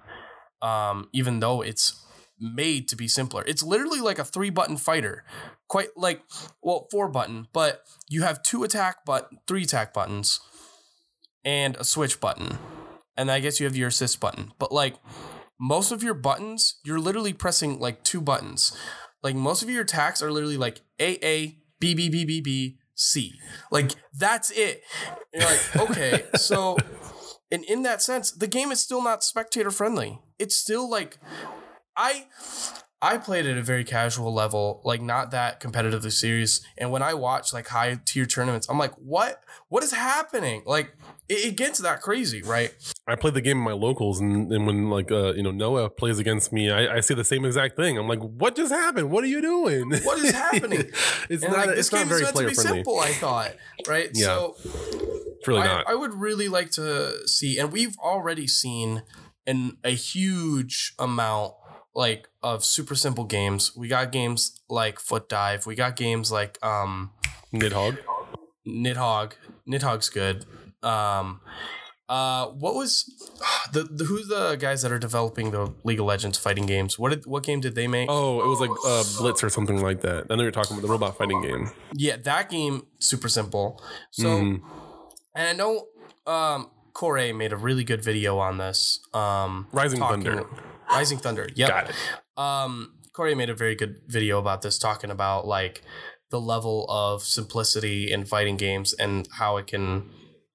Um, 0.63 1.09
even 1.13 1.41
though 1.41 1.61
it's 1.61 2.03
made 2.39 2.87
to 2.87 2.95
be 2.95 3.07
simpler. 3.07 3.43
It's 3.45 3.61
literally 3.61 3.99
like 3.99 4.17
a 4.17 4.25
three 4.25 4.49
button 4.49 4.75
fighter. 4.77 5.23
Quite 5.69 5.89
like 5.95 6.23
well, 6.63 6.87
four 6.89 7.07
button, 7.07 7.45
but 7.53 7.83
you 8.09 8.23
have 8.23 8.41
two 8.41 8.63
attack 8.63 9.05
but 9.05 9.29
three 9.47 9.61
attack 9.61 9.93
buttons 9.93 10.39
and 11.45 11.75
a 11.75 11.83
switch 11.83 12.19
button. 12.19 12.57
And 13.15 13.29
I 13.29 13.39
guess 13.39 13.59
you 13.59 13.67
have 13.67 13.77
your 13.77 13.89
assist 13.89 14.19
button. 14.19 14.53
But 14.57 14.71
like 14.71 14.95
most 15.59 15.91
of 15.91 16.01
your 16.01 16.15
buttons, 16.15 16.79
you're 16.83 16.99
literally 16.99 17.33
pressing 17.33 17.79
like 17.79 18.03
two 18.03 18.21
buttons. 18.21 18.75
Like 19.21 19.35
most 19.35 19.61
of 19.61 19.69
your 19.69 19.83
attacks 19.83 20.23
are 20.23 20.31
literally 20.31 20.57
like 20.57 20.81
A 20.99 21.23
A 21.23 21.59
B 21.79 21.93
B 21.93 22.09
B 22.09 22.25
B 22.25 22.41
B 22.41 22.79
C. 22.97 23.39
Like 23.71 23.91
that's 24.13 24.51
it. 24.51 24.83
And 25.33 25.41
you're 25.41 25.51
like, 25.51 25.75
okay, 25.91 26.23
so 26.35 26.77
and 27.51 27.63
in 27.63 27.83
that 27.83 28.01
sense, 28.01 28.31
the 28.31 28.47
game 28.47 28.71
is 28.71 28.81
still 28.81 29.01
not 29.01 29.23
spectator 29.23 29.71
friendly. 29.71 30.19
It's 30.37 30.57
still 30.57 30.89
like 30.89 31.17
I 31.95 32.25
I 33.01 33.17
played 33.19 33.45
at 33.45 33.57
a 33.57 33.61
very 33.61 33.83
casual 33.83 34.33
level, 34.33 34.81
like 34.83 35.01
not 35.01 35.31
that 35.31 35.61
competitively 35.61 36.11
serious. 36.11 36.61
And 36.77 36.91
when 36.91 37.03
I 37.03 37.13
watch 37.13 37.53
like 37.53 37.67
high 37.67 37.99
tier 38.05 38.25
tournaments, 38.25 38.67
I'm 38.69 38.79
like, 38.79 38.93
what? 38.95 39.43
What 39.69 39.83
is 39.83 39.93
happening? 39.93 40.63
Like 40.65 40.95
it, 41.29 41.45
it 41.45 41.57
gets 41.57 41.79
that 41.79 42.01
crazy, 42.01 42.41
right? 42.41 42.73
I 43.09 43.15
play 43.15 43.31
the 43.31 43.39
game 43.39 43.57
in 43.57 43.63
my 43.63 43.71
locals, 43.71 44.19
and, 44.19 44.51
and 44.51 44.67
when 44.67 44.89
like 44.89 45.11
uh, 45.11 45.33
you 45.33 45.41
know 45.41 45.51
Noah 45.51 45.89
plays 45.89 46.19
against 46.19 46.51
me, 46.51 46.69
I, 46.69 46.97
I 46.97 46.99
see 46.99 47.13
the 47.13 47.23
same 47.23 47.45
exact 47.45 47.77
thing. 47.77 47.97
I'm 47.97 48.07
like, 48.07 48.19
what 48.19 48.55
just 48.55 48.71
happened? 48.71 49.09
What 49.09 49.23
are 49.23 49.27
you 49.27 49.41
doing? 49.41 49.91
What 50.03 50.19
is 50.19 50.31
happening? 50.31 50.91
it's 51.29 51.43
and 51.43 51.53
not. 51.53 51.67
Like, 51.67 51.77
it's 51.77 51.91
not 51.91 52.07
very 52.07 52.25
player 52.25 52.49
friendly. 52.49 52.79
Simple, 52.79 52.99
I 52.99 53.11
thought, 53.13 53.55
right? 53.87 54.09
Yeah. 54.13 54.25
So 54.25 54.55
it's 54.65 55.47
really 55.47 55.61
I, 55.61 55.67
not. 55.67 55.89
I 55.89 55.95
would 55.95 56.13
really 56.13 56.49
like 56.49 56.71
to 56.71 57.27
see, 57.27 57.57
and 57.57 57.71
we've 57.71 57.97
already 57.99 58.45
seen 58.45 59.03
in 59.45 59.77
a 59.85 59.91
huge 59.91 60.93
amount 60.99 61.53
like 61.95 62.27
of 62.43 62.63
super 62.63 62.93
simple 62.93 63.23
games. 63.23 63.75
We 63.75 63.87
got 63.87 64.11
games 64.11 64.59
like 64.69 64.99
Foot 64.99 65.29
Dive. 65.29 65.65
We 65.65 65.75
got 65.75 65.95
games 65.95 66.31
like 66.31 66.63
um 66.63 67.11
Nidhogg. 67.53 67.99
Nidhogg. 68.67 69.31
Nidhogg's 69.67 70.09
good. 70.09 70.45
Um 70.83 71.39
Uh, 72.09 72.47
what 72.47 72.73
was 72.75 73.03
the, 73.73 73.83
the 73.83 74.05
who's 74.05 74.27
the 74.27 74.55
guys 74.55 74.81
that 74.81 74.91
are 74.91 74.99
developing 74.99 75.51
the 75.51 75.73
League 75.83 75.99
of 75.99 76.05
Legends 76.05 76.37
fighting 76.37 76.65
games? 76.65 76.97
What 76.97 77.09
did 77.09 77.25
what 77.25 77.43
game 77.43 77.59
did 77.59 77.75
they 77.75 77.87
make? 77.87 78.09
Oh, 78.09 78.41
it 78.41 78.47
was 78.47 78.59
like 78.59 78.71
uh, 78.85 79.03
Blitz 79.21 79.43
or 79.43 79.49
something 79.49 79.81
like 79.81 80.01
that. 80.01 80.25
I 80.29 80.35
know 80.35 80.43
you're 80.43 80.51
talking 80.51 80.77
about 80.77 80.85
the 80.85 80.91
robot 80.91 81.17
fighting 81.17 81.41
game. 81.41 81.71
Yeah, 81.93 82.17
that 82.17 82.49
game 82.49 82.87
super 82.99 83.27
simple. 83.29 83.81
So, 84.11 84.25
Mhm. 84.25 84.61
and 85.35 85.47
I 85.49 85.53
know 85.53 85.87
um, 86.25 86.71
Corey 86.93 87.31
made 87.33 87.53
a 87.53 87.57
really 87.57 87.83
good 87.83 88.03
video 88.03 88.37
on 88.37 88.57
this. 88.57 88.99
Um, 89.13 89.67
Rising 89.71 89.99
talking- 89.99 90.23
Thunder. 90.23 90.45
Rising 90.89 91.17
Thunder. 91.17 91.49
Yep. 91.55 91.69
Got 91.69 91.89
it. 91.89 91.95
Um, 92.41 92.93
Corey 93.13 93.35
made 93.35 93.49
a 93.49 93.55
very 93.55 93.75
good 93.75 94.01
video 94.07 94.39
about 94.39 94.61
this, 94.61 94.77
talking 94.79 95.09
about 95.09 95.45
like 95.47 95.81
the 96.29 96.39
level 96.39 96.85
of 96.89 97.23
simplicity 97.23 98.11
in 98.11 98.25
fighting 98.25 98.57
games 98.57 98.93
and 98.93 99.27
how 99.33 99.57
it 99.57 99.67
can 99.67 100.09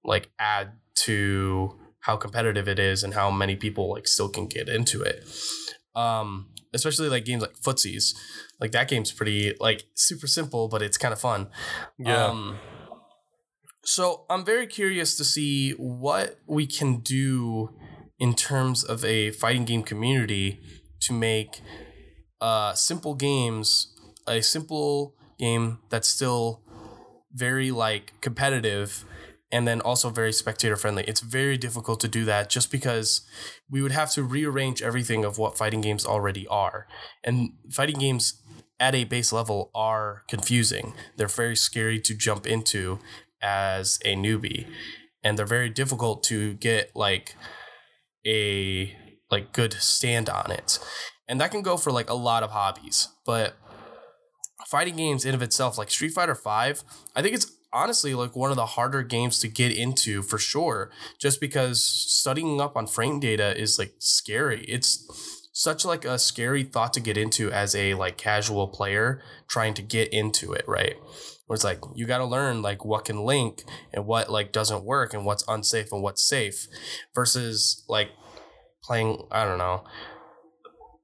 like 0.05 0.30
add 0.38 0.72
to 0.95 1.78
how 2.01 2.16
competitive 2.16 2.68
it 2.68 2.78
is 2.78 3.03
and 3.03 3.14
how 3.14 3.30
many 3.30 3.57
people 3.57 3.90
like 3.90 4.07
still 4.07 4.28
can 4.28 4.47
get 4.47 4.68
into 4.68 5.03
it. 5.03 5.24
Um, 5.95 6.49
especially 6.74 7.09
like 7.09 7.24
games 7.24 7.43
like 7.43 7.55
footsies. 7.55 8.14
Like 8.61 8.72
that 8.72 8.88
game's 8.88 9.12
pretty 9.12 9.55
like 9.61 9.84
super 9.95 10.26
simple, 10.26 10.68
but 10.68 10.82
it's 10.82 10.99
kind 10.99 11.12
of 11.12 11.20
fun. 11.20 11.49
Yeah. 11.99 12.26
Um, 12.26 12.59
so 13.84 14.24
I'm 14.30 14.45
very 14.45 14.66
curious 14.66 15.16
to 15.16 15.24
see 15.24 15.72
what 15.72 16.38
we 16.47 16.66
can 16.66 16.99
do 17.01 17.70
in 18.18 18.34
terms 18.34 18.84
of 18.84 19.05
a 19.05 19.32
fighting 19.32 19.64
game 19.64 19.82
community 19.82 20.61
to 21.01 21.12
make 21.12 21.61
uh, 22.40 22.74
simple 22.74 23.14
games 23.14 23.88
a 24.26 24.40
simple 24.40 25.14
game 25.38 25.78
that's 25.90 26.09
still 26.09 26.62
very 27.32 27.70
like 27.70 28.12
competitive 28.20 29.05
and 29.53 29.68
then 29.68 29.82
also 29.82 30.09
very 30.09 30.32
spectator 30.32 30.76
friendly. 30.76 31.05
It's 31.05 31.20
very 31.20 31.59
difficult 31.59 32.00
to 32.00 32.09
do 32.09 32.24
that 32.24 32.48
just 32.48 32.72
because 32.72 33.20
we 33.70 33.82
would 33.82 33.92
have 33.92 34.11
to 34.12 34.22
rearrange 34.22 34.80
everything 34.80 35.24
of 35.24 35.36
what 35.36 35.59
fighting 35.59 35.82
games 35.82 36.07
already 36.07 36.46
are. 36.48 36.86
And 37.22 37.50
fighting 37.70 37.98
games 37.98 38.42
at 38.80 38.94
a 38.94 39.05
base 39.05 39.30
level 39.30 39.70
are 39.74 40.22
confusing. 40.26 40.94
They're 41.16 41.28
very 41.28 41.55
scary 41.55 42.00
to 42.00 42.14
jump 42.14 42.46
into 42.46 42.98
as 43.42 43.98
a 44.07 44.16
newbie. 44.16 44.66
And 45.22 45.38
they're 45.38 45.46
very 45.46 45.68
difficult 45.68 46.24
to 46.24 46.55
get 46.55 46.90
like 46.96 47.36
a 48.26 48.96
like 49.30 49.53
good 49.53 49.74
stand 49.74 50.30
on 50.30 50.50
it. 50.50 50.78
And 51.28 51.40
that 51.40 51.50
can 51.50 51.62
go 51.62 51.76
for 51.76 51.92
like 51.92 52.09
a 52.09 52.14
lot 52.14 52.42
of 52.42 52.50
hobbies. 52.50 53.09
But 53.26 53.55
fighting 54.66 54.96
games 54.96 55.24
in 55.26 55.34
of 55.34 55.42
itself, 55.42 55.76
like 55.76 55.90
Street 55.90 56.12
Fighter 56.12 56.34
Five, 56.34 56.82
I 57.14 57.22
think 57.22 57.34
it's 57.34 57.46
honestly 57.72 58.14
like 58.14 58.36
one 58.36 58.50
of 58.50 58.56
the 58.56 58.66
harder 58.66 59.02
games 59.02 59.38
to 59.40 59.48
get 59.48 59.72
into 59.72 60.22
for 60.22 60.38
sure. 60.38 60.90
Just 61.18 61.40
because 61.40 61.82
studying 61.82 62.60
up 62.60 62.76
on 62.76 62.86
frame 62.86 63.20
data 63.20 63.58
is 63.58 63.78
like 63.78 63.94
scary. 63.98 64.64
It's 64.68 65.06
such 65.52 65.84
like 65.84 66.04
a 66.04 66.18
scary 66.18 66.64
thought 66.64 66.92
to 66.94 67.00
get 67.00 67.16
into 67.16 67.50
as 67.52 67.74
a 67.74 67.94
like 67.94 68.16
casual 68.16 68.68
player 68.68 69.22
trying 69.48 69.74
to 69.74 69.82
get 69.82 70.12
into 70.12 70.52
it, 70.52 70.64
right? 70.66 70.96
Where 71.46 71.54
it's 71.54 71.64
like 71.64 71.80
you 71.94 72.06
got 72.06 72.18
to 72.18 72.24
learn 72.24 72.62
like 72.62 72.84
what 72.84 73.04
can 73.04 73.24
link 73.24 73.64
and 73.92 74.06
what 74.06 74.30
like 74.30 74.52
doesn't 74.52 74.84
work 74.84 75.12
and 75.12 75.24
what's 75.24 75.44
unsafe 75.48 75.92
and 75.92 76.02
what's 76.02 76.22
safe 76.22 76.66
versus 77.14 77.84
like 77.88 78.10
playing 78.82 79.26
I 79.30 79.44
don't 79.44 79.58
know 79.58 79.84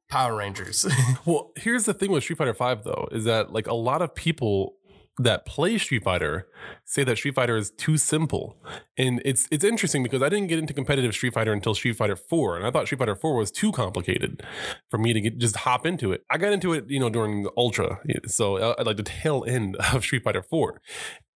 Power 0.09 0.35
Rangers. 0.37 0.87
Well, 1.27 1.53
here's 1.57 1.85
the 1.85 1.93
thing 1.93 2.11
with 2.11 2.23
Street 2.23 2.39
Fighter 2.39 2.55
Five 2.55 2.85
though, 2.85 3.09
is 3.13 3.25
that 3.25 3.53
like 3.53 3.67
a 3.67 3.75
lot 3.75 4.01
of 4.01 4.15
people 4.15 4.77
that 5.19 5.45
play 5.45 5.79
Street 5.79 6.05
Fighter 6.05 6.47
say 6.85 7.05
that 7.05 7.17
Street 7.17 7.35
Fighter 7.35 7.57
is 7.57 7.71
too 7.71 7.97
simple. 7.97 8.57
And 8.97 9.21
it's 9.25 9.49
it's 9.51 9.65
interesting 9.65 10.03
because 10.03 10.23
I 10.23 10.29
didn't 10.29 10.47
get 10.49 10.59
into 10.59 10.73
competitive 10.73 11.15
Street 11.15 11.35
Fighter 11.35 11.53
until 11.53 11.75
Street 11.75 11.97
Fighter 11.97 12.17
4 12.17 12.57
and 12.57 12.67
I 12.67 12.71
thought 12.71 12.87
Street 12.87 12.99
Fighter 12.99 13.17
4 13.17 13.37
was 13.37 13.51
too 13.51 13.73
complicated 13.73 14.43
for 14.91 14.99
me 14.99 15.13
to 15.13 15.21
get 15.21 15.39
just 15.39 15.57
hop 15.57 15.85
into 15.85 16.13
it. 16.13 16.25
I 16.31 16.39
got 16.39 16.53
into 16.53 16.73
it, 16.73 16.85
you 16.89 17.01
know, 17.01 17.11
during 17.11 17.43
the 17.43 17.53
Ultra, 17.57 18.01
so 18.27 18.57
uh, 18.57 18.83
like 18.85 18.97
the 18.97 19.03
tail 19.03 19.45
end 19.47 19.77
of 19.93 20.05
Street 20.05 20.23
Fighter 20.23 20.43
4. 20.43 20.81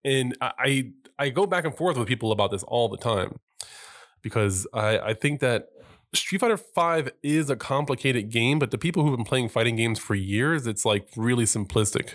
And 0.05 0.37
I 0.41 0.53
I, 0.59 0.93
I 1.19 1.29
go 1.31 1.47
back 1.47 1.65
and 1.65 1.77
forth 1.77 1.97
with 1.97 2.09
people 2.09 2.33
about 2.33 2.51
this 2.51 2.63
all 2.65 2.89
the 2.89 2.97
time 2.97 3.39
because 4.23 4.67
I 4.73 4.99
I 4.99 5.15
think 5.15 5.41
that 5.41 5.69
Street 6.15 6.41
Fighter 6.41 6.59
5 6.59 7.11
is 7.23 7.49
a 7.49 7.57
complicated 7.57 8.31
game, 8.31 8.59
but 8.59 8.71
the 8.71 8.79
people 8.79 9.03
who've 9.03 9.17
been 9.17 9.25
playing 9.25 9.49
fighting 9.49 9.77
games 9.77 9.99
for 9.99 10.15
years, 10.15 10.67
it's 10.67 10.85
like 10.85 11.09
really 11.17 11.45
simplistic. 11.45 12.15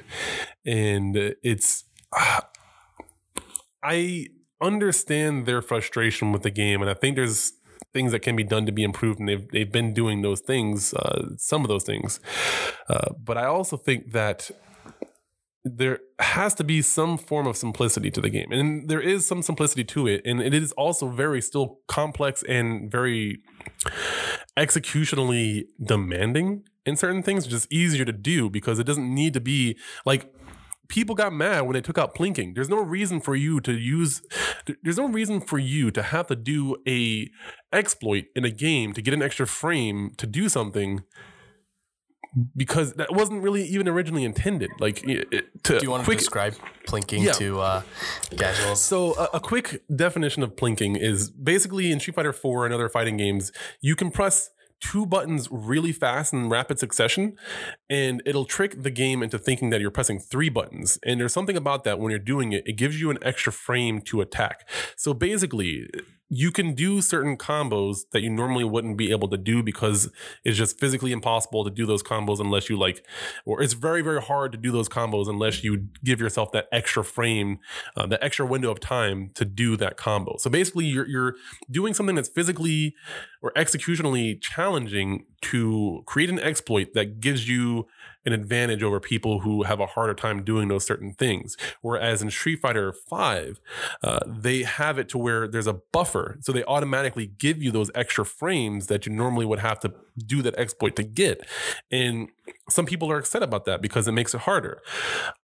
And 0.65 1.15
it's 1.43 1.83
I 3.83 4.27
understand 4.61 5.45
their 5.45 5.61
frustration 5.61 6.31
with 6.31 6.41
the 6.41 6.49
game 6.49 6.81
and 6.81 6.89
I 6.89 6.95
think 6.95 7.15
there's 7.15 7.53
things 7.93 8.11
that 8.11 8.19
can 8.19 8.35
be 8.35 8.43
done 8.43 8.65
to 8.65 8.71
be 8.71 8.83
improved 8.83 9.19
and 9.19 9.29
they've 9.29 9.47
they've 9.51 9.71
been 9.71 9.93
doing 9.93 10.21
those 10.21 10.41
things, 10.41 10.93
uh, 10.93 11.29
some 11.37 11.63
of 11.63 11.67
those 11.67 11.83
things. 11.83 12.19
Uh, 12.89 13.13
but 13.23 13.37
I 13.37 13.45
also 13.45 13.77
think 13.77 14.11
that 14.11 14.51
there 15.75 15.99
has 16.19 16.53
to 16.55 16.63
be 16.63 16.81
some 16.81 17.17
form 17.17 17.47
of 17.47 17.57
simplicity 17.57 18.11
to 18.11 18.21
the 18.21 18.29
game. 18.29 18.51
And 18.51 18.89
there 18.89 19.01
is 19.01 19.27
some 19.27 19.41
simplicity 19.41 19.83
to 19.85 20.07
it 20.07 20.21
and 20.25 20.41
it 20.41 20.53
is 20.53 20.71
also 20.73 21.09
very 21.09 21.41
still 21.41 21.79
complex 21.87 22.43
and 22.43 22.91
very 22.91 23.39
executionally 24.57 25.65
demanding 25.83 26.63
in 26.85 26.95
certain 26.95 27.21
things 27.21 27.45
which 27.45 27.53
is 27.53 27.67
easier 27.69 28.05
to 28.05 28.11
do 28.13 28.49
because 28.49 28.79
it 28.79 28.85
doesn't 28.85 29.13
need 29.13 29.33
to 29.33 29.41
be 29.41 29.77
like 30.05 30.33
people 30.87 31.15
got 31.15 31.33
mad 31.33 31.61
when 31.61 31.73
they 31.73 31.81
took 31.81 31.97
out 31.97 32.15
plinking. 32.15 32.55
There's 32.55 32.69
no 32.69 32.81
reason 32.81 33.19
for 33.19 33.35
you 33.35 33.59
to 33.61 33.73
use 33.73 34.21
there's 34.83 34.97
no 34.97 35.07
reason 35.07 35.41
for 35.41 35.59
you 35.59 35.91
to 35.91 36.01
have 36.01 36.27
to 36.27 36.35
do 36.35 36.77
a 36.87 37.29
exploit 37.71 38.25
in 38.35 38.45
a 38.45 38.51
game 38.51 38.93
to 38.93 39.01
get 39.01 39.13
an 39.13 39.21
extra 39.21 39.45
frame 39.45 40.11
to 40.17 40.25
do 40.25 40.49
something 40.49 41.03
because 42.55 42.93
that 42.93 43.13
wasn't 43.13 43.41
really 43.41 43.63
even 43.65 43.87
originally 43.87 44.23
intended 44.23 44.69
like 44.79 45.03
it, 45.07 45.63
to 45.63 45.79
Do 45.79 45.85
you 45.85 45.91
want 45.91 46.01
to 46.01 46.05
quick 46.05 46.19
describe 46.19 46.55
plinking 46.87 47.23
Yeah. 47.23 47.31
to 47.33 47.59
uh, 47.61 47.81
casuals? 48.37 48.81
so 48.81 49.13
a, 49.15 49.29
a 49.35 49.39
quick 49.39 49.81
definition 49.95 50.43
of 50.43 50.55
plinking 50.55 50.97
is 50.99 51.29
basically 51.29 51.91
in 51.91 51.99
Street 51.99 52.15
Fighter 52.15 52.33
4 52.33 52.65
and 52.65 52.73
other 52.73 52.89
fighting 52.89 53.17
games, 53.17 53.51
you 53.81 53.95
can 53.95 54.11
press 54.11 54.49
two 54.79 55.07
buttons 55.07 55.47
really 55.49 55.91
fast 55.91 56.31
in 56.33 56.49
rapid 56.49 56.77
succession 56.77 57.35
and 57.89 58.21
it'll 58.27 58.45
trick 58.45 58.83
the 58.83 58.91
game 58.91 59.23
into 59.23 59.39
thinking 59.39 59.71
that 59.71 59.81
you're 59.81 59.89
pressing 59.89 60.19
three 60.19 60.49
buttons. 60.49 60.99
And 61.03 61.19
there's 61.19 61.33
something 61.33 61.57
about 61.57 61.83
that 61.85 61.97
when 61.97 62.11
you're 62.11 62.19
doing 62.19 62.53
it, 62.53 62.63
it 62.67 62.73
gives 62.73 63.01
you 63.01 63.09
an 63.09 63.17
extra 63.23 63.51
frame 63.51 64.01
to 64.01 64.21
attack. 64.21 64.69
So 64.95 65.15
basically, 65.15 65.89
you 66.29 66.51
can 66.51 66.73
do 66.73 67.01
certain 67.01 67.37
combos 67.37 67.99
that 68.11 68.21
you 68.21 68.29
normally 68.29 68.63
wouldn't 68.63 68.97
be 68.97 69.11
able 69.11 69.29
to 69.29 69.37
do 69.37 69.63
because 69.63 70.11
it's 70.43 70.57
just 70.57 70.77
physically 70.79 71.11
impossible 71.11 71.63
to 71.63 71.69
do 71.69 71.85
those 71.85 72.03
combos 72.03 72.39
unless 72.39 72.69
you 72.69 72.77
like, 72.77 73.05
or 73.45 73.61
it's 73.61 73.73
very, 73.73 74.01
very 74.01 74.21
hard 74.21 74.51
to 74.51 74.57
do 74.57 74.71
those 74.71 74.89
combos 74.89 75.29
unless 75.29 75.63
you 75.63 75.87
give 76.03 76.19
yourself 76.19 76.51
that 76.51 76.67
extra 76.71 77.03
frame, 77.03 77.59
uh, 77.95 78.05
that 78.07 78.21
extra 78.21 78.45
window 78.45 78.69
of 78.69 78.79
time 78.79 79.31
to 79.35 79.45
do 79.45 79.77
that 79.77 79.95
combo. 79.95 80.35
So 80.37 80.49
basically, 80.49 80.85
you're, 80.85 81.07
you're 81.07 81.35
doing 81.71 81.93
something 81.93 82.15
that's 82.15 82.29
physically 82.29 82.93
or 83.41 83.53
executionally 83.55 84.41
challenging 84.41 85.25
to 85.43 86.03
create 86.05 86.29
an 86.29 86.39
exploit 86.39 86.93
that 86.93 87.21
gives 87.21 87.47
you 87.47 87.87
an 88.27 88.33
advantage 88.33 88.83
over 88.83 88.99
people 88.99 89.39
who 89.39 89.63
have 89.63 89.79
a 89.79 89.85
harder 89.85 90.13
time 90.13 90.43
doing 90.43 90.67
those 90.67 90.85
certain 90.85 91.13
things. 91.13 91.55
Whereas 91.81 92.21
in 92.21 92.29
Street 92.29 92.59
Fighter 92.59 92.91
5, 92.91 93.61
uh, 94.03 94.19
they 94.27 94.63
have 94.63 94.99
it 94.99 95.07
to 95.09 95.17
where 95.17 95.47
there's 95.47 95.65
a 95.65 95.79
buffer. 95.93 96.37
So 96.41 96.51
they 96.51 96.65
automatically 96.65 97.25
give 97.25 97.63
you 97.63 97.71
those 97.71 97.89
extra 97.95 98.25
frames 98.25 98.87
that 98.87 99.05
you 99.05 99.13
normally 99.13 99.45
would 99.45 99.59
have 99.59 99.79
to 99.79 99.93
do 100.17 100.41
that 100.41 100.55
exploit 100.55 100.97
to 100.97 101.03
get. 101.03 101.47
And 101.89 102.27
some 102.69 102.85
people 102.85 103.09
are 103.09 103.17
upset 103.17 103.43
about 103.43 103.63
that 103.63 103.81
because 103.81 104.09
it 104.09 104.11
makes 104.11 104.33
it 104.33 104.41
harder 104.41 104.81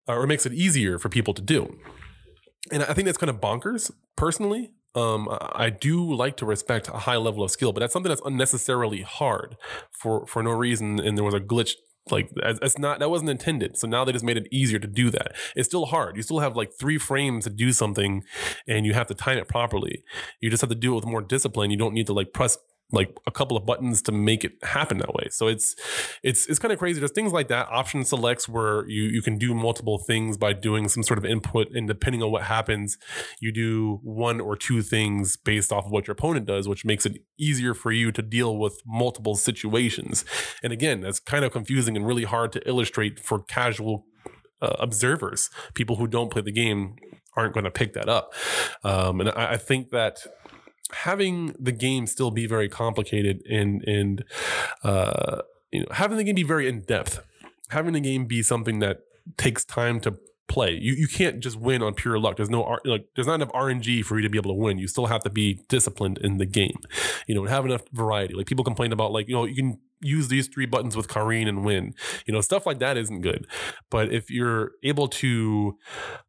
uh, 0.09 0.15
or 0.15 0.27
makes 0.27 0.45
it 0.45 0.51
easier 0.51 0.99
for 0.99 1.07
people 1.07 1.33
to 1.35 1.41
do. 1.41 1.79
And 2.69 2.83
I 2.83 2.93
think 2.93 3.05
that's 3.05 3.17
kind 3.17 3.29
of 3.29 3.39
bonkers 3.39 3.91
personally. 4.17 4.71
Um, 4.95 5.27
I 5.31 5.69
do 5.69 6.13
like 6.13 6.37
to 6.37 6.45
respect 6.45 6.89
a 6.89 6.99
high 6.99 7.15
level 7.15 7.43
of 7.43 7.49
skill, 7.49 7.71
but 7.71 7.79
that's 7.79 7.93
something 7.93 8.09
that's 8.09 8.21
unnecessarily 8.25 9.01
hard 9.01 9.57
for 9.89 10.27
for 10.27 10.43
no 10.43 10.51
reason. 10.51 10.99
And 10.99 11.17
there 11.17 11.25
was 11.25 11.33
a 11.33 11.39
glitch 11.39 11.71
like 12.11 12.29
that's 12.35 12.77
not 12.77 12.99
that 12.99 13.09
wasn't 13.09 13.29
intended. 13.29 13.77
So 13.77 13.87
now 13.87 14.03
they 14.03 14.11
just 14.11 14.25
made 14.25 14.37
it 14.37 14.47
easier 14.51 14.79
to 14.79 14.87
do 14.87 15.09
that. 15.11 15.35
It's 15.55 15.67
still 15.67 15.85
hard. 15.85 16.17
You 16.17 16.23
still 16.23 16.39
have 16.39 16.55
like 16.55 16.71
three 16.77 16.97
frames 16.97 17.45
to 17.45 17.49
do 17.49 17.71
something, 17.71 18.23
and 18.67 18.85
you 18.85 18.93
have 18.93 19.07
to 19.07 19.13
time 19.13 19.37
it 19.37 19.47
properly. 19.47 20.03
You 20.41 20.49
just 20.49 20.61
have 20.61 20.69
to 20.69 20.75
do 20.75 20.93
it 20.93 20.95
with 20.95 21.05
more 21.05 21.21
discipline. 21.21 21.71
You 21.71 21.77
don't 21.77 21.93
need 21.93 22.07
to 22.07 22.13
like 22.13 22.33
press 22.33 22.57
like 22.91 23.15
a 23.25 23.31
couple 23.31 23.57
of 23.57 23.65
buttons 23.65 24.01
to 24.03 24.11
make 24.11 24.43
it 24.43 24.53
happen 24.63 24.99
that 24.99 25.13
way. 25.13 25.27
So 25.31 25.47
it's 25.47 25.75
it's 26.21 26.45
it's 26.47 26.59
kind 26.59 26.71
of 26.71 26.79
crazy. 26.79 26.99
There's 26.99 27.11
things 27.11 27.33
like 27.33 27.47
that. 27.47 27.67
Option 27.69 28.05
selects 28.05 28.47
where 28.47 28.87
you 28.87 29.03
you 29.03 29.21
can 29.21 29.37
do 29.37 29.53
multiple 29.53 29.97
things 29.97 30.37
by 30.37 30.53
doing 30.53 30.87
some 30.87 31.03
sort 31.03 31.17
of 31.17 31.25
input, 31.25 31.69
and 31.73 31.87
depending 31.87 32.21
on 32.21 32.31
what 32.31 32.43
happens, 32.43 32.97
you 33.39 33.51
do 33.51 33.99
one 34.03 34.39
or 34.39 34.55
two 34.55 34.81
things 34.81 35.35
based 35.37 35.71
off 35.71 35.85
of 35.85 35.91
what 35.91 36.07
your 36.07 36.13
opponent 36.13 36.45
does, 36.45 36.67
which 36.67 36.85
makes 36.85 37.05
it 37.05 37.23
easier 37.39 37.73
for 37.73 37.91
you 37.91 38.11
to 38.11 38.21
deal 38.21 38.57
with 38.57 38.79
multiple 38.85 39.35
situations. 39.35 40.23
And 40.61 40.71
again, 40.71 41.01
that's 41.01 41.19
kind 41.19 41.43
of 41.43 41.51
confusing 41.51 41.97
and 41.97 42.05
really 42.05 42.25
hard 42.25 42.51
to 42.53 42.67
illustrate 42.67 43.19
for 43.19 43.43
casual 43.43 44.05
uh, 44.61 44.75
observers. 44.79 45.49
People 45.73 45.95
who 45.95 46.07
don't 46.07 46.29
play 46.29 46.41
the 46.41 46.51
game 46.51 46.95
aren't 47.35 47.53
going 47.53 47.63
to 47.63 47.71
pick 47.71 47.93
that 47.93 48.07
up. 48.07 48.33
Um, 48.83 49.19
and 49.19 49.29
I, 49.29 49.53
I 49.53 49.57
think 49.57 49.89
that 49.89 50.19
having 50.91 51.55
the 51.59 51.71
game 51.71 52.07
still 52.07 52.31
be 52.31 52.45
very 52.45 52.69
complicated 52.69 53.43
and 53.49 53.83
and 53.87 54.23
uh, 54.83 55.41
you 55.71 55.81
know 55.81 55.87
having 55.91 56.17
the 56.17 56.23
game 56.23 56.35
be 56.35 56.43
very 56.43 56.67
in 56.67 56.81
depth, 56.81 57.25
having 57.69 57.93
the 57.93 57.99
game 57.99 58.25
be 58.25 58.43
something 58.43 58.79
that 58.79 59.01
takes 59.37 59.63
time 59.63 59.99
to 60.01 60.17
play. 60.47 60.71
You 60.71 60.93
you 60.93 61.07
can't 61.07 61.39
just 61.39 61.57
win 61.57 61.81
on 61.81 61.93
pure 61.93 62.19
luck. 62.19 62.37
There's 62.37 62.49
no 62.49 62.77
like 62.85 63.07
there's 63.15 63.27
not 63.27 63.35
enough 63.35 63.51
RNG 63.53 64.03
for 64.05 64.17
you 64.17 64.23
to 64.23 64.29
be 64.29 64.37
able 64.37 64.51
to 64.51 64.59
win. 64.59 64.77
You 64.77 64.87
still 64.87 65.07
have 65.07 65.23
to 65.23 65.29
be 65.29 65.59
disciplined 65.67 66.19
in 66.19 66.37
the 66.37 66.45
game. 66.45 66.79
You 67.27 67.35
know, 67.35 67.41
and 67.41 67.49
have 67.49 67.65
enough 67.65 67.83
variety. 67.91 68.33
Like 68.33 68.47
people 68.47 68.63
complain 68.63 68.91
about 68.91 69.11
like 69.11 69.27
you 69.27 69.35
know 69.35 69.45
you 69.45 69.55
can 69.55 69.79
use 70.01 70.27
these 70.27 70.47
three 70.47 70.65
buttons 70.65 70.95
with 70.95 71.07
Karin 71.07 71.47
and 71.47 71.63
win. 71.63 71.93
You 72.25 72.33
know, 72.33 72.41
stuff 72.41 72.65
like 72.65 72.79
that 72.79 72.97
isn't 72.97 73.21
good. 73.21 73.47
But 73.89 74.11
if 74.11 74.29
you're 74.29 74.71
able 74.83 75.07
to 75.07 75.77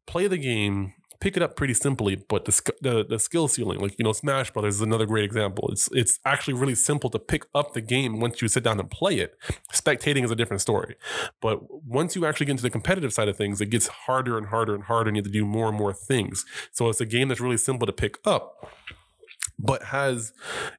play 0.05 0.27
the 0.27 0.37
game 0.37 0.93
pick 1.19 1.37
it 1.37 1.43
up 1.43 1.55
pretty 1.55 1.73
simply, 1.73 2.15
but 2.15 2.45
the, 2.45 2.73
the, 2.81 3.05
the 3.05 3.19
skill 3.19 3.47
ceiling, 3.47 3.79
like 3.79 3.97
you 3.97 4.05
know, 4.05 4.13
Smash 4.13 4.51
Brothers 4.51 4.75
is 4.75 4.81
another 4.81 5.05
great 5.05 5.23
example. 5.23 5.69
It's 5.71 5.89
it's 5.91 6.19
actually 6.25 6.53
really 6.53 6.75
simple 6.75 7.09
to 7.09 7.19
pick 7.19 7.45
up 7.53 7.73
the 7.73 7.81
game 7.81 8.19
once 8.19 8.41
you 8.41 8.47
sit 8.47 8.63
down 8.63 8.79
and 8.79 8.89
play 8.89 9.15
it. 9.19 9.37
Spectating 9.73 10.23
is 10.23 10.31
a 10.31 10.35
different 10.35 10.61
story, 10.61 10.95
but 11.41 11.59
once 11.85 12.15
you 12.15 12.25
actually 12.25 12.45
get 12.47 12.51
into 12.51 12.63
the 12.63 12.69
competitive 12.69 13.13
side 13.13 13.27
of 13.27 13.37
things, 13.37 13.61
it 13.61 13.69
gets 13.69 13.87
harder 13.87 14.37
and 14.37 14.47
harder 14.47 14.75
and 14.75 14.85
harder, 14.85 15.09
and 15.09 15.17
you 15.17 15.21
have 15.21 15.31
to 15.31 15.31
do 15.31 15.45
more 15.45 15.67
and 15.67 15.77
more 15.77 15.93
things. 15.93 16.45
So 16.71 16.89
it's 16.89 17.01
a 17.01 17.05
game 17.05 17.27
that's 17.27 17.41
really 17.41 17.57
simple 17.57 17.85
to 17.85 17.93
pick 17.93 18.17
up 18.25 18.69
but 19.57 19.83
has 19.83 20.33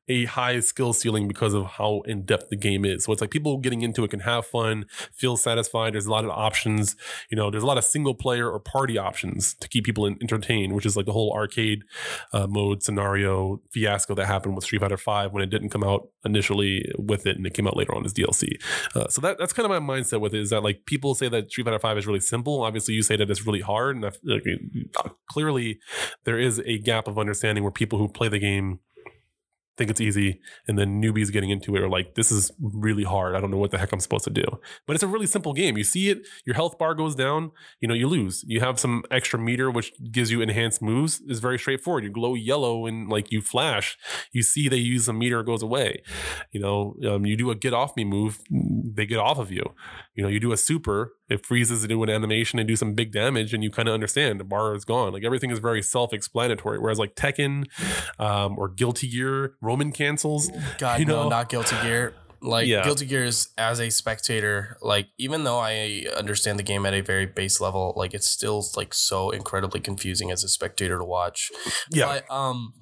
a 0.08 0.24
high 0.26 0.60
skill 0.60 0.92
ceiling 0.92 1.28
because 1.28 1.54
of 1.54 1.66
how 1.66 2.02
in 2.06 2.22
depth 2.22 2.50
the 2.50 2.56
game 2.56 2.84
is. 2.84 3.04
So 3.04 3.12
it's 3.12 3.20
like 3.20 3.30
people 3.30 3.58
getting 3.58 3.82
into 3.82 4.04
it 4.04 4.10
can 4.10 4.20
have 4.20 4.46
fun, 4.46 4.86
feel 5.12 5.36
satisfied. 5.36 5.94
There's 5.94 6.06
a 6.06 6.10
lot 6.10 6.24
of 6.24 6.30
options. 6.30 6.96
You 7.30 7.36
know, 7.36 7.50
there's 7.50 7.62
a 7.62 7.66
lot 7.66 7.78
of 7.78 7.84
single 7.84 8.14
player 8.14 8.50
or 8.50 8.60
party 8.60 8.98
options 8.98 9.54
to 9.54 9.68
keep 9.68 9.84
people 9.84 10.06
entertained, 10.06 10.74
which 10.74 10.86
is 10.86 10.96
like 10.96 11.06
the 11.06 11.12
whole 11.12 11.32
arcade 11.32 11.84
uh, 12.32 12.46
mode 12.46 12.82
scenario 12.82 13.60
fiasco 13.70 14.14
that 14.14 14.26
happened 14.26 14.54
with 14.54 14.64
Street 14.64 14.80
Fighter 14.80 14.96
Five 14.96 15.32
when 15.32 15.42
it 15.42 15.50
didn't 15.50 15.70
come 15.70 15.84
out 15.84 16.08
initially 16.24 16.90
with 16.98 17.26
it 17.26 17.36
and 17.36 17.46
it 17.46 17.54
came 17.54 17.66
out 17.66 17.76
later 17.76 17.94
on 17.94 18.04
as 18.04 18.12
DLC. 18.12 18.60
Uh, 18.94 19.08
so 19.08 19.20
that 19.20 19.38
that's 19.38 19.52
kind 19.52 19.70
of 19.70 19.82
my 19.82 19.94
mindset 19.94 20.20
with 20.20 20.34
it 20.34 20.40
is 20.40 20.50
that 20.50 20.62
like 20.62 20.84
people 20.86 21.14
say 21.14 21.28
that 21.28 21.50
Street 21.50 21.64
Fighter 21.64 21.78
Five 21.78 21.98
is 21.98 22.06
really 22.06 22.20
simple. 22.20 22.62
Obviously, 22.62 22.94
you 22.94 23.02
say 23.02 23.16
that 23.16 23.30
it's 23.30 23.46
really 23.46 23.60
hard, 23.60 23.96
and 23.96 24.04
like, 24.24 24.44
clearly 25.30 25.78
there 26.24 26.38
is 26.38 26.60
a 26.64 26.78
gap 26.78 27.08
of 27.08 27.18
understanding 27.18 27.64
where 27.64 27.72
people 27.72 27.98
who 27.98 28.08
play 28.08 28.28
the 28.28 28.38
game 28.38 28.75
think 29.76 29.90
it's 29.90 30.00
easy 30.00 30.40
and 30.66 30.78
then 30.78 31.02
newbies 31.02 31.32
getting 31.32 31.50
into 31.50 31.76
it 31.76 31.82
are 31.82 31.88
like 31.88 32.14
this 32.14 32.32
is 32.32 32.50
really 32.60 33.04
hard. 33.04 33.34
I 33.34 33.40
don't 33.40 33.50
know 33.50 33.58
what 33.58 33.70
the 33.70 33.78
heck 33.78 33.92
i'm 33.92 34.00
supposed 34.00 34.24
to 34.24 34.30
do. 34.30 34.44
But 34.86 34.94
it's 34.94 35.02
a 35.02 35.08
really 35.08 35.26
simple 35.26 35.52
game. 35.52 35.76
You 35.76 35.84
see 35.84 36.10
it 36.10 36.26
your 36.44 36.54
health 36.54 36.78
bar 36.78 36.94
goes 36.94 37.14
down 37.14 37.52
you 37.80 37.88
know 37.88 37.94
you 37.94 38.08
lose. 38.08 38.44
You 38.46 38.60
have 38.60 38.78
some 38.78 39.04
extra 39.10 39.38
meter 39.38 39.70
which 39.70 39.92
gives 40.10 40.30
you 40.30 40.40
enhanced 40.40 40.82
moves 40.82 41.20
is 41.20 41.40
very 41.40 41.58
straightforward. 41.58 42.04
You 42.04 42.10
glow 42.10 42.34
yellow 42.34 42.86
and 42.86 43.08
like 43.08 43.30
you 43.30 43.42
flash. 43.42 43.96
You 44.32 44.42
see 44.42 44.68
they 44.68 44.76
use 44.76 45.08
a 45.08 45.12
meter 45.12 45.42
goes 45.42 45.62
away. 45.62 46.02
You 46.52 46.60
know 46.60 46.96
um, 47.08 47.26
you 47.26 47.36
do 47.36 47.50
a 47.50 47.54
get 47.54 47.74
off 47.74 47.96
me 47.96 48.04
move 48.04 48.40
they 48.50 49.06
get 49.06 49.18
off 49.18 49.38
of 49.38 49.50
you 49.50 49.74
you 50.16 50.22
know 50.22 50.28
you 50.28 50.40
do 50.40 50.50
a 50.50 50.56
super 50.56 51.12
it 51.28 51.44
freezes 51.46 51.82
to 51.82 51.88
do 51.88 52.02
an 52.02 52.10
animation 52.10 52.58
and 52.58 52.66
do 52.66 52.74
some 52.74 52.94
big 52.94 53.12
damage 53.12 53.54
and 53.54 53.62
you 53.62 53.70
kind 53.70 53.86
of 53.88 53.94
understand 53.94 54.40
the 54.40 54.44
bar 54.44 54.74
is 54.74 54.84
gone 54.84 55.12
like 55.12 55.22
everything 55.22 55.50
is 55.50 55.58
very 55.58 55.82
self-explanatory 55.82 56.78
whereas 56.78 56.98
like 56.98 57.14
tekken 57.14 57.66
um, 58.18 58.58
or 58.58 58.68
guilty 58.68 59.08
gear 59.08 59.54
roman 59.60 59.92
cancels 59.92 60.50
god 60.78 60.98
you 60.98 61.06
know? 61.06 61.24
no 61.24 61.28
not 61.28 61.48
guilty 61.48 61.76
gear 61.82 62.14
like 62.42 62.66
yeah. 62.66 62.84
guilty 62.84 63.06
gear 63.06 63.24
is 63.24 63.48
as 63.56 63.80
a 63.80 63.90
spectator 63.90 64.76
like 64.82 65.08
even 65.18 65.44
though 65.44 65.58
i 65.58 66.04
understand 66.16 66.58
the 66.58 66.62
game 66.62 66.84
at 66.84 66.94
a 66.94 67.00
very 67.00 67.26
base 67.26 67.60
level 67.60 67.92
like 67.96 68.14
it's 68.14 68.28
still 68.28 68.64
like 68.76 68.92
so 68.92 69.30
incredibly 69.30 69.80
confusing 69.80 70.30
as 70.30 70.42
a 70.44 70.48
spectator 70.48 70.98
to 70.98 71.04
watch 71.04 71.50
yeah 71.90 72.06
but 72.06 72.30
um 72.34 72.74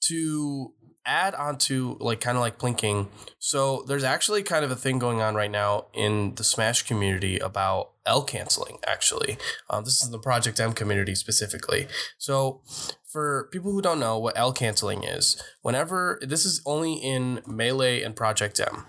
to 0.00 0.72
add 1.04 1.34
on 1.34 1.58
to 1.58 1.96
like 2.00 2.20
kind 2.20 2.36
of 2.36 2.40
like 2.40 2.58
plinking 2.58 3.08
so 3.38 3.82
there's 3.88 4.04
actually 4.04 4.42
kind 4.42 4.64
of 4.64 4.70
a 4.70 4.76
thing 4.76 4.98
going 4.98 5.20
on 5.20 5.34
right 5.34 5.50
now 5.50 5.86
in 5.92 6.34
the 6.36 6.44
smash 6.44 6.82
community 6.82 7.38
about 7.38 7.92
l 8.06 8.22
canceling 8.22 8.78
actually. 8.86 9.36
Um, 9.70 9.84
this 9.84 10.02
is 10.02 10.10
the 10.10 10.18
project 10.18 10.60
m 10.60 10.72
community 10.72 11.14
specifically. 11.14 11.88
So 12.18 12.62
for 13.04 13.48
people 13.52 13.72
who 13.72 13.82
don't 13.82 14.00
know 14.00 14.18
what 14.18 14.36
l 14.36 14.52
canceling 14.52 15.04
is 15.04 15.42
whenever 15.62 16.20
this 16.22 16.44
is 16.44 16.62
only 16.66 16.94
in 16.94 17.40
melee 17.46 18.02
and 18.02 18.16
project 18.16 18.60
m. 18.60 18.86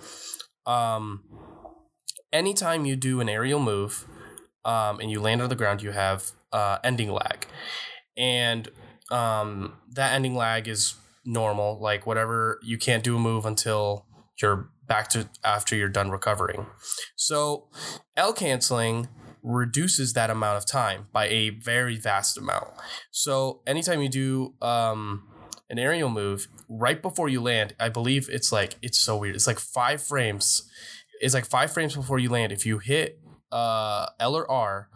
Um, 0.66 1.24
anytime 2.32 2.86
you 2.86 2.96
do 2.96 3.20
an 3.20 3.30
aerial 3.30 3.60
move 3.60 4.06
um, 4.66 5.00
and 5.00 5.12
you 5.12 5.20
land 5.20 5.42
on 5.42 5.50
the 5.50 5.56
ground 5.56 5.82
you 5.82 5.92
have 5.92 6.32
uh, 6.52 6.78
ending 6.84 7.12
lag. 7.12 7.46
And 8.16 8.70
um, 9.12 9.74
that 9.92 10.14
ending 10.14 10.36
lag 10.36 10.68
is 10.68 10.96
normal, 11.26 11.80
like 11.82 12.06
whatever 12.06 12.60
you 12.64 12.78
can't 12.78 13.04
do 13.04 13.16
a 13.16 13.20
move 13.20 13.46
until 13.46 14.06
you're 14.42 14.70
back 14.88 15.10
to 15.10 15.30
after 15.44 15.76
you're 15.76 15.90
done 15.90 16.12
recovering. 16.12 16.66
So 17.16 17.70
L 18.18 18.34
canceling 18.34 19.08
reduces 19.42 20.14
that 20.14 20.30
amount 20.30 20.58
of 20.58 20.66
time 20.66 21.08
by 21.12 21.28
a 21.28 21.50
very 21.50 21.98
vast 21.98 22.38
amount. 22.38 22.70
So 23.12 23.62
anytime 23.68 24.02
you 24.02 24.10
do 24.10 24.54
um, 24.62 25.28
an 25.70 25.80
aerial 25.80 26.10
move 26.10 26.48
right 26.70 27.02
before 27.02 27.30
you 27.30 27.42
land, 27.42 27.76
I 27.80 27.90
believe 27.90 28.30
it's 28.30 28.52
like 28.52 28.76
it's 28.82 29.00
so 29.00 29.18
weird. 29.18 29.36
It's 29.36 29.48
like 29.48 29.60
five 29.60 30.02
frames. 30.02 30.70
It's 31.20 31.34
like 31.34 31.46
five 31.46 31.72
frames 31.72 31.96
before 31.96 32.20
you 32.20 32.30
land. 32.30 32.52
If 32.52 32.66
you 32.66 32.80
hit 32.80 33.20
uh, 33.52 34.08
L 34.20 34.36
or 34.36 34.50
R, 34.50 34.90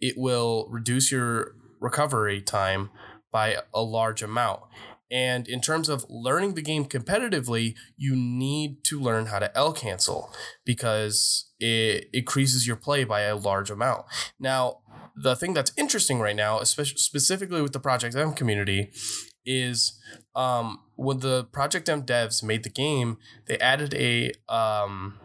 it 0.00 0.14
will 0.16 0.68
reduce 0.70 1.10
your 1.10 1.54
recovery 1.80 2.40
time 2.40 2.90
by 3.32 3.58
a 3.74 3.82
large 3.82 4.22
amount. 4.22 4.60
And 5.10 5.48
in 5.48 5.60
terms 5.60 5.88
of 5.88 6.04
learning 6.08 6.54
the 6.54 6.62
game 6.62 6.84
competitively, 6.84 7.74
you 7.96 8.14
need 8.14 8.84
to 8.84 9.00
learn 9.00 9.26
how 9.26 9.38
to 9.38 9.56
L 9.56 9.72
cancel 9.72 10.30
because 10.64 11.50
it 11.58 12.08
increases 12.12 12.66
your 12.66 12.76
play 12.76 13.04
by 13.04 13.22
a 13.22 13.36
large 13.36 13.70
amount. 13.70 14.04
Now, 14.38 14.80
the 15.16 15.34
thing 15.34 15.54
that's 15.54 15.72
interesting 15.76 16.20
right 16.20 16.36
now, 16.36 16.58
especially 16.60 16.98
specifically 16.98 17.62
with 17.62 17.72
the 17.72 17.80
Project 17.80 18.14
M 18.14 18.32
community, 18.32 18.90
is 19.44 19.98
um, 20.36 20.80
when 20.96 21.20
the 21.20 21.44
Project 21.44 21.88
M 21.88 22.02
devs 22.02 22.42
made 22.42 22.62
the 22.62 22.70
game, 22.70 23.16
they 23.46 23.58
added 23.58 23.94
a 23.94 24.32
um, 24.48 25.18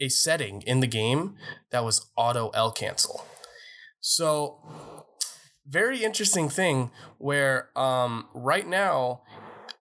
a 0.00 0.08
setting 0.08 0.62
in 0.62 0.80
the 0.80 0.86
game 0.86 1.36
that 1.70 1.84
was 1.84 2.10
auto 2.16 2.50
L 2.50 2.72
cancel. 2.72 3.24
So 4.00 4.95
very 5.68 6.04
interesting 6.04 6.48
thing 6.48 6.90
where 7.18 7.70
um, 7.76 8.28
right 8.34 8.66
now 8.66 9.22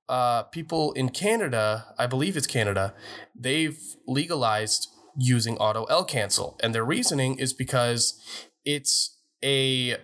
uh, 0.09 0.43
people 0.43 0.91
in 0.93 1.09
Canada, 1.09 1.93
I 1.97 2.07
believe 2.07 2.37
it's 2.37 2.47
Canada, 2.47 2.93
they've 3.35 3.79
legalized 4.07 4.89
using 5.17 5.57
auto 5.57 5.85
L 5.85 6.03
cancel, 6.03 6.59
and 6.61 6.75
their 6.75 6.85
reasoning 6.85 7.37
is 7.39 7.53
because 7.53 8.19
it's 8.65 9.17
a 9.43 9.97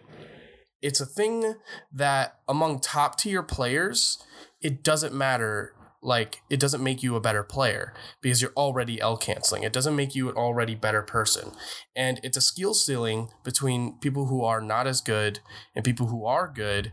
it's 0.82 1.00
a 1.00 1.06
thing 1.06 1.56
that 1.92 2.40
among 2.48 2.80
top 2.80 3.18
tier 3.18 3.44
players, 3.44 4.24
it 4.62 4.84
doesn't 4.84 5.14
matter 5.14 5.76
like 6.02 6.42
it 6.50 6.60
doesn't 6.60 6.84
make 6.84 7.04
you 7.04 7.16
a 7.16 7.22
better 7.22 7.44
player 7.44 7.94
because 8.22 8.42
you're 8.42 8.54
already 8.58 9.00
L 9.00 9.18
canceling. 9.18 9.64
It 9.64 9.74
doesn't 9.74 9.96
make 9.96 10.16
you 10.16 10.30
an 10.30 10.36
already 10.36 10.76
better 10.76 11.02
person. 11.02 11.52
And 11.96 12.20
it's 12.24 12.38
a 12.38 12.42
skill 12.42 12.74
ceiling 12.74 13.30
between 13.44 14.00
people 14.00 14.26
who 14.26 14.44
are 14.44 14.62
not 14.62 14.88
as 14.88 15.02
good 15.02 15.40
and 15.76 15.86
people 15.86 16.08
who 16.08 16.26
are 16.26 16.52
good 16.54 16.92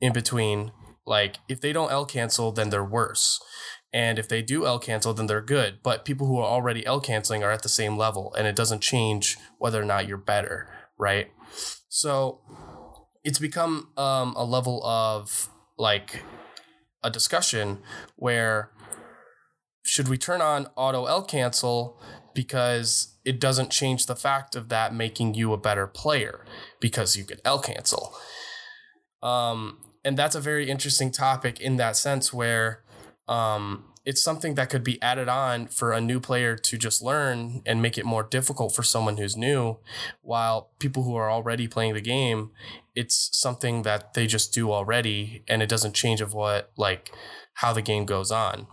in 0.00 0.12
between. 0.12 0.72
Like 1.04 1.38
if 1.48 1.60
they 1.60 1.72
don't 1.72 1.90
L 1.90 2.06
cancel, 2.06 2.52
then 2.52 2.70
they're 2.70 2.84
worse. 2.84 3.40
And 3.92 4.18
if 4.18 4.28
they 4.28 4.42
do 4.42 4.66
L 4.66 4.78
cancel, 4.78 5.14
then 5.14 5.26
they're 5.26 5.40
good. 5.40 5.78
But 5.82 6.04
people 6.04 6.26
who 6.26 6.38
are 6.38 6.46
already 6.46 6.86
L 6.86 7.00
canceling 7.00 7.42
are 7.42 7.50
at 7.50 7.62
the 7.62 7.68
same 7.68 7.96
level 7.96 8.32
and 8.34 8.46
it 8.46 8.56
doesn't 8.56 8.80
change 8.80 9.36
whether 9.58 9.80
or 9.80 9.84
not 9.84 10.06
you're 10.06 10.18
better, 10.18 10.68
right? 10.98 11.30
So 11.88 12.40
it's 13.24 13.38
become 13.40 13.88
um, 13.96 14.34
a 14.36 14.44
level 14.44 14.84
of 14.84 15.48
like 15.78 16.22
a 17.02 17.10
discussion 17.10 17.78
where 18.16 18.70
should 19.84 20.08
we 20.08 20.18
turn 20.18 20.40
on 20.40 20.66
auto 20.76 21.06
L 21.06 21.22
cancel 21.22 22.00
because 22.34 23.16
it 23.24 23.40
doesn't 23.40 23.70
change 23.70 24.06
the 24.06 24.16
fact 24.16 24.54
of 24.54 24.68
that 24.68 24.94
making 24.94 25.34
you 25.34 25.52
a 25.52 25.56
better 25.56 25.86
player 25.86 26.44
because 26.80 27.16
you 27.16 27.24
could 27.24 27.40
L 27.44 27.60
cancel. 27.60 28.14
Um, 29.22 29.78
and 30.04 30.16
that's 30.16 30.34
a 30.34 30.40
very 30.40 30.68
interesting 30.70 31.10
topic 31.10 31.60
in 31.60 31.76
that 31.76 31.96
sense 31.96 32.32
where 32.32 32.82
um, 33.26 33.84
it's 34.06 34.22
something 34.22 34.54
that 34.54 34.70
could 34.70 34.84
be 34.84 35.02
added 35.02 35.28
on 35.28 35.66
for 35.66 35.92
a 35.92 36.00
new 36.00 36.20
player 36.20 36.56
to 36.56 36.78
just 36.78 37.02
learn 37.02 37.60
and 37.66 37.82
make 37.82 37.98
it 37.98 38.06
more 38.06 38.22
difficult 38.22 38.72
for 38.72 38.84
someone 38.84 39.16
who's 39.16 39.36
new 39.36 39.76
while 40.22 40.70
people 40.78 41.02
who 41.02 41.16
are 41.16 41.30
already 41.30 41.66
playing 41.66 41.92
the 41.92 42.00
game 42.00 42.50
it's 42.94 43.28
something 43.32 43.82
that 43.82 44.14
they 44.14 44.26
just 44.26 44.54
do 44.54 44.72
already 44.72 45.42
and 45.48 45.62
it 45.62 45.68
doesn't 45.68 45.94
change 45.94 46.20
of 46.20 46.32
what 46.32 46.70
like 46.76 47.10
how 47.54 47.72
the 47.72 47.82
game 47.82 48.06
goes 48.06 48.30
on 48.30 48.66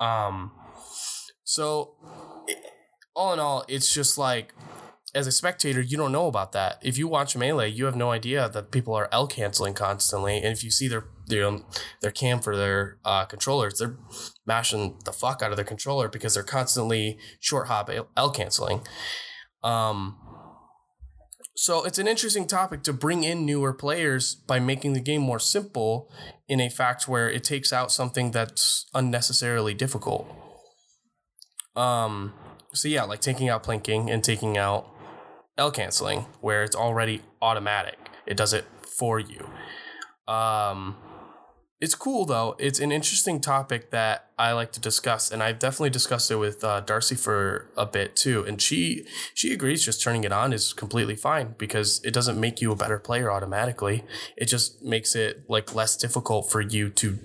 um 0.00 0.50
so 1.44 1.94
all 3.14 3.32
in 3.32 3.38
all 3.38 3.64
it's 3.68 3.94
just 3.94 4.18
like 4.18 4.52
as 5.14 5.26
a 5.26 5.32
spectator, 5.32 5.80
you 5.80 5.96
don't 5.96 6.12
know 6.12 6.26
about 6.26 6.52
that. 6.52 6.78
If 6.82 6.96
you 6.96 7.08
watch 7.08 7.36
Melee, 7.36 7.68
you 7.68 7.84
have 7.86 7.96
no 7.96 8.10
idea 8.10 8.48
that 8.48 8.70
people 8.70 8.94
are 8.94 9.08
L 9.10 9.26
canceling 9.26 9.74
constantly. 9.74 10.36
And 10.36 10.46
if 10.46 10.62
you 10.62 10.70
see 10.70 10.88
their 10.88 11.04
their 11.30 11.58
their 12.02 12.10
cam 12.10 12.40
for 12.40 12.56
their 12.56 12.98
uh, 13.04 13.24
controllers, 13.24 13.78
they're 13.78 13.96
mashing 14.46 14.98
the 15.04 15.12
fuck 15.12 15.42
out 15.42 15.50
of 15.50 15.56
their 15.56 15.64
controller 15.64 16.08
because 16.08 16.34
they're 16.34 16.42
constantly 16.42 17.18
short 17.40 17.68
hop 17.68 17.90
L 18.16 18.30
canceling. 18.30 18.82
Um, 19.62 20.18
so 21.56 21.84
it's 21.84 21.98
an 21.98 22.08
interesting 22.08 22.46
topic 22.46 22.82
to 22.84 22.92
bring 22.92 23.22
in 23.22 23.44
newer 23.44 23.74
players 23.74 24.34
by 24.34 24.58
making 24.60 24.94
the 24.94 25.00
game 25.00 25.20
more 25.20 25.38
simple 25.38 26.10
in 26.48 26.60
a 26.60 26.70
fact 26.70 27.06
where 27.06 27.28
it 27.28 27.44
takes 27.44 27.72
out 27.72 27.92
something 27.92 28.30
that's 28.30 28.86
unnecessarily 28.94 29.74
difficult. 29.74 30.26
Um, 31.76 32.32
so 32.72 32.88
yeah, 32.88 33.02
like 33.02 33.20
taking 33.20 33.48
out 33.48 33.62
plinking 33.62 34.10
and 34.10 34.24
taking 34.24 34.56
out 34.56 34.88
L 35.58 35.70
canceling, 35.70 36.20
where 36.40 36.64
it's 36.64 36.76
already 36.76 37.20
automatic. 37.42 37.98
It 38.26 38.36
does 38.36 38.54
it 38.54 38.64
for 38.98 39.18
you. 39.18 39.46
Um, 40.26 40.96
it's 41.80 41.94
cool 41.94 42.26
though. 42.26 42.56
It's 42.58 42.78
an 42.78 42.92
interesting 42.92 43.40
topic 43.40 43.90
that 43.90 44.28
I 44.38 44.52
like 44.52 44.72
to 44.72 44.80
discuss, 44.80 45.30
and 45.30 45.42
I've 45.42 45.58
definitely 45.58 45.90
discussed 45.90 46.30
it 46.30 46.36
with 46.36 46.62
uh, 46.62 46.80
Darcy 46.80 47.14
for 47.14 47.70
a 47.76 47.86
bit 47.86 48.16
too. 48.16 48.44
And 48.44 48.60
she 48.60 49.06
she 49.34 49.52
agrees 49.52 49.84
just 49.84 50.02
turning 50.02 50.24
it 50.24 50.32
on 50.32 50.52
is 50.52 50.74
completely 50.74 51.16
fine 51.16 51.54
because 51.56 52.02
it 52.04 52.12
doesn't 52.12 52.38
make 52.38 52.60
you 52.60 52.70
a 52.70 52.76
better 52.76 52.98
player 52.98 53.30
automatically. 53.30 54.04
It 54.36 54.46
just 54.46 54.82
makes 54.82 55.14
it 55.14 55.44
like 55.48 55.74
less 55.74 55.96
difficult 55.96 56.50
for 56.50 56.60
you 56.60 56.90
to 56.90 57.18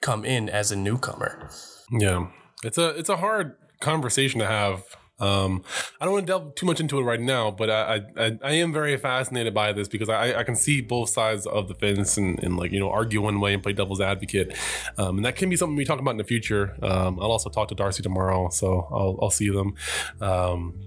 come 0.00 0.24
in 0.24 0.48
as 0.48 0.72
a 0.72 0.76
newcomer. 0.76 1.50
Yeah, 1.90 2.28
it's 2.64 2.78
a 2.78 2.88
it's 2.98 3.10
a 3.10 3.18
hard 3.18 3.56
conversation 3.80 4.40
to 4.40 4.46
have 4.46 4.84
um, 5.22 5.62
I 6.00 6.04
don't 6.04 6.14
want 6.14 6.26
to 6.26 6.32
delve 6.32 6.54
too 6.56 6.66
much 6.66 6.80
into 6.80 6.98
it 6.98 7.02
right 7.02 7.20
now, 7.20 7.52
but 7.52 7.70
I 7.70 8.02
I, 8.16 8.38
I 8.42 8.52
am 8.54 8.72
very 8.72 8.96
fascinated 8.96 9.54
by 9.54 9.72
this 9.72 9.86
because 9.86 10.08
I, 10.08 10.40
I 10.40 10.42
can 10.42 10.56
see 10.56 10.80
both 10.80 11.10
sides 11.10 11.46
of 11.46 11.68
the 11.68 11.74
fence 11.74 12.16
and, 12.16 12.42
and 12.42 12.56
like 12.56 12.72
you 12.72 12.80
know 12.80 12.90
argue 12.90 13.22
one 13.22 13.40
way 13.40 13.54
and 13.54 13.62
play 13.62 13.72
devil's 13.72 14.00
advocate, 14.00 14.56
um, 14.98 15.18
and 15.18 15.24
that 15.24 15.36
can 15.36 15.48
be 15.48 15.56
something 15.56 15.76
we 15.76 15.84
talk 15.84 16.00
about 16.00 16.10
in 16.10 16.16
the 16.16 16.24
future. 16.24 16.76
Um, 16.82 17.20
I'll 17.20 17.30
also 17.30 17.50
talk 17.50 17.68
to 17.68 17.74
Darcy 17.76 18.02
tomorrow, 18.02 18.48
so 18.50 18.88
I'll 18.90 19.18
I'll 19.22 19.30
see 19.30 19.48
them. 19.48 19.74
Um, 20.20 20.80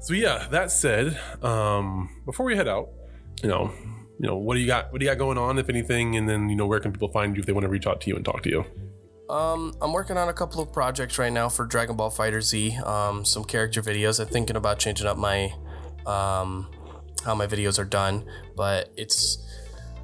so 0.00 0.14
yeah, 0.14 0.48
that 0.50 0.70
said, 0.70 1.20
um, 1.42 2.08
before 2.24 2.46
we 2.46 2.56
head 2.56 2.68
out, 2.68 2.88
you 3.42 3.50
know, 3.50 3.72
you 4.18 4.26
know, 4.26 4.36
what 4.36 4.54
do 4.54 4.60
you 4.60 4.66
got? 4.66 4.90
What 4.90 5.00
do 5.00 5.04
you 5.04 5.10
got 5.10 5.18
going 5.18 5.36
on, 5.36 5.58
if 5.58 5.68
anything? 5.68 6.16
And 6.16 6.26
then 6.26 6.48
you 6.48 6.56
know, 6.56 6.66
where 6.66 6.80
can 6.80 6.92
people 6.92 7.08
find 7.08 7.36
you 7.36 7.40
if 7.40 7.46
they 7.46 7.52
want 7.52 7.64
to 7.64 7.70
reach 7.70 7.86
out 7.86 8.00
to 8.02 8.08
you 8.08 8.16
and 8.16 8.24
talk 8.24 8.42
to 8.44 8.48
you? 8.48 8.64
Um, 9.28 9.74
I'm 9.80 9.92
working 9.92 10.16
on 10.16 10.28
a 10.28 10.32
couple 10.32 10.60
of 10.60 10.72
projects 10.72 11.18
right 11.18 11.32
now 11.32 11.48
for 11.48 11.64
Dragon 11.64 11.96
Ball 11.96 12.10
FighterZ. 12.10 12.86
Um, 12.86 13.24
some 13.24 13.44
character 13.44 13.82
videos. 13.82 14.20
I'm 14.20 14.28
thinking 14.28 14.56
about 14.56 14.78
changing 14.78 15.06
up 15.06 15.16
my 15.16 15.52
um, 16.06 16.68
how 17.24 17.34
my 17.34 17.46
videos 17.46 17.78
are 17.78 17.84
done, 17.84 18.24
but 18.54 18.92
it's 18.96 19.38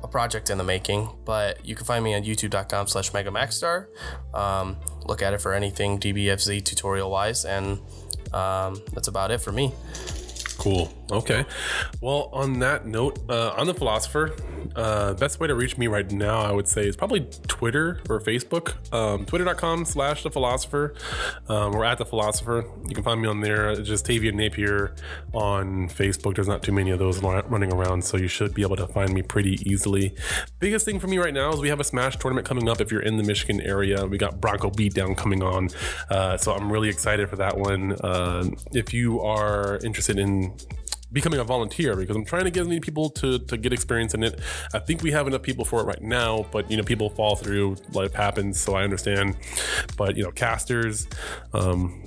a 0.02 0.08
project 0.08 0.48
in 0.48 0.56
the 0.56 0.64
making. 0.64 1.10
But 1.24 1.64
you 1.64 1.74
can 1.74 1.84
find 1.84 2.02
me 2.02 2.14
on 2.14 2.22
youtube.com 2.22 2.86
slash 2.86 3.12
megamaxstar. 3.12 3.86
Um, 4.34 4.76
look 5.04 5.20
at 5.20 5.34
it 5.34 5.40
for 5.40 5.52
anything 5.52 6.00
DBFZ 6.00 6.64
tutorial 6.64 7.10
wise, 7.10 7.44
and 7.44 7.80
um, 8.32 8.80
that's 8.94 9.08
about 9.08 9.30
it 9.30 9.38
for 9.38 9.52
me. 9.52 9.72
Cool. 10.60 10.92
Okay. 11.10 11.46
Well, 12.02 12.28
on 12.34 12.58
that 12.58 12.86
note, 12.86 13.18
uh, 13.30 13.54
on 13.56 13.66
the 13.66 13.72
philosopher, 13.72 14.36
uh, 14.76 15.14
best 15.14 15.40
way 15.40 15.46
to 15.46 15.54
reach 15.54 15.78
me 15.78 15.86
right 15.86 16.08
now, 16.12 16.40
I 16.42 16.52
would 16.52 16.68
say, 16.68 16.86
is 16.86 16.96
probably 16.96 17.26
Twitter 17.48 18.02
or 18.10 18.20
Facebook. 18.20 18.74
Um, 18.92 19.24
Twitter.com 19.24 19.86
slash 19.86 20.22
the 20.22 20.30
philosopher. 20.30 20.94
Um, 21.48 21.74
or 21.74 21.86
at 21.86 21.96
the 21.96 22.04
philosopher. 22.04 22.66
You 22.86 22.94
can 22.94 23.02
find 23.02 23.22
me 23.22 23.28
on 23.28 23.40
there. 23.40 23.70
It's 23.70 23.88
just 23.88 24.06
Tavian 24.06 24.34
Napier 24.34 24.94
on 25.32 25.88
Facebook. 25.88 26.34
There's 26.34 26.46
not 26.46 26.62
too 26.62 26.72
many 26.72 26.90
of 26.90 26.98
those 26.98 27.22
running 27.22 27.72
around, 27.72 28.04
so 28.04 28.18
you 28.18 28.28
should 28.28 28.52
be 28.52 28.60
able 28.60 28.76
to 28.76 28.86
find 28.86 29.14
me 29.14 29.22
pretty 29.22 29.58
easily. 29.68 30.14
Biggest 30.58 30.84
thing 30.84 31.00
for 31.00 31.06
me 31.06 31.16
right 31.16 31.32
now 31.32 31.54
is 31.54 31.60
we 31.60 31.70
have 31.70 31.80
a 31.80 31.84
Smash 31.84 32.18
tournament 32.18 32.46
coming 32.46 32.68
up 32.68 32.82
if 32.82 32.92
you're 32.92 33.00
in 33.00 33.16
the 33.16 33.22
Michigan 33.22 33.62
area. 33.62 34.06
We 34.06 34.18
got 34.18 34.42
Bronco 34.42 34.70
Beatdown 34.70 35.16
coming 35.16 35.42
on. 35.42 35.70
Uh, 36.10 36.36
so 36.36 36.52
I'm 36.52 36.70
really 36.70 36.90
excited 36.90 37.30
for 37.30 37.36
that 37.36 37.56
one. 37.56 37.92
Uh, 37.92 38.50
if 38.72 38.92
you 38.92 39.22
are 39.22 39.78
interested 39.78 40.18
in 40.18 40.49
becoming 41.12 41.40
a 41.40 41.44
volunteer 41.44 41.96
because 41.96 42.16
I'm 42.16 42.24
trying 42.24 42.44
to 42.44 42.50
get 42.50 42.62
as 42.62 42.68
many 42.68 42.80
people 42.80 43.10
to, 43.10 43.38
to 43.38 43.56
get 43.56 43.72
experience 43.72 44.14
in 44.14 44.22
it. 44.22 44.40
I 44.72 44.78
think 44.78 45.02
we 45.02 45.10
have 45.10 45.26
enough 45.26 45.42
people 45.42 45.64
for 45.64 45.80
it 45.80 45.84
right 45.84 46.02
now, 46.02 46.46
but 46.52 46.70
you 46.70 46.76
know, 46.76 46.82
people 46.82 47.10
fall 47.10 47.36
through, 47.36 47.76
life 47.92 48.14
happens, 48.14 48.60
so 48.60 48.74
I 48.74 48.84
understand. 48.84 49.36
But 49.96 50.16
you 50.16 50.22
know, 50.22 50.30
casters, 50.30 51.08
um, 51.52 52.02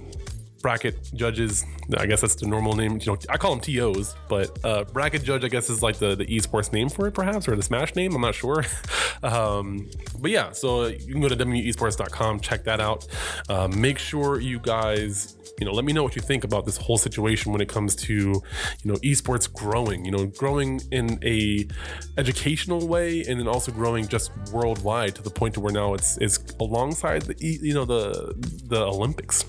bracket 0.63 1.11
judges. 1.13 1.65
I 1.97 2.07
guess 2.07 2.21
that's 2.21 2.35
the 2.35 2.47
normal 2.47 2.73
name. 2.73 2.97
You 2.99 3.11
know, 3.11 3.17
I 3.29 3.37
call 3.37 3.55
them 3.55 3.59
TOs, 3.59 4.15
but 4.29 4.57
uh, 4.63 4.85
bracket 4.85 5.21
judge, 5.23 5.43
I 5.43 5.49
guess, 5.49 5.69
is 5.69 5.83
like 5.83 5.97
the, 5.97 6.15
the 6.15 6.25
esports 6.25 6.73
name 6.73 6.89
for 6.89 7.05
it, 7.05 7.11
perhaps, 7.11 7.47
or 7.47 7.55
the 7.55 7.61
Smash 7.61 7.93
name. 7.95 8.15
I'm 8.15 8.21
not 8.21 8.33
sure. 8.33 8.65
um, 9.23 9.89
but 10.19 10.31
yeah, 10.31 10.51
so 10.53 10.87
you 10.87 11.13
can 11.13 11.21
go 11.21 11.27
to 11.29 11.35
wesports.com, 11.35 12.39
check 12.39 12.63
that 12.63 12.79
out. 12.79 13.05
Uh, 13.49 13.67
make 13.67 13.99
sure 13.99 14.39
you 14.39 14.57
guys, 14.57 15.35
you 15.59 15.65
know, 15.65 15.73
let 15.73 15.83
me 15.83 15.91
know 15.91 16.01
what 16.01 16.15
you 16.15 16.21
think 16.21 16.45
about 16.45 16.65
this 16.65 16.77
whole 16.77 16.97
situation 16.97 17.51
when 17.51 17.59
it 17.59 17.67
comes 17.67 17.93
to, 17.97 18.13
you 18.13 18.41
know, 18.85 18.95
esports 18.95 19.51
growing. 19.51 20.05
You 20.05 20.11
know, 20.11 20.25
growing 20.27 20.79
in 20.91 21.19
a 21.23 21.67
educational 22.17 22.87
way, 22.87 23.23
and 23.25 23.37
then 23.37 23.49
also 23.49 23.73
growing 23.73 24.07
just 24.07 24.31
worldwide 24.53 25.15
to 25.15 25.21
the 25.21 25.29
point 25.29 25.55
to 25.55 25.59
where 25.59 25.73
now 25.73 25.93
it's 25.93 26.17
it's 26.19 26.39
alongside 26.61 27.23
the 27.23 27.35
you 27.39 27.73
know 27.73 27.83
the 27.83 28.33
the 28.67 28.81
Olympics 28.81 29.43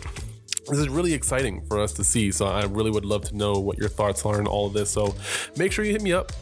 this 0.66 0.78
is 0.78 0.88
really 0.88 1.12
exciting 1.12 1.64
for 1.66 1.80
us 1.80 1.92
to 1.94 2.04
see. 2.04 2.30
So 2.30 2.46
I 2.46 2.64
really 2.64 2.90
would 2.90 3.04
love 3.04 3.24
to 3.28 3.36
know 3.36 3.54
what 3.54 3.78
your 3.78 3.88
thoughts 3.88 4.24
are 4.24 4.38
on 4.38 4.46
all 4.46 4.66
of 4.66 4.72
this. 4.72 4.90
So 4.90 5.14
make 5.56 5.72
sure 5.72 5.84
you 5.84 5.92
hit 5.92 6.02
me 6.02 6.12
up. 6.12 6.32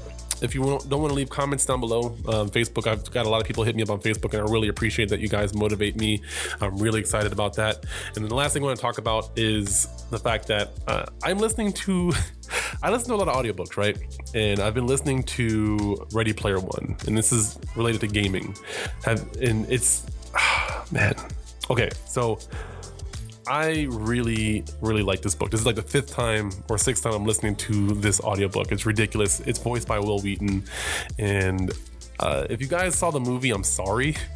If 0.40 0.56
you 0.56 0.62
don't 0.62 1.00
want 1.00 1.10
to 1.10 1.14
leave 1.14 1.30
comments 1.30 1.64
down 1.64 1.78
below, 1.78 2.16
um, 2.26 2.50
Facebook, 2.50 2.88
I've 2.88 3.08
got 3.12 3.26
a 3.26 3.28
lot 3.28 3.40
of 3.40 3.46
people 3.46 3.62
hit 3.62 3.76
me 3.76 3.82
up 3.84 3.90
on 3.90 4.00
Facebook, 4.00 4.34
and 4.34 4.42
I 4.42 4.50
really 4.50 4.66
appreciate 4.66 5.08
that 5.10 5.20
you 5.20 5.28
guys 5.28 5.54
motivate 5.54 5.94
me. 5.94 6.20
I'm 6.60 6.78
really 6.78 6.98
excited 6.98 7.32
about 7.32 7.54
that. 7.54 7.84
And 8.16 8.24
then 8.24 8.28
the 8.28 8.34
last 8.34 8.52
thing 8.52 8.64
I 8.64 8.66
want 8.66 8.76
to 8.76 8.82
talk 8.82 8.98
about 8.98 9.30
is 9.36 9.86
the 10.10 10.18
fact 10.18 10.48
that 10.48 10.72
uh, 10.88 11.04
I'm 11.22 11.38
listening 11.38 11.72
to, 11.74 12.12
I 12.82 12.90
listen 12.90 13.10
to 13.10 13.14
a 13.14 13.20
lot 13.22 13.28
of 13.28 13.36
audiobooks, 13.36 13.76
right? 13.76 13.96
And 14.34 14.58
I've 14.58 14.74
been 14.74 14.88
listening 14.88 15.22
to 15.24 16.04
Ready 16.12 16.32
Player 16.32 16.58
One, 16.58 16.96
and 17.06 17.16
this 17.16 17.30
is 17.30 17.56
related 17.76 18.00
to 18.00 18.08
gaming. 18.08 18.56
Have, 19.04 19.20
and 19.36 19.70
it's, 19.70 20.06
man, 20.90 21.14
okay, 21.70 21.88
so 22.04 22.40
I 23.47 23.86
really, 23.90 24.64
really 24.80 25.03
like 25.03 25.20
this 25.20 25.34
book. 25.34 25.51
This 25.51 25.61
is 25.61 25.66
like 25.66 25.76
the 25.76 25.82
fifth 25.82 26.11
time 26.11 26.53
or 26.68 26.78
sixth 26.78 27.03
time 27.03 27.12
I'm 27.12 27.24
listening 27.24 27.57
to 27.57 27.88
this 27.95 28.20
audiobook. 28.20 28.70
It's 28.70 28.86
ridiculous. 28.86 29.40
It's 29.40 29.59
voiced 29.59 29.88
by 29.88 29.99
Wil 29.99 30.20
Wheaton. 30.20 30.64
And 31.18 31.72
uh, 32.22 32.46
if 32.48 32.60
you 32.60 32.68
guys 32.68 32.94
saw 32.94 33.10
the 33.10 33.20
movie, 33.20 33.50
I'm 33.50 33.64
sorry. 33.64 34.16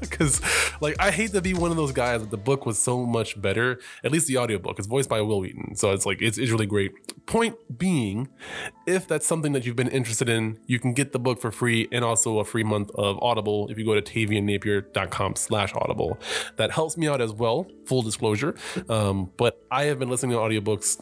Because, 0.00 0.40
like, 0.80 0.96
I 0.98 1.12
hate 1.12 1.30
to 1.32 1.40
be 1.40 1.54
one 1.54 1.70
of 1.70 1.76
those 1.76 1.92
guys 1.92 2.20
that 2.20 2.32
the 2.32 2.36
book 2.36 2.66
was 2.66 2.80
so 2.80 3.06
much 3.06 3.40
better. 3.40 3.78
At 4.02 4.10
least 4.10 4.26
the 4.26 4.36
audiobook. 4.36 4.78
It's 4.78 4.88
voiced 4.88 5.08
by 5.08 5.20
Wil 5.20 5.38
Wheaton. 5.38 5.76
So 5.76 5.92
it's 5.92 6.04
like, 6.04 6.20
it's, 6.20 6.36
it's 6.36 6.50
really 6.50 6.66
great. 6.66 7.26
Point 7.26 7.56
being, 7.78 8.28
if 8.86 9.06
that's 9.06 9.24
something 9.24 9.52
that 9.52 9.64
you've 9.64 9.76
been 9.76 9.88
interested 9.88 10.28
in, 10.28 10.58
you 10.66 10.80
can 10.80 10.94
get 10.94 11.12
the 11.12 11.20
book 11.20 11.40
for 11.40 11.52
free 11.52 11.86
and 11.92 12.04
also 12.04 12.40
a 12.40 12.44
free 12.44 12.64
month 12.64 12.90
of 12.96 13.22
Audible 13.22 13.68
if 13.70 13.78
you 13.78 13.84
go 13.84 13.94
to 13.94 14.02
taviannapier.com 14.02 15.36
slash 15.36 15.72
audible. 15.76 16.18
That 16.56 16.72
helps 16.72 16.96
me 16.96 17.06
out 17.06 17.20
as 17.20 17.32
well, 17.32 17.68
full 17.86 18.02
disclosure. 18.02 18.56
Um, 18.88 19.30
but 19.36 19.62
I 19.70 19.84
have 19.84 20.00
been 20.00 20.10
listening 20.10 20.32
to 20.32 20.38
audiobooks 20.38 21.00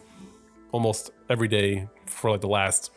almost 0.72 1.12
every 1.30 1.48
day 1.48 1.88
for 2.04 2.30
like 2.30 2.42
the 2.42 2.48
last 2.48 2.90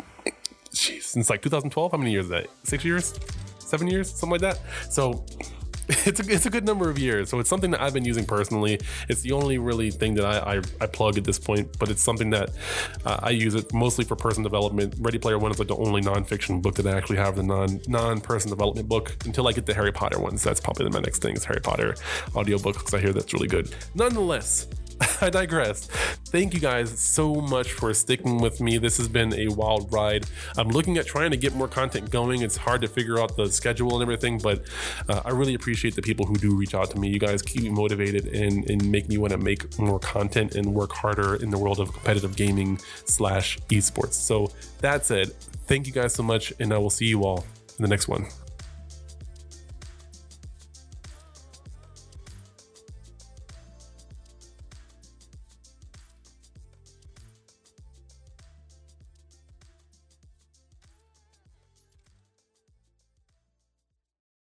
Jeez, 0.74 1.04
since 1.04 1.30
like 1.30 1.42
2012. 1.42 1.92
How 1.92 1.98
many 1.98 2.12
years 2.12 2.26
is 2.26 2.32
that? 2.32 2.48
Six 2.64 2.86
years? 2.86 3.20
Seven 3.60 3.88
years? 3.88 4.10
Something 4.10 4.32
like 4.32 4.42
that. 4.42 4.60
So 4.92 5.26
it's 6.06 6.20
a, 6.20 6.32
it's 6.32 6.46
a 6.46 6.50
good 6.52 6.66
number 6.66 6.88
of 6.90 7.00
years. 7.00 7.30
So 7.30 7.40
it's 7.40 7.50
something 7.50 7.72
that 7.72 7.82
I've 7.82 7.94
been 7.94 8.06
using 8.06 8.24
personally. 8.24 8.80
It's 9.08 9.22
the 9.22 9.32
only 9.32 9.58
really 9.58 9.90
thing 9.90 10.14
that 10.16 10.26
I, 10.26 10.58
I, 10.58 10.62
I 10.82 10.86
plug 10.86 11.18
at 11.18 11.24
this 11.24 11.40
point, 11.40 11.80
but 11.80 11.90
it's 11.90 12.04
something 12.04 12.30
that 12.30 12.52
uh, 13.06 13.20
I 13.24 13.32
use 13.32 13.56
it 13.56 13.74
mostly 13.74 14.06
for 14.06 14.16
person 14.16 14.44
development. 14.44 14.94
Ready 15.00 15.18
Player 15.18 15.40
One 15.40 15.50
is 15.50 15.58
like 15.58 15.68
the 15.68 15.78
only 15.78 16.02
nonfiction 16.02 16.62
book 16.62 16.76
that 16.76 16.86
I 16.86 16.96
actually 16.96 17.18
have 17.18 17.36
the 17.36 17.44
non 17.44 17.82
non 17.88 18.22
person 18.22 18.52
development 18.52 18.88
book 18.88 19.18
until 19.26 19.48
I 19.48 19.52
get 19.52 19.66
the 19.66 19.74
Harry 19.74 19.92
Potter 19.92 20.20
ones. 20.20 20.44
That's 20.44 20.60
probably 20.60 20.88
my 20.90 21.00
next 21.00 21.24
thing 21.24 21.36
is 21.36 21.44
Harry 21.46 21.62
Potter 21.62 21.96
audiobook 22.36 22.76
because 22.78 22.94
I 22.94 23.00
hear 23.00 23.12
that's 23.12 23.34
really 23.34 23.48
good. 23.48 23.74
Nonetheless, 23.96 24.68
I 25.22 25.30
digress. 25.30 25.86
Thank 26.28 26.54
you 26.54 26.60
guys 26.60 27.00
so 27.00 27.36
much 27.36 27.72
for 27.72 27.94
sticking 27.94 28.40
with 28.40 28.60
me. 28.60 28.78
This 28.78 28.98
has 28.98 29.08
been 29.08 29.34
a 29.34 29.48
wild 29.48 29.92
ride. 29.94 30.26
I'm 30.58 30.70
looking 30.70 30.98
at 30.98 31.06
trying 31.06 31.32
to 31.32 31.38
get 31.38 31.54
more 31.56 31.68
content 31.68 32.10
going. 32.10 32.42
It's 32.42 32.58
hard 32.58 32.82
to 32.82 32.88
figure 32.88 33.20
out 33.20 33.36
the 33.36 33.48
schedule 33.50 33.94
and 33.94 34.02
everything, 34.02 34.40
but 34.40 34.64
uh, 35.08 35.22
I 35.26 35.32
really 35.32 35.54
appreciate 35.54 35.96
the 35.96 36.02
people 36.02 36.26
who 36.26 36.36
do 36.36 36.56
reach 36.56 36.76
out 36.76 36.92
to 36.92 37.00
me. 37.00 37.10
You 37.10 37.20
guys 37.20 37.42
keep 37.42 37.64
me 37.64 37.70
motivated 37.70 38.28
and, 38.28 38.70
and 38.70 38.92
make 38.92 39.08
me 39.08 39.18
want 39.18 39.32
to 39.32 39.38
make 39.38 39.78
more 39.80 40.00
content 40.00 40.56
and 40.56 40.74
work 40.74 40.92
harder 40.92 41.36
in 41.36 41.50
the 41.50 41.58
world 41.58 41.80
of 41.80 41.94
competitive 41.94 42.36
gaming 42.36 42.80
slash 43.06 43.60
esports. 43.70 44.14
So 44.14 44.52
that 44.80 45.06
said, 45.06 45.34
thank 45.68 45.88
you 45.88 45.94
guys 45.94 46.14
so 46.14 46.24
much, 46.24 46.52
and 46.60 46.74
I 46.74 46.78
will 46.78 46.90
see 46.90 47.08
you 47.08 47.24
all 47.24 47.46
in 47.78 47.84
the 47.84 47.88
next 47.88 48.08
one. 48.08 48.28